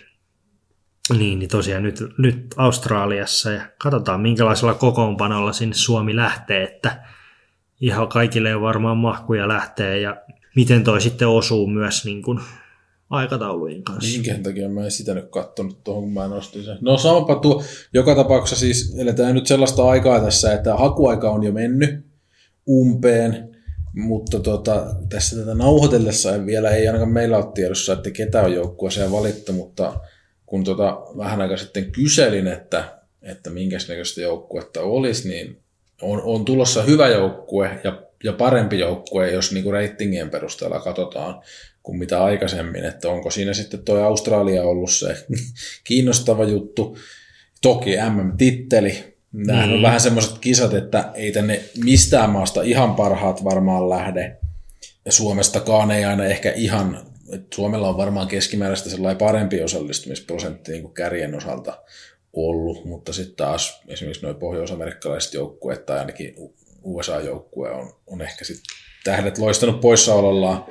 niin, 1.14 1.39
niin 1.39 1.49
tosiaan 1.49 1.84
nyt, 1.84 2.03
nyt 2.18 2.53
Australiassa 2.58 3.51
ja 3.51 3.62
katsotaan 3.78 4.22
minkälaisella 4.22 4.74
kokoonpanolla 4.74 5.53
sinne 5.53 5.76
Suomi 5.76 6.16
lähtee, 6.16 6.64
että 6.64 7.03
ihan 7.82 8.08
kaikille 8.08 8.49
ei 8.49 8.62
varmaan 8.62 8.97
mahkuja 8.97 9.47
lähtee 9.47 9.99
ja 9.99 10.18
miten 10.55 10.84
toi 10.84 11.01
sitten 11.01 11.28
osuu 11.28 11.68
myös 11.68 12.05
niin 12.05 12.22
kuin 12.22 12.39
aikataulujen 13.10 13.84
kanssa. 13.84 14.12
Minkä 14.12 14.39
takia 14.43 14.70
mä 14.70 14.84
en 14.84 14.91
sitä 14.91 15.14
nyt 15.14 15.30
kattonut 15.30 15.84
tuohon, 15.84 16.03
kun 16.03 16.14
mä 16.14 16.28
nostin 16.28 16.64
sen. 16.64 16.78
No 16.82 16.97
samapa 16.97 17.36
tuo, 17.36 17.64
joka 17.93 18.16
tapauksessa 18.16 18.60
siis 18.60 18.95
eletään 18.97 19.36
nyt 19.36 19.47
sellaista 19.47 19.89
aikaa 19.89 20.20
tässä, 20.20 20.53
että 20.53 20.76
hakuaika 20.76 21.32
on 21.32 21.43
jo 21.43 21.51
mennyt 21.51 22.05
umpeen, 22.70 23.55
mutta 23.93 24.39
tota, 24.39 24.95
tässä 25.10 25.39
tätä 25.39 25.55
nauhoitellessa 25.55 26.45
vielä 26.45 26.70
ei 26.70 26.88
ainakaan 26.88 27.12
meillä 27.12 27.38
ole 27.38 27.51
tiedossa, 27.53 27.93
että 27.93 28.12
ketä 28.12 28.41
on 28.41 28.53
joukkueeseen 28.53 29.12
valittu, 29.12 29.53
mutta 29.53 29.99
kun 30.48 30.64
tota 30.64 31.02
vähän 31.18 31.41
aika 31.41 31.58
sitten 31.58 31.91
kyselin, 31.91 32.48
että, 32.48 33.00
että 33.22 33.50
minkä 33.50 33.78
näköistä 33.89 34.22
joukkuetta 34.22 34.82
olisi, 34.82 35.28
niin 35.28 35.60
on, 36.02 36.22
on 36.22 36.45
tulossa 36.45 36.84
hyvä 36.84 37.08
joukkue 37.08 37.80
ja, 37.84 38.02
ja 38.24 38.34
parempi 38.34 38.80
joukkue, 38.80 39.32
jos 39.32 39.52
niinku 39.52 39.72
reitingien 39.72 40.30
perusteella 40.30 40.80
katsotaan 40.80 41.41
kuin 41.84 41.98
mitä 41.98 42.24
aikaisemmin, 42.24 42.86
että 42.86 43.10
onko 43.10 43.32
siinä 43.32 43.54
sitten 43.54 43.84
tuo 43.84 44.04
Australia 44.04 44.64
ollut 44.64 44.91
se 44.91 45.26
kiinnostava 45.88 46.43
juttu. 46.43 46.98
Toki 47.62 47.95
MM-titteli, 48.10 49.18
Nämä 49.32 49.64
on 49.64 49.70
Niin. 49.70 49.82
vähän 49.82 50.02
semmoiset 50.02 50.38
kisat, 50.38 50.74
että 50.74 51.12
ei 51.16 51.32
tänne 51.32 51.62
mistään 51.84 52.30
maasta 52.30 52.62
ihan 52.62 52.95
parhaat 52.95 53.43
varmaan 53.43 53.89
lähde. 53.89 54.38
Ja 55.06 55.12
Suomestakaan 55.12 55.91
ei 55.91 56.06
aina 56.06 56.26
ehkä 56.26 56.52
ihan, 56.52 57.07
että 57.32 57.55
Suomella 57.55 57.89
on 57.89 57.97
varmaan 57.97 58.28
keskimääräistä 58.28 58.89
sellainen 58.89 59.17
parempi 59.17 59.63
osallistumisprosentti 59.63 60.71
niin 60.71 60.82
kuin 60.82 60.93
kärjen 60.93 61.36
osalta 61.36 61.84
ollut, 62.34 62.86
mutta 62.86 63.13
sitten 63.13 63.36
taas 63.36 63.82
esimerkiksi 63.88 64.25
nuo 64.25 64.34
pohjois-amerikkalaiset 64.34 65.34
joukkueet 65.34 65.86
tai 65.86 65.99
ainakin 65.99 66.36
USA-joukkue 66.84 67.71
on, 67.71 67.93
on 68.07 68.21
ehkä 68.21 68.45
sitten 68.45 68.65
tähdet 69.03 69.38
loistanut 69.38 69.82
poissaolollaan, 69.82 70.65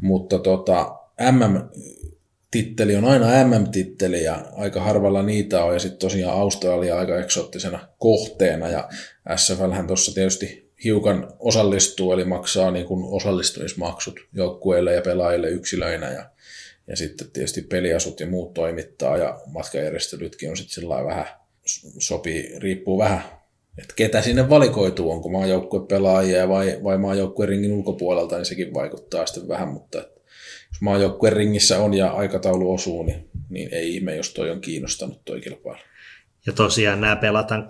mutta 0.00 0.38
tota, 0.38 0.98
MM-titteli 1.30 2.96
on 2.96 3.04
aina 3.04 3.44
MM-titteli 3.44 4.24
ja 4.24 4.46
aika 4.52 4.80
harvalla 4.80 5.22
niitä 5.22 5.64
on. 5.64 5.74
Ja 5.74 5.78
sitten 5.78 5.98
tosiaan 5.98 6.40
Australia 6.40 6.98
aika 6.98 7.18
eksoottisena 7.18 7.88
kohteena 7.98 8.68
ja 8.68 8.88
SFLhän 9.36 9.86
tuossa 9.86 10.14
tietysti 10.14 10.63
hiukan 10.84 11.32
osallistuu 11.38 12.12
eli 12.12 12.24
maksaa 12.24 12.70
niin 12.70 12.86
kuin 12.86 13.04
osallistumismaksut 13.04 14.20
joukkueille 14.32 14.94
ja 14.94 15.02
pelaajille 15.02 15.48
yksilöinä 15.48 16.12
ja, 16.12 16.30
ja 16.86 16.96
sitten 16.96 17.30
tietysti 17.30 17.62
peliasut 17.62 18.20
ja 18.20 18.26
muut 18.26 18.54
toimittaa 18.54 19.16
ja 19.16 19.40
matkajärjestelytkin 19.46 20.50
on 20.50 20.56
sitten 20.56 20.74
sillä 20.74 21.04
vähän 21.04 21.26
sopii, 21.98 22.58
riippuu 22.58 22.98
vähän 22.98 23.22
että 23.78 23.94
ketä 23.96 24.22
sinne 24.22 24.48
valikoituu, 24.48 25.10
onko 25.10 25.28
maajoukkue 25.28 25.86
pelaajia 25.86 26.48
vai, 26.48 26.80
vai 26.84 26.98
maajoukkue 26.98 27.46
ringin 27.46 27.72
ulkopuolelta, 27.72 28.36
niin 28.36 28.44
sekin 28.44 28.74
vaikuttaa 28.74 29.26
sitten 29.26 29.48
vähän, 29.48 29.68
mutta 29.68 30.00
että 30.00 30.20
jos 30.68 30.80
maajoukkue 30.80 31.30
ringissä 31.30 31.78
on 31.78 31.94
ja 31.94 32.10
aikataulu 32.10 32.74
osuu, 32.74 33.02
niin, 33.02 33.28
niin 33.48 33.74
ei 33.74 33.94
ihme, 33.94 34.16
jos 34.16 34.34
toi 34.34 34.50
on 34.50 34.60
kiinnostanut 34.60 35.24
toi 35.24 35.40
kilpailu. 35.40 35.78
Ja 36.46 36.52
tosiaan 36.52 37.00
nämä 37.00 37.16
pelataan 37.16 37.64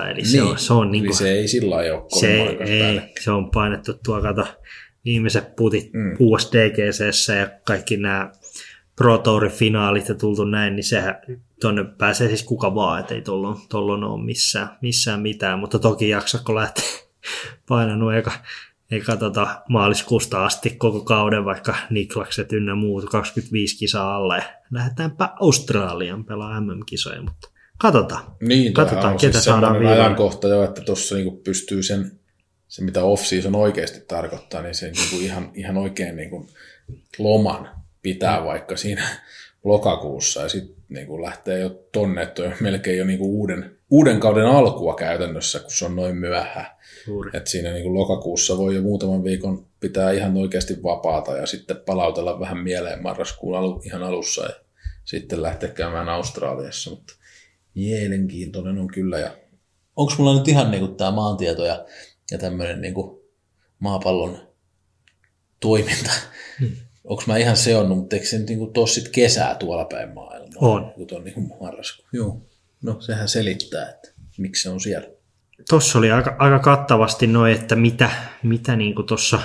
6-9.11, 0.00 0.08
eli 0.10 0.24
se 0.24 0.42
on, 0.42 0.58
se 0.58 0.72
on 0.72 0.90
niin 0.90 1.04
kuin, 1.04 1.16
se 1.16 1.32
ei 1.32 1.48
sillä 1.48 1.76
ole 1.76 2.20
se, 2.20 2.42
ei, 2.42 3.00
se 3.20 3.30
on 3.30 3.50
painettu 3.50 3.94
tuo 4.04 4.22
kato 4.22 4.46
viimeiset 5.04 5.56
putit 5.56 5.92
Mm. 5.92 6.16
USDGCssä 6.20 7.34
ja 7.34 7.48
kaikki 7.64 7.96
nämä 7.96 8.32
Pro 8.96 9.18
Tourin 9.18 9.52
finaalit 9.52 10.08
ja 10.08 10.14
tultu 10.14 10.44
näin, 10.44 10.76
niin 10.76 10.84
sehän 10.84 11.14
tuonne 11.60 11.84
pääsee 11.98 12.28
siis 12.28 12.42
kuka 12.42 12.74
vaan, 12.74 13.00
ettei 13.00 13.22
tollon, 13.22 13.56
tollon 13.68 14.04
ole 14.04 14.24
missään, 14.24 14.68
missään 14.82 15.20
mitään, 15.20 15.58
mutta 15.58 15.78
toki 15.78 16.08
jaksakko 16.08 16.54
lähteä 16.54 16.84
painanut 17.68 18.14
eka, 18.14 18.32
eka 18.96 19.16
tota 19.16 19.62
maaliskuusta 19.68 20.44
asti 20.44 20.70
koko 20.70 21.00
kauden, 21.00 21.44
vaikka 21.44 21.74
Niklakset 21.90 22.52
ynnä 22.52 22.74
muut 22.74 23.04
25 23.04 23.78
kisaa 23.78 24.16
alle. 24.16 24.44
Lähdetäänpä 24.70 25.28
Australian 25.40 26.24
pelaa 26.24 26.60
MM-kisoja, 26.60 27.22
mutta 27.22 27.48
katsotaan. 27.78 28.24
Niin, 28.40 28.72
Katsotaan, 28.72 29.12
on 29.12 29.18
ketä 29.20 29.32
siis 29.32 29.44
saadaan 29.44 29.72
viimein. 29.72 30.00
ajankohta 30.00 30.48
jo, 30.48 30.64
että 30.64 30.80
tuossa 30.80 31.14
niinku 31.14 31.40
pystyy 31.44 31.82
sen, 31.82 32.12
se 32.68 32.84
mitä 32.84 33.00
off-season 33.02 33.54
oikeasti 33.54 34.00
tarkoittaa, 34.08 34.62
niin 34.62 34.74
se 34.74 34.90
niinku 34.90 35.16
ihan, 35.20 35.50
ihan 35.54 35.76
oikein 35.76 36.16
niinku 36.16 36.46
loman 37.18 37.68
pitää 38.02 38.44
vaikka 38.44 38.76
siinä 38.76 39.08
lokakuussa 39.64 40.42
ja 40.42 40.48
sitten 40.48 40.84
niinku 40.88 41.22
lähtee 41.22 41.58
jo 41.58 41.70
tonne, 41.92 42.22
että 42.22 42.42
on 42.42 42.52
melkein 42.60 42.98
jo 42.98 43.04
niinku 43.04 43.40
uuden, 43.40 43.73
uuden 43.90 44.20
kauden 44.20 44.46
alkua 44.46 44.94
käytännössä, 44.94 45.60
kun 45.60 45.70
se 45.70 45.84
on 45.84 45.96
noin 45.96 46.16
myöhään. 46.16 46.66
Et 47.32 47.46
siinä 47.46 47.72
niinku 47.72 47.94
lokakuussa 47.94 48.58
voi 48.58 48.74
jo 48.74 48.82
muutaman 48.82 49.24
viikon 49.24 49.66
pitää 49.80 50.10
ihan 50.10 50.36
oikeasti 50.36 50.82
vapaata 50.82 51.36
ja 51.36 51.46
sitten 51.46 51.76
palautella 51.76 52.40
vähän 52.40 52.58
mieleen 52.58 53.02
marraskuun 53.02 53.58
alu, 53.58 53.82
ihan 53.84 54.02
alussa 54.02 54.42
ja 54.42 54.54
sitten 55.04 55.42
lähteä 55.42 55.68
käymään 55.68 56.08
Australiassa, 56.08 56.90
mutta 56.90 57.14
mielenkiintoinen 57.74 58.78
on 58.78 58.88
kyllä. 58.88 59.18
Ja 59.18 59.36
onko 59.96 60.12
mulla 60.18 60.38
nyt 60.38 60.48
ihan 60.48 60.70
niinku 60.70 60.88
tämä 60.88 61.10
maantieto 61.10 61.64
ja, 61.64 61.84
ja 62.30 62.38
tämmöinen 62.38 62.80
niinku 62.80 63.24
maapallon 63.78 64.38
toiminta? 65.60 66.10
Hmm. 66.60 66.76
Onko 67.04 67.22
mä 67.26 67.36
ihan 67.36 67.56
seonnut, 67.56 67.98
mutta 67.98 68.16
eikö 68.16 68.28
se 68.28 68.38
nyt 68.38 68.72
tos 68.74 68.94
sit 68.94 69.08
kesää 69.08 69.54
tuolla 69.54 69.84
päin 69.84 70.14
maailmaa? 70.14 70.68
On. 70.68 70.92
Kun 70.94 71.06
on 71.12 71.24
niinku 71.24 71.40
marraskuu. 71.60 72.06
Joo. 72.12 72.40
No 72.84 73.00
sehän 73.00 73.28
selittää, 73.28 73.90
että 73.90 74.12
miksi 74.38 74.62
se 74.62 74.70
on 74.70 74.80
siellä. 74.80 75.08
Tuossa 75.70 75.98
oli 75.98 76.10
aika, 76.10 76.36
aika 76.38 76.58
kattavasti 76.58 77.26
noin, 77.26 77.52
että 77.52 77.76
mitä, 77.76 78.10
mitä 78.42 78.76
niin 78.76 78.94
tuossa 79.06 79.40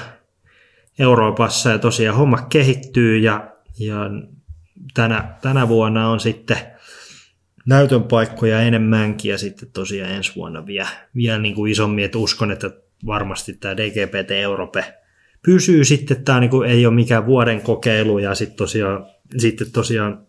Euroopassa 0.99 1.69
ja 1.69 1.79
tosiaan 1.79 2.17
homma 2.17 2.37
kehittyy 2.49 3.17
ja, 3.17 3.53
ja 3.79 3.95
tänä, 4.93 5.35
tänä 5.41 5.67
vuonna 5.67 6.09
on 6.09 6.19
sitten 6.19 6.57
näytön 7.65 8.03
paikkoja 8.03 8.61
enemmänkin 8.61 9.31
ja 9.31 9.37
sitten 9.37 9.71
tosiaan 9.71 10.11
ensi 10.11 10.35
vuonna 10.35 10.65
vielä, 10.65 10.89
vielä 11.15 11.39
niin 11.39 11.55
kuin 11.55 11.71
isommin, 11.71 12.05
että 12.05 12.17
uskon, 12.17 12.51
että 12.51 12.71
varmasti 13.05 13.53
tämä 13.53 13.77
DGPT 13.77 14.31
Europe 14.31 14.93
pysyy 15.45 15.85
sitten, 15.85 16.23
tämä 16.23 16.39
niin 16.39 16.49
kuin 16.49 16.69
ei 16.69 16.85
ole 16.85 16.95
mikään 16.95 17.25
vuoden 17.25 17.61
kokeilu 17.61 18.19
ja 18.19 18.35
sitten 18.35 18.57
tosiaan, 18.57 19.05
sitten 19.37 19.71
tosiaan 19.71 20.27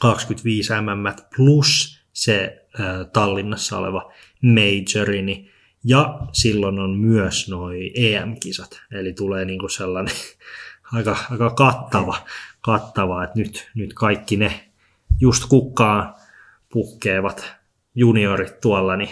25 0.00 0.72
mm 0.72 1.14
plus 1.36 2.03
se 2.14 2.66
Tallinnassa 3.12 3.78
oleva 3.78 4.12
majori, 4.42 5.22
niin 5.22 5.50
ja 5.84 6.18
silloin 6.32 6.78
on 6.78 6.96
myös 6.96 7.48
noi 7.48 7.92
EM-kisat, 7.94 8.80
eli 8.92 9.12
tulee 9.12 9.44
niinku 9.44 9.68
sellainen 9.68 10.14
aika, 10.92 11.16
aika 11.30 11.50
kattava, 11.50 12.16
kattava, 12.60 13.24
että 13.24 13.38
nyt, 13.38 13.70
nyt 13.74 13.94
kaikki 13.94 14.36
ne 14.36 14.70
just 15.20 15.44
kukkaan 15.48 16.14
puhkeavat 16.72 17.54
juniorit 17.94 18.60
tuolla, 18.60 18.96
niin 18.96 19.10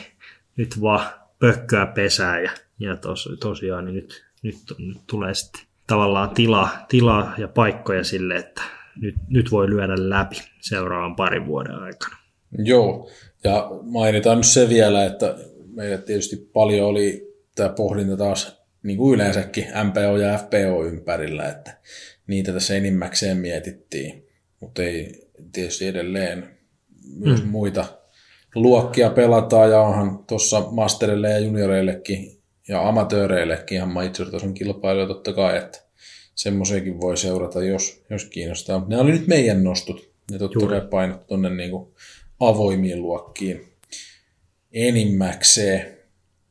nyt 0.57 0.81
vaan 0.81 1.07
pökköä 1.39 1.87
pesää 1.87 2.41
ja, 2.41 2.51
ja 2.79 2.97
tos, 2.97 3.29
tosiaan 3.41 3.85
niin 3.85 3.95
nyt, 3.95 4.25
nyt, 4.43 4.57
nyt 4.79 4.99
tulee 5.07 5.35
sitten 5.35 5.63
tavallaan 5.87 6.31
tilaa, 6.31 6.87
tilaa 6.89 7.35
ja 7.39 7.49
paikkoja 7.49 8.05
sille, 8.05 8.37
että 8.37 8.63
nyt, 8.97 9.15
nyt 9.29 9.51
voi 9.51 9.71
lyödä 9.71 9.95
läpi 9.97 10.37
seuraavan 10.61 11.17
parin 11.17 11.47
vuoden 11.47 11.79
aikana. 11.79 12.22
Joo, 12.59 13.11
ja 13.45 13.71
mainitaan 13.83 14.37
nyt 14.37 14.47
se 14.47 14.69
vielä, 14.69 15.05
että 15.05 15.35
meillä 15.67 15.99
tietysti 15.99 16.37
paljon 16.53 16.89
oli 16.89 17.35
tämä 17.55 17.69
pohdinta 17.69 18.17
taas 18.17 18.63
niin 18.83 18.99
kuin 18.99 19.15
yleensäkin 19.15 19.65
MPO 19.65 20.17
ja 20.17 20.39
FPO 20.39 20.85
ympärillä, 20.85 21.49
että 21.49 21.79
niitä 22.27 22.53
tässä 22.53 22.77
enimmäkseen 22.77 23.37
mietittiin, 23.37 24.27
mutta 24.61 24.83
ei 24.83 25.29
tietysti 25.53 25.87
edelleen 25.87 26.49
myös 27.17 27.43
mm. 27.43 27.49
muita 27.49 27.85
luokkia 28.55 29.11
pelataan 29.11 29.71
ja 29.71 29.81
onhan 29.81 30.25
tuossa 30.25 30.61
masterille 30.71 31.31
ja 31.31 31.39
junioreillekin 31.39 32.43
ja 32.69 32.89
amatööreillekin 32.89 33.77
ihan 33.77 33.89
major-tason 33.89 34.55
kilpailuja 34.55 35.07
totta 35.07 35.33
kai, 35.33 35.59
että 35.59 35.79
semmoisiakin 36.35 37.01
voi 37.01 37.17
seurata, 37.17 37.65
jos, 37.65 38.03
jos 38.11 38.25
kiinnostaa. 38.25 38.79
Mutta 38.79 38.91
nämä 38.91 39.03
oli 39.03 39.13
nyt 39.13 39.27
meidän 39.27 39.65
nostot. 39.65 40.13
Ne 40.31 40.39
totta 40.39 40.59
Juuri. 40.59 40.81
kai 40.81 40.89
painot 40.89 41.27
tuonne 41.27 41.51
niinku 41.51 41.95
avoimiin 42.49 43.03
luokkiin 43.03 43.73
enimmäkseen. 44.73 45.99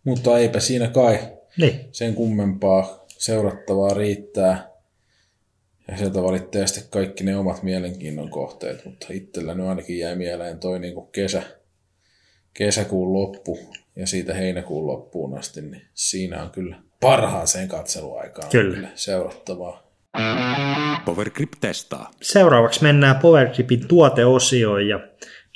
Mutta 0.04 0.40
eipä 0.40 0.60
siinä 0.60 0.88
kai 0.88 1.20
Niin, 1.58 1.80
sen 1.92 2.16
kummempaa 2.16 3.06
seurattavaa 3.08 3.94
riittää. 3.94 4.72
Ja 5.88 5.98
sieltä 5.98 6.24
valittaa 6.24 6.68
sitten 6.68 6.92
kaikki 6.92 7.24
ne 7.24 7.38
omat 7.38 7.64
mielenkiinnon 7.64 8.30
kohteet, 8.30 8.86
mutta 8.86 9.08
itsellä 9.10 9.54
nyt 9.54 9.66
ainakin 9.68 10.00
jäi 10.00 10.16
mieleen 10.16 10.60
toi 10.60 10.80
niinku 10.80 11.02
kesä, 11.02 11.44
kesäkuun 12.54 13.14
loppu 13.14 13.60
ja 13.96 14.08
siitä 14.08 14.34
heinäkuun 14.34 14.88
loppuun 14.88 15.38
asti, 15.38 15.62
niin 15.62 15.82
siinä 15.94 16.44
on 16.44 16.50
kyllä 16.50 16.76
parhaaseen 17.00 17.68
katseluaikaan 17.68 18.50
Kyllä. 18.50 18.88
seurattavaa. 18.96 19.92
Powergrip 21.06 21.52
testaa. 21.62 22.12
Seuraavaksi 22.22 22.84
mennään 22.84 23.16
PowerGripin 23.16 23.88
tuoteosioon 23.88 24.88
ja 24.88 25.00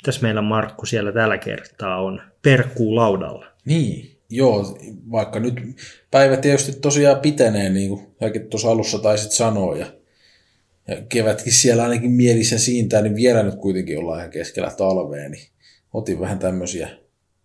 mitäs 0.06 0.22
meillä 0.22 0.42
Markku 0.42 0.86
siellä 0.86 1.12
tällä 1.12 1.38
kertaa 1.38 2.02
on 2.02 2.22
perkkuu 2.42 2.96
laudalla? 2.96 3.46
Niin, 3.64 4.20
joo, 4.30 4.78
vaikka 5.10 5.40
nyt 5.40 5.54
päivä 6.10 6.36
tietysti 6.36 6.72
tosiaan 6.72 7.20
pitenee, 7.20 7.70
niin 7.70 7.88
kuin 7.88 8.06
säkin 8.20 8.48
tuossa 8.48 8.70
alussa 8.70 8.98
taisit 8.98 9.32
sanoa, 9.32 9.76
ja, 9.76 9.86
ja 10.88 10.96
kevätkin 11.08 11.52
siellä 11.52 11.82
ainakin 11.82 12.10
mielissä 12.10 12.58
siintää, 12.58 13.02
niin 13.02 13.16
vielä 13.16 13.42
nyt 13.42 13.54
kuitenkin 13.54 13.98
ollaan 13.98 14.18
ihan 14.18 14.30
keskellä 14.30 14.70
talvea, 14.70 15.28
niin 15.28 15.48
otin 15.92 16.20
vähän 16.20 16.38
tämmöisiä 16.38 16.88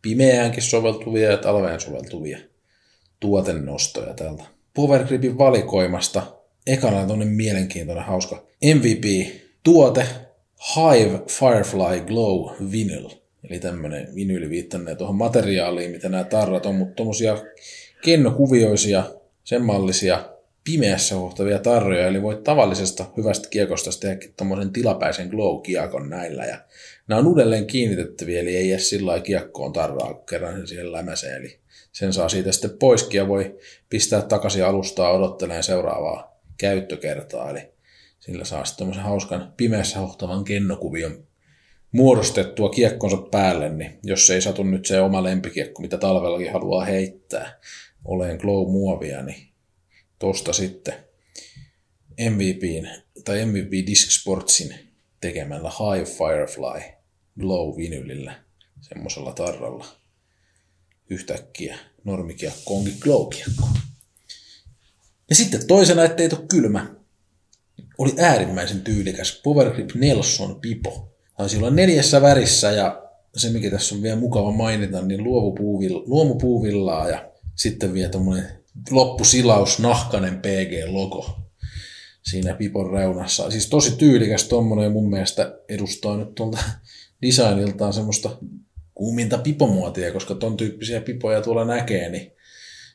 pimeäänkin 0.01 0.63
soveltuvia 0.63 1.31
ja 1.31 1.37
talveen 1.37 1.79
soveltuvia 1.79 2.39
tuotennostoja 3.19 4.13
täältä 4.13 4.43
Powergripin 4.73 5.37
valikoimasta. 5.37 6.23
Ekana 6.67 6.99
on 6.99 7.27
mielenkiintoinen, 7.27 8.05
hauska 8.05 8.43
MVP-tuote, 8.75 10.05
Hive 10.61 11.21
Firefly 11.27 12.01
Glow 12.07 12.51
Vinyl. 12.71 13.09
Eli 13.49 13.59
tämmöinen 13.59 14.15
vinyli 14.15 14.49
viittannee 14.49 14.95
tuohon 14.95 15.15
materiaaliin, 15.15 15.91
mitä 15.91 16.09
nämä 16.09 16.23
tarrat 16.23 16.65
on, 16.65 16.75
mutta 16.75 16.95
tuommoisia 16.95 17.37
kennokuvioisia, 18.03 19.03
sen 19.43 19.61
mallisia 19.61 20.25
pimeässä 20.63 21.15
hohtavia 21.15 21.59
tarroja, 21.59 22.07
eli 22.07 22.21
voit 22.21 22.43
tavallisesta 22.43 23.05
hyvästä 23.17 23.49
kiekosta 23.49 23.99
tehdä 23.99 24.27
tuommoisen 24.37 24.73
tilapäisen 24.73 25.27
glow-kiekon 25.27 26.09
näillä. 26.09 26.45
Ja 26.45 26.57
nämä 27.07 27.19
on 27.19 27.27
uudelleen 27.27 27.67
kiinnitettäviä, 27.67 28.39
eli 28.41 28.55
ei 28.55 28.71
edes 28.71 28.89
sillä 28.89 29.19
kiekkoon 29.19 29.73
tarraa, 29.73 30.13
kun 30.13 30.25
kerran 30.25 30.57
sen 30.57 30.67
siihen 30.67 30.91
lämäseen. 30.91 31.41
Eli 31.41 31.59
sen 31.91 32.13
saa 32.13 32.29
siitä 32.29 32.51
sitten 32.51 32.77
poiskin 32.79 33.17
ja 33.17 33.27
voi 33.27 33.55
pistää 33.89 34.21
takaisin 34.21 34.65
alustaa 34.65 35.11
odottelemaan 35.11 35.63
seuraavaa 35.63 36.41
käyttökertaa. 36.57 37.49
Eli 37.49 37.70
sillä 38.21 38.45
saa 38.45 38.65
sitten 38.65 38.79
tämmöisen 38.79 39.03
hauskan 39.03 39.53
pimeässä 39.57 39.99
hohtavan 39.99 40.43
kennokuvion 40.43 41.27
muodostettua 41.91 42.69
kiekkonsa 42.69 43.17
päälle, 43.17 43.69
niin 43.69 43.99
jos 44.03 44.29
ei 44.29 44.41
satu 44.41 44.63
nyt 44.63 44.85
se 44.85 45.01
oma 45.01 45.23
lempikiekko, 45.23 45.81
mitä 45.81 45.97
talvellakin 45.97 46.53
haluaa 46.53 46.85
heittää, 46.85 47.59
oleen 48.05 48.37
glow-muovia, 48.37 49.21
niin 49.25 49.47
tosta 50.19 50.53
sitten 50.53 50.93
MVPin, 52.29 52.89
tai 53.25 53.45
MVP 53.45 53.71
Disc 53.87 54.21
Sportsin 54.21 54.75
tekemällä 55.21 55.69
High 55.69 56.09
Firefly 56.09 56.91
Glow 57.39 57.77
vinylillä, 57.77 58.43
semmoisella 58.81 59.33
tarralla. 59.33 59.85
Yhtäkkiä 61.09 61.77
normikiekko 62.03 62.75
onkin 62.77 62.97
glow-kiekko. 62.99 63.67
Ja 65.29 65.35
sitten 65.35 65.67
toisena, 65.67 66.03
ettei 66.03 66.29
tule 66.29 66.45
kylmä, 66.49 66.95
oli 68.01 68.13
äärimmäisen 68.17 68.81
tyylikäs 68.81 69.41
Power 69.43 69.73
Grip 69.73 69.89
Nelson 69.95 70.59
Pipo. 70.61 71.11
Taisi 71.37 71.57
olla 71.57 71.69
neljässä 71.69 72.21
värissä 72.21 72.71
ja 72.71 73.03
se, 73.37 73.49
mikä 73.49 73.71
tässä 73.71 73.95
on 73.95 74.01
vielä 74.01 74.19
mukava 74.19 74.51
mainita, 74.51 75.01
niin 75.01 75.23
luomupuuvillaa 76.05 77.09
ja 77.09 77.31
sitten 77.55 77.93
vielä 77.93 78.09
tuommoinen 78.09 78.45
loppusilaus, 78.91 79.79
nahkanen 79.79 80.39
PG-logo 80.39 81.41
siinä 82.23 82.53
Pipon 82.53 82.91
reunassa. 82.91 83.51
Siis 83.51 83.69
tosi 83.69 83.95
tyylikäs 83.95 84.43
tuommoinen 84.43 84.83
ja 84.83 84.89
mun 84.89 85.09
mielestä 85.09 85.59
edustaa 85.69 86.17
nyt 86.17 86.35
tuolta 86.35 86.57
designiltaan 87.21 87.93
semmoista 87.93 88.37
kuuminta 88.93 89.37
pipomuotia, 89.37 90.13
koska 90.13 90.35
ton 90.35 90.57
tyyppisiä 90.57 91.01
pipoja 91.01 91.41
tuolla 91.41 91.65
näkee, 91.65 92.09
niin 92.09 92.31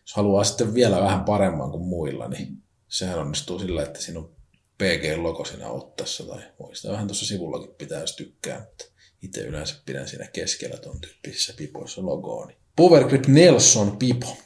jos 0.03 0.15
haluaa 0.15 0.45
sitten 0.45 0.75
vielä 0.75 1.01
vähän 1.01 1.25
paremman 1.25 1.71
kuin 1.71 1.85
muilla, 1.85 2.29
niin 2.29 2.63
sehän 2.89 3.19
onnistuu 3.19 3.59
sillä, 3.59 3.83
että 3.83 4.01
siinä 4.01 4.21
on 4.21 4.36
PG-logo 4.79 5.45
siinä 5.45 5.69
ottassa, 5.69 6.25
tai 6.25 6.43
voi 6.61 6.77
sitä 6.77 6.93
vähän 6.93 7.07
tuossa 7.07 7.27
sivullakin 7.27 7.75
pitää, 7.79 8.01
jos 8.01 8.17
tykkää, 8.17 8.59
mutta 8.59 8.85
itse 9.23 9.41
yleensä 9.41 9.83
pidän 9.87 10.09
siinä 10.09 10.27
keskellä 10.33 10.77
ton 10.77 11.01
tyyppisissä 11.01 11.55
pipoissa 11.57 12.07
logoa. 12.07 12.47
Niin 12.47 12.59
Power 12.77 13.05
Grip 13.09 13.27
Nelson 13.27 13.97
pipo, 13.97 14.37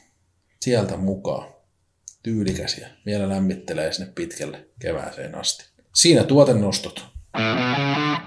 sieltä 0.61 0.97
mukaan. 0.97 1.53
Tyylikäs 2.23 2.77
ja 2.77 2.87
vielä 3.05 3.29
lämmittelee 3.29 3.93
sinne 3.93 4.11
pitkälle 4.15 4.67
kevääseen 4.79 5.35
asti. 5.35 5.65
Siinä 5.95 6.23
tuotennostot. 6.23 7.05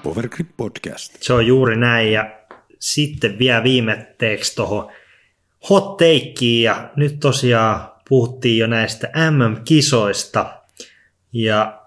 Power 0.03 0.29
Grip 0.29 0.57
Podcast. 0.57 1.17
Se 1.21 1.33
on 1.33 1.47
juuri 1.47 1.77
näin 1.77 2.13
ja 2.13 2.47
sitten 2.81 3.39
vielä 3.39 3.63
viimetteeksi 3.63 4.55
tuohon 4.55 4.93
hot 5.71 5.97
takeiin 5.97 6.63
ja 6.63 6.93
nyt 6.97 7.21
tosiaan 7.21 7.93
puhuttiin 8.09 8.59
jo 8.59 8.67
näistä 8.67 9.11
MM-kisoista 9.31 10.63
ja 11.33 11.84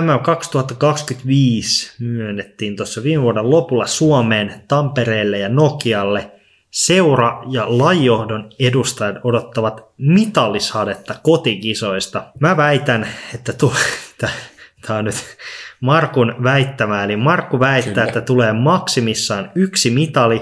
MM 0.00 0.22
2025 0.22 1.92
myönnettiin 1.98 2.76
tuossa 2.76 3.02
viime 3.02 3.22
vuoden 3.22 3.50
lopulla 3.50 3.86
Suomeen, 3.86 4.54
Tampereelle 4.68 5.38
ja 5.38 5.48
Nokialle. 5.48 6.30
Seura- 6.70 7.42
ja 7.50 7.78
lajohdon 7.78 8.50
edustajat 8.58 9.16
odottavat 9.24 9.84
mitallisadetta 9.98 11.14
kotikisoista. 11.22 12.32
Mä 12.40 12.56
väitän, 12.56 13.08
että 13.34 13.52
tu- 13.52 13.72
tämä 14.86 14.98
on 14.98 15.04
nyt 15.04 15.36
Markun 15.80 16.34
väittämä, 16.42 17.04
eli 17.04 17.16
Markku 17.16 17.60
väittää, 17.60 17.92
Kyllä. 17.94 18.04
että 18.04 18.20
tulee 18.20 18.52
maksimissaan 18.52 19.50
yksi 19.54 19.90
mitali, 19.90 20.40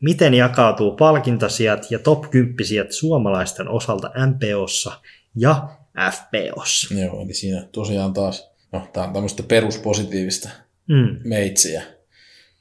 miten 0.00 0.34
jakautuu 0.34 0.96
palkintasijat 0.96 1.90
ja 1.90 1.98
top 1.98 2.30
10 2.30 2.92
suomalaisten 2.92 3.68
osalta 3.68 4.10
MPOssa 4.26 4.92
ja 5.36 5.68
FPOssa. 6.10 6.94
Joo, 6.94 7.22
eli 7.22 7.34
siinä 7.34 7.68
tosiaan 7.72 8.12
taas 8.12 8.51
no, 8.72 8.88
tämä 8.92 9.06
on 9.06 9.12
tämmöistä 9.12 9.42
peruspositiivista 9.42 10.48
mm. 10.88 11.18
meitsiä. 11.24 11.82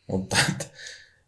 Mutta 0.07 0.37
että, 0.51 0.65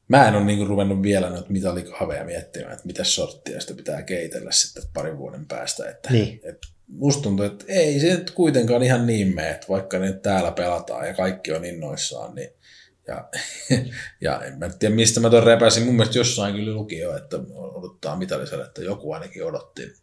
mä 0.08 0.28
en 0.28 0.36
ole 0.36 0.44
niinku 0.44 0.66
ruvennut 0.66 1.02
vielä 1.02 1.30
noita 1.30 1.50
mitalikahveja 1.50 2.26
miettimään, 2.26 2.74
että 2.74 2.86
mitä 2.86 3.04
sorttia 3.04 3.62
sitä 3.62 3.74
pitää 3.74 4.02
keitellä 4.02 4.52
sitten 4.52 4.84
parin 4.94 5.18
vuoden 5.18 5.46
päästä. 5.46 5.90
Että, 5.90 6.14
niin. 6.14 6.42
et, 6.44 6.58
musta 6.88 7.24
tuntuu, 7.24 7.46
että 7.46 7.66
ei 7.68 8.00
se 8.00 8.14
nyt 8.14 8.32
kuitenkaan 8.32 8.84
ihan 8.84 9.08
niin 9.08 9.36
mene, 9.36 9.50
että 9.50 9.68
vaikka 9.70 10.00
ne 10.00 10.14
täällä 10.14 10.52
pelataan 10.52 11.08
ja 11.08 11.14
kaikki 11.14 11.52
on 11.52 11.66
innoissaan, 11.66 12.36
niin 12.36 12.50
ja, 13.08 13.30
ja 14.22 14.42
en 14.42 14.60
mä 14.60 14.70
tiedä, 14.70 14.96
mistä 14.96 15.20
mä 15.20 15.30
tuon 15.30 15.44
repäsin. 15.44 15.84
Mun 15.84 15.96
mielestä 15.96 16.18
jossain 16.18 16.56
kyllä 16.56 16.74
luki 16.74 17.00
jo, 17.00 17.16
että 17.16 17.38
odottaa 17.54 18.16
mitaliselle, 18.16 18.66
että 18.66 18.82
joku 18.82 19.12
ainakin 19.12 19.46
odotti. 19.46 19.94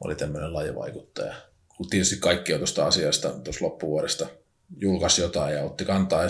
Oli 0.00 0.14
tämmöinen 0.14 0.52
lajivaikuttaja 0.52 1.34
kun 1.76 1.88
tietysti 1.90 2.16
kaikki 2.16 2.52
on 2.52 2.58
tuosta 2.60 2.86
asiasta 2.86 3.30
tuossa 3.30 3.64
loppuvuodesta 3.64 4.26
julkaisi 4.80 5.22
jotain 5.22 5.54
ja 5.54 5.62
otti 5.62 5.84
kantaa, 5.84 6.22
ja 6.22 6.28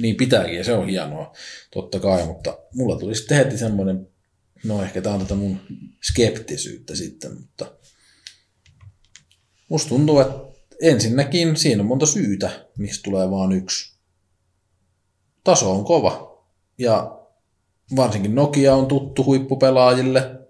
niin 0.00 0.16
pitääkin, 0.16 0.56
ja 0.56 0.64
se 0.64 0.72
on 0.72 0.88
hienoa, 0.88 1.32
totta 1.70 2.00
kai, 2.00 2.26
mutta 2.26 2.58
mulla 2.74 2.98
tuli 2.98 3.14
sitten 3.14 3.36
heti 3.36 3.58
semmoinen, 3.58 4.08
no 4.64 4.82
ehkä 4.82 5.00
tämä 5.00 5.14
on 5.14 5.20
tätä 5.20 5.34
mun 5.34 5.60
skeptisyyttä 6.02 6.96
sitten, 6.96 7.34
mutta 7.34 7.72
musta 9.68 9.88
tuntuu, 9.88 10.20
että 10.20 10.34
ensinnäkin 10.82 11.56
siinä 11.56 11.82
on 11.82 11.86
monta 11.86 12.06
syytä, 12.06 12.66
miksi 12.78 13.02
tulee 13.02 13.30
vaan 13.30 13.52
yksi. 13.52 13.96
Taso 15.44 15.72
on 15.72 15.84
kova, 15.84 16.44
ja 16.78 17.20
varsinkin 17.96 18.34
Nokia 18.34 18.74
on 18.74 18.86
tuttu 18.86 19.24
huippupelaajille, 19.24 20.40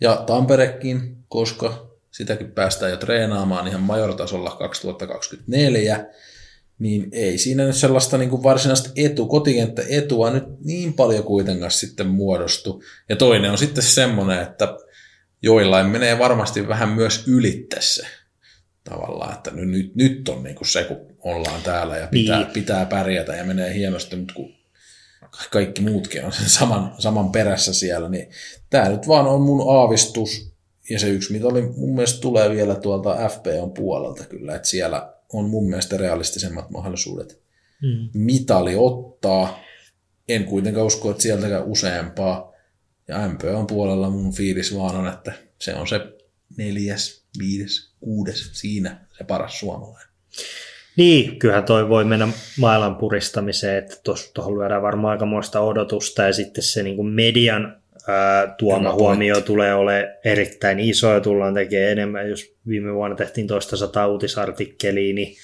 ja 0.00 0.24
Tamperekin, 0.26 1.16
koska 1.28 1.85
sitäkin 2.16 2.52
päästään 2.52 2.90
jo 2.90 2.96
treenaamaan 2.96 3.68
ihan 3.68 3.80
majortasolla 3.80 4.50
2024, 4.50 6.06
niin 6.78 7.08
ei 7.12 7.38
siinä 7.38 7.64
nyt 7.64 7.76
sellaista 7.76 8.18
niin 8.18 8.30
kuin 8.30 8.42
varsinaista 8.42 8.90
etu, 8.96 9.26
kotikenttä 9.26 9.82
etua 9.88 10.30
nyt 10.30 10.44
niin 10.64 10.94
paljon 10.94 11.24
kuitenkaan 11.24 11.70
sitten 11.70 12.06
muodostu. 12.06 12.82
Ja 13.08 13.16
toinen 13.16 13.50
on 13.50 13.58
sitten 13.58 13.82
semmoinen, 13.82 14.42
että 14.42 14.76
joillain 15.42 15.86
menee 15.86 16.18
varmasti 16.18 16.68
vähän 16.68 16.88
myös 16.88 17.28
ylittäessä 17.28 18.06
tavallaan, 18.84 19.34
että 19.34 19.50
nyt, 19.50 19.94
nyt 19.94 20.28
on 20.28 20.42
niin 20.42 20.56
kuin 20.56 20.68
se, 20.68 20.84
kun 20.84 21.16
ollaan 21.18 21.62
täällä 21.62 21.96
ja 21.96 22.06
pitää, 22.06 22.38
niin. 22.38 22.50
pitää 22.50 22.86
pärjätä 22.86 23.36
ja 23.36 23.44
menee 23.44 23.74
hienosti, 23.74 24.16
mutta 24.16 24.34
kun 24.34 24.54
kaikki 25.50 25.82
muutkin 25.82 26.24
on 26.24 26.32
sen 26.32 26.48
saman, 26.48 26.94
saman 26.98 27.32
perässä 27.32 27.74
siellä, 27.74 28.08
niin 28.08 28.30
tämä 28.70 28.88
nyt 28.88 29.08
vaan 29.08 29.26
on 29.26 29.40
mun 29.40 29.76
aavistus, 29.76 30.55
ja 30.90 30.98
se 30.98 31.08
yksi 31.08 31.32
mitali 31.32 31.62
mun 31.62 31.94
mielestä 31.94 32.20
tulee 32.20 32.50
vielä 32.50 32.74
tuolta 32.74 33.28
FPOn 33.28 33.72
puolelta 33.72 34.24
kyllä, 34.24 34.54
että 34.56 34.68
siellä 34.68 35.12
on 35.32 35.50
mun 35.50 35.68
mielestä 35.68 35.96
realistisemmat 35.96 36.70
mahdollisuudet 36.70 37.40
mm. 37.82 38.08
mitali 38.14 38.74
ottaa. 38.76 39.60
En 40.28 40.44
kuitenkaan 40.44 40.86
usko, 40.86 41.10
että 41.10 41.22
sieltäkään 41.22 41.64
useampaa. 41.64 42.52
Ja 43.08 43.28
MPOn 43.28 43.66
puolella 43.66 44.10
mun 44.10 44.32
fiilis 44.32 44.76
vaan 44.76 44.96
on, 44.96 45.08
että 45.08 45.32
se 45.58 45.74
on 45.74 45.88
se 45.88 46.00
neljäs, 46.56 47.24
viides, 47.38 47.90
kuudes 48.00 48.50
siinä 48.52 49.06
se 49.18 49.24
paras 49.24 49.58
suomalainen. 49.58 50.08
Niin, 50.96 51.38
kyllähän 51.38 51.64
toi 51.64 51.88
voi 51.88 52.04
mennä 52.04 52.28
mailan 52.58 52.96
puristamiseen, 52.96 53.78
että 53.78 53.96
tuohon 54.34 54.58
lyödään 54.58 54.82
varmaan 54.82 55.12
aikamoista 55.12 55.60
odotusta 55.60 56.22
ja 56.22 56.32
sitten 56.32 56.64
se 56.64 56.82
niin 56.82 56.96
kuin 56.96 57.08
tuoma 58.58 58.92
huomio 58.92 59.40
tulee 59.40 59.74
olemaan 59.74 60.12
erittäin 60.24 60.80
iso 60.80 61.12
ja 61.12 61.20
tullaan 61.20 61.54
tekemään 61.54 61.92
enemmän. 61.92 62.30
Jos 62.30 62.56
viime 62.68 62.94
vuonna 62.94 63.16
tehtiin 63.16 63.46
toista 63.46 63.76
sata 63.76 64.06
uutisartikkeliä, 64.06 65.14
niin 65.14 65.36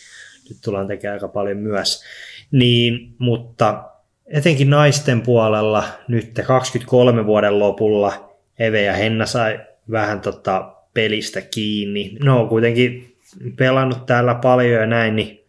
nyt 0.49 0.59
tullaan 0.65 0.87
tekemään 0.87 1.17
aika 1.17 1.29
paljon 1.29 1.59
myös. 1.59 2.05
Niin, 2.51 3.15
mutta 3.19 3.85
etenkin 4.27 4.71
naisten 4.71 5.21
puolella 5.21 5.85
nyt 6.09 6.41
23 6.47 7.27
vuoden 7.27 7.59
lopulla 7.59 8.39
Eve 8.59 8.83
ja 8.83 8.93
Henna 8.93 9.27
sai 9.27 9.61
vähän 9.91 10.21
tota 10.21 10.75
pelistä 10.95 11.41
kiinni. 11.41 12.17
No 12.25 12.47
kuitenkin 12.47 13.17
pelannut 13.57 14.07
täällä 14.07 14.35
paljon 14.35 14.81
ja 14.81 14.87
näin, 14.87 15.17
niin 15.17 15.45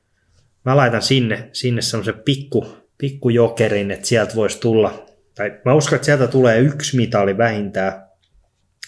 mä 0.66 0.78
laitan 0.78 1.02
sinne, 1.02 1.50
sinne 1.52 1.82
semmoisen 1.82 2.22
pikku, 2.26 2.68
pikku 2.98 3.30
jokerin, 3.30 3.92
että 3.92 4.08
sieltä 4.08 4.36
voisi 4.36 4.60
tulla, 4.60 5.06
tai 5.36 5.60
mä 5.66 5.74
uskon, 5.74 5.96
että 5.96 6.06
sieltä 6.06 6.28
tulee 6.28 6.60
yksi 6.60 6.98
mitali 6.98 7.38
vähintään, 7.38 8.04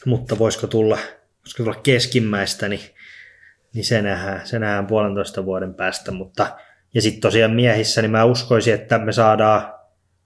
mutta 0.05 0.39
voisiko 0.39 0.67
tulla, 0.67 0.97
voisiko 1.43 1.63
tulla 1.63 1.79
keskimmäistä, 1.83 2.69
niin, 2.69 2.81
niin 3.73 3.85
se, 3.85 4.01
nähdään, 4.01 4.47
se 4.47 4.59
nähdään 4.59 4.87
puolentoista 4.87 5.45
vuoden 5.45 5.73
päästä, 5.73 6.11
mutta 6.11 6.57
ja 6.93 7.01
sitten 7.01 7.21
tosiaan 7.21 7.51
miehissä, 7.51 8.01
niin 8.01 8.11
mä 8.11 8.25
uskoisin, 8.25 8.73
että 8.73 8.97
me 8.97 9.11
saadaan, 9.11 9.73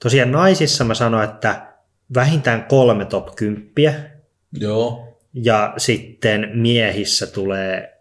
tosiaan 0.04 0.32
naisissa 0.32 0.84
mä 0.84 0.94
sanoin, 0.94 1.30
että 1.30 1.74
vähintään 2.14 2.64
kolme 2.64 3.06
top 3.06 3.36
10, 3.36 4.12
Joo. 4.54 5.18
ja 5.34 5.74
sitten 5.78 6.52
miehissä 6.54 7.28
tulee 7.28 8.00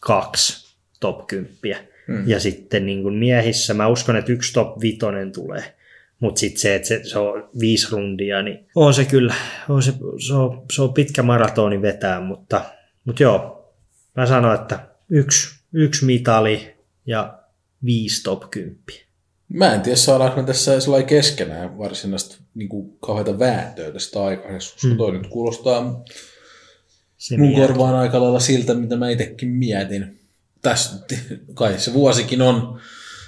kaksi 0.00 0.76
top 1.00 1.26
10. 1.26 1.88
Hmm. 2.06 2.28
Ja 2.28 2.40
sitten 2.40 2.86
niin 2.86 3.02
kuin 3.02 3.14
miehissä 3.14 3.74
mä 3.74 3.88
uskon, 3.88 4.16
että 4.16 4.32
yksi 4.32 4.52
top 4.52 4.80
vitonen 4.80 5.32
tulee. 5.32 5.74
Mutta 6.20 6.38
sitten 6.38 6.60
se, 6.60 6.74
että 6.74 6.88
se, 6.88 7.00
se 7.04 7.18
on 7.18 7.48
viisi 7.60 7.86
rundia, 7.90 8.42
niin 8.42 8.66
on 8.74 8.94
se 8.94 9.04
kyllä, 9.04 9.34
on 9.68 9.82
se, 9.82 9.92
se, 10.26 10.34
on, 10.34 10.62
se 10.72 10.82
on 10.82 10.94
pitkä 10.94 11.22
maratoni 11.22 11.82
vetää, 11.82 12.20
mutta, 12.20 12.64
mutta 13.04 13.22
joo, 13.22 13.72
mä 14.16 14.26
sanoin, 14.26 14.60
että 14.60 14.88
yksi, 15.10 15.48
yksi 15.72 16.04
mitali 16.04 16.74
ja 17.06 17.38
viisi 17.84 18.22
top 18.22 18.50
10. 18.50 18.78
Mä 19.48 19.74
en 19.74 19.80
tiedä, 19.80 19.96
saadaanko 19.96 20.40
me 20.40 20.46
tässä 20.46 20.80
sellainen 20.80 21.08
keskenään 21.08 21.78
varsinaista 21.78 22.36
niin 22.54 22.68
kuin 22.68 22.98
kauheita 23.00 23.38
vääntöä 23.38 23.90
tästä 23.90 24.24
aikaisemmin, 24.24 24.96
mm. 24.96 24.98
toi 24.98 25.12
nyt 25.12 25.26
kuulostaa 25.26 26.04
Se 27.18 27.36
mun 27.36 27.54
korvaan 27.54 27.94
aika 27.94 28.22
lailla 28.22 28.40
siltä, 28.40 28.74
mitä 28.74 28.96
mä 28.96 29.10
itsekin 29.10 29.48
mietin. 29.48 30.20
Tässä 30.62 31.06
kai 31.54 31.78
se 31.78 31.92
vuosikin 31.92 32.42
on 32.42 32.80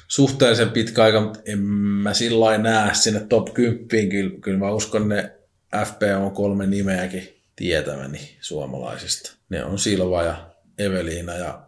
suhteellisen 0.08 0.70
pitkä 0.70 1.02
aika, 1.02 1.20
mutta 1.20 1.40
en 1.46 1.58
mä 1.58 2.14
sillä 2.14 2.58
näe 2.58 2.94
sinne 2.94 3.20
top 3.20 3.54
10. 3.54 4.08
Kyllä, 4.08 4.30
kyllä 4.40 4.58
mä 4.58 4.72
uskon 4.72 5.08
ne 5.08 5.32
FPO 5.84 6.30
kolme 6.34 6.66
nimeäkin 6.66 7.28
tietäväni 7.56 8.36
suomalaisista. 8.40 9.32
Ne 9.48 9.64
on 9.64 9.78
Silva 9.78 10.22
ja 10.22 10.50
Eveliina 10.78 11.34
ja 11.34 11.62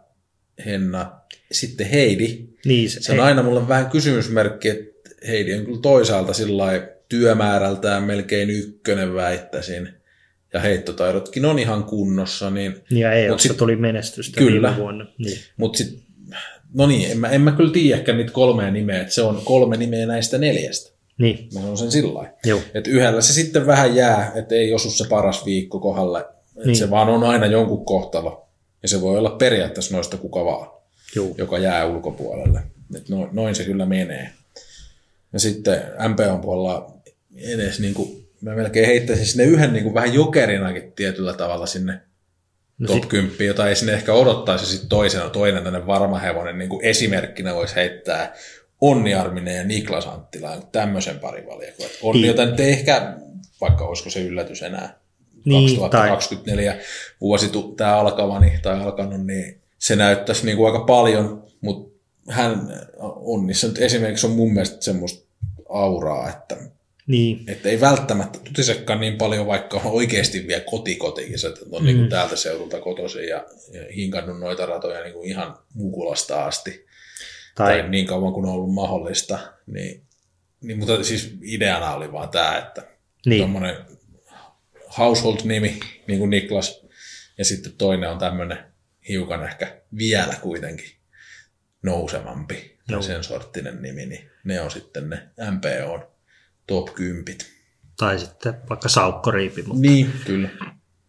Henna. 0.65 1.11
Sitten 1.51 1.87
Heidi. 1.87 2.39
Niin, 2.65 2.89
se, 2.89 3.01
Se 3.01 3.11
on 3.11 3.19
aina 3.19 3.43
mulle 3.43 3.67
vähän 3.67 3.89
kysymysmerkki, 3.89 4.69
että 4.69 5.09
Heidi 5.27 5.53
on 5.53 5.65
kyllä 5.65 5.79
toisaalta 5.81 6.33
sillä 6.33 6.65
työmäärältään 7.09 8.03
melkein 8.03 8.49
ykkönen 8.49 9.13
väittäisin. 9.13 9.89
Ja 10.53 10.59
heittotaidotkin 10.59 11.45
on 11.45 11.59
ihan 11.59 11.83
kunnossa, 11.83 12.49
niin 12.49 12.75
ja 12.89 13.07
Mut 13.09 13.17
EOssa 13.17 13.47
sit- 13.47 13.57
tuli 13.57 13.75
menestystä 13.75 14.37
Kyllä. 14.37 14.69
viime 14.69 14.81
vuonna. 14.81 15.05
Niin. 15.17 15.39
Mutta 15.57 15.77
sitten, 15.77 15.99
no 16.73 16.87
niin, 16.87 17.11
en 17.11 17.17
mä, 17.17 17.29
en 17.29 17.41
mä 17.41 17.51
kyllä 17.51 17.73
tiedäkään 17.73 18.17
niitä 18.17 18.31
kolmea 18.31 18.71
nimeä, 18.71 19.01
että 19.01 19.13
se 19.13 19.21
on 19.21 19.41
kolme 19.45 19.77
nimeä 19.77 20.05
näistä 20.05 20.37
neljästä. 20.37 20.91
niin. 21.17 21.49
Mä 21.53 21.59
sanon 21.59 21.77
sen 21.77 21.91
sillä. 21.91 22.33
Että 22.73 22.89
yhdellä 22.89 23.21
se 23.21 23.33
sitten 23.33 23.65
vähän 23.67 23.95
jää, 23.95 24.31
että 24.35 24.55
ei 24.55 24.73
osu 24.73 24.91
se 24.91 25.05
paras 25.09 25.45
viikko 25.45 25.79
kohdalle. 25.79 26.19
Että 26.19 26.65
Niin. 26.65 26.75
se 26.75 26.89
vaan 26.89 27.09
on 27.09 27.23
aina 27.23 27.45
jonkun 27.45 27.85
kohtalo. 27.85 28.47
Ja 28.83 28.89
se 28.89 29.01
voi 29.01 29.17
olla 29.17 29.29
periaatteessa 29.29 29.95
noista 29.95 30.17
kuka 30.17 30.45
vaan, 30.45 30.71
Joo. 31.15 31.27
joka 31.37 31.57
jää 31.57 31.85
ulkopuolelle. 31.85 32.59
Et 32.95 33.09
noin, 33.09 33.29
noin 33.31 33.55
se 33.55 33.63
kyllä 33.63 33.85
menee. 33.85 34.29
Ja 35.33 35.39
sitten 35.39 35.81
MPOn 36.09 36.41
puolella 36.41 36.93
edes 37.35 37.79
niin 37.79 37.93
kuin, 37.93 38.27
mä 38.41 38.55
melkein 38.55 38.85
heittäisin 38.85 39.25
sinne 39.25 39.43
yhden 39.43 39.73
niin 39.73 39.83
kuin 39.83 39.93
vähän 39.93 40.13
jokerinakin 40.13 40.91
tietyllä 40.91 41.33
tavalla 41.33 41.65
sinne 41.65 41.99
No 42.79 42.87
top 42.87 42.95
sit- 42.95 43.05
10, 43.09 43.47
jota 43.47 43.69
ei 43.69 43.75
sinne 43.75 43.93
ehkä 43.93 44.13
odottaisi 44.13 44.65
sitten 44.65 44.89
toisena, 44.89 45.29
toinen 45.29 45.63
tänne 45.63 45.87
varma 45.87 46.19
hevonen, 46.19 46.57
niin 46.57 46.69
kuin 46.69 46.85
esimerkkinä 46.85 47.55
voisi 47.55 47.75
heittää 47.75 48.33
Onni 48.81 49.13
Arminen 49.13 49.57
ja 49.57 49.63
Niklas 49.63 50.07
Anttila, 50.07 50.61
tämmöisen 50.71 51.19
parivaljakon. 51.19 51.85
Onni, 52.01 52.21
Niin. 52.21 52.27
jota 52.27 52.45
nyt 52.45 52.59
ei 52.59 52.71
ehkä, 52.71 53.13
vaikka 53.61 53.85
olisiko 53.85 54.09
se 54.09 54.21
yllätys 54.21 54.61
enää, 54.61 54.99
Niin, 55.45 55.79
2024 55.79 56.77
vuosi 57.21 57.49
tu- 57.49 57.73
tämä 57.77 57.95
alkava 57.97 58.39
niin, 58.39 58.61
tai 58.61 58.81
alkanut, 58.81 59.25
niin 59.25 59.61
se 59.77 59.95
näyttäisi 59.95 60.45
niin 60.45 60.57
kuin 60.57 60.67
aika 60.73 60.85
paljon, 60.85 61.43
mutta 61.61 61.99
hän 62.29 62.67
Onnissa 63.15 63.67
nyt 63.67 63.77
esimerkiksi 63.77 64.25
on 64.27 64.31
mun 64.33 64.53
mielestä 64.53 64.77
semmoista 64.81 65.29
auraa, 65.69 66.29
että 66.29 66.57
Niin, 67.09 67.43
että 67.47 67.69
ei 67.69 67.81
välttämättä 67.81 68.39
tutisekaan 68.39 68.99
niin 68.99 69.17
paljon, 69.17 69.47
vaikka 69.47 69.77
on 69.77 69.91
oikeasti 69.91 70.47
vielä 70.47 70.63
kotikotikin, 70.69 71.47
että 71.47 71.61
on 71.71 71.81
mm. 71.81 71.85
niin 71.85 71.97
kuin 71.97 72.09
täältä 72.09 72.35
seudulta 72.35 72.79
kotoisin 72.79 73.27
ja, 73.27 73.45
ja 73.73 73.85
hinkannut 73.95 74.39
noita 74.39 74.65
ratoja 74.65 75.03
niin 75.03 75.13
kuin 75.13 75.29
ihan 75.29 75.57
Mukulasta 75.73 76.45
asti, 76.45 76.85
tai, 77.55 77.79
tai 77.79 77.89
niin 77.89 78.05
kauan 78.05 78.33
kuin 78.33 78.45
on 78.45 78.51
ollut 78.51 78.73
mahdollista. 78.73 79.39
Niin, 79.67 80.03
niin, 80.61 80.77
mutta 80.77 81.03
siis 81.03 81.37
ideana 81.41 81.93
oli 81.93 82.11
vaan 82.11 82.29
tämä, 82.29 82.57
että 82.57 82.87
niin, 83.25 83.39
tuommoinen 83.39 83.75
household-nimi, 84.97 85.79
niin 86.07 86.19
kuin 86.19 86.29
Niklas, 86.29 86.85
ja 87.37 87.45
sitten 87.45 87.73
toinen 87.77 88.09
on 88.09 88.19
tämmöinen 88.19 88.57
hiukan 89.07 89.43
ehkä 89.43 89.81
vielä 89.97 90.35
kuitenkin 90.41 90.91
nousevampi, 91.81 92.77
Joo. 92.87 93.01
sen 93.01 93.23
sorttinen 93.23 93.81
nimi, 93.81 94.05
niin 94.05 94.29
ne 94.43 94.61
on 94.61 94.71
sitten 94.71 95.09
ne 95.09 95.29
MPOn 95.51 96.18
top 96.69 96.93
10. 96.93 97.37
tai 97.97 98.19
sitten 98.19 98.53
vaikka 98.69 98.89
saukkoriipi. 98.89 99.63
Mutta 99.63 99.81
Niin, 99.81 100.13
kyllä. 100.25 100.49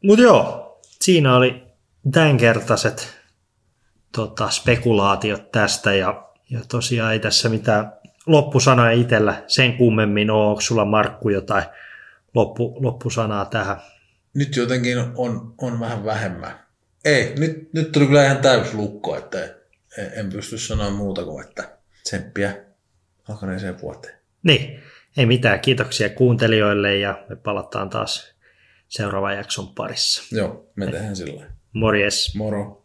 Mut 0.04 0.18
joo, 0.18 0.80
siinä 1.00 1.36
oli 1.36 1.62
tämänkertaiset 2.12 3.16
tota, 4.12 4.50
spekulaatiot 4.50 5.52
tästä 5.52 5.94
ja, 5.94 6.30
ja 6.50 6.60
tosiaan 6.68 7.12
ei 7.12 7.18
tässä 7.18 7.48
mitään 7.48 7.92
loppusanoja 8.26 8.90
itsellä 8.90 9.44
sen 9.46 9.76
kummemmin 9.76 10.30
ole. 10.30 10.48
Onko 10.48 10.60
sulla 10.60 10.84
Markku 10.84 11.28
jotain 11.28 11.64
loppu, 12.34 12.76
loppusanaa 12.80 13.44
tähän? 13.44 13.76
Nyt 14.34 14.56
jotenkin 14.56 14.98
on, 14.98 15.54
on 15.58 15.80
vähän 15.80 16.04
vähemmän. 16.04 16.60
Ei, 17.04 17.34
nyt, 17.38 17.72
nyt 17.72 17.92
tuli 17.92 18.06
kyllä 18.06 18.24
ihan 18.24 18.38
täys 18.38 18.74
lukko, 18.74 19.16
että 19.16 19.44
en, 19.98 20.12
en 20.14 20.32
pysty 20.32 20.58
sanoa 20.58 20.90
muuta 20.90 21.24
kuin, 21.24 21.46
että 21.48 21.78
tsemppiä 22.02 22.56
alkaneeseen 23.28 23.80
vuoteen. 23.80 24.14
Niin, 24.42 24.80
ei 25.16 25.26
mitään. 25.26 25.60
Kiitoksia 25.60 26.08
kuuntelijoille 26.08 26.96
ja 26.96 27.24
me 27.28 27.36
palataan 27.36 27.90
taas 27.90 28.34
seuraavan 28.88 29.36
jakson 29.36 29.68
parissa. 29.68 30.36
Joo, 30.36 30.70
me 30.76 30.86
tehdään 30.86 31.16
sillä. 31.16 31.46
Morjes! 31.72 32.34
Moro. 32.36 32.84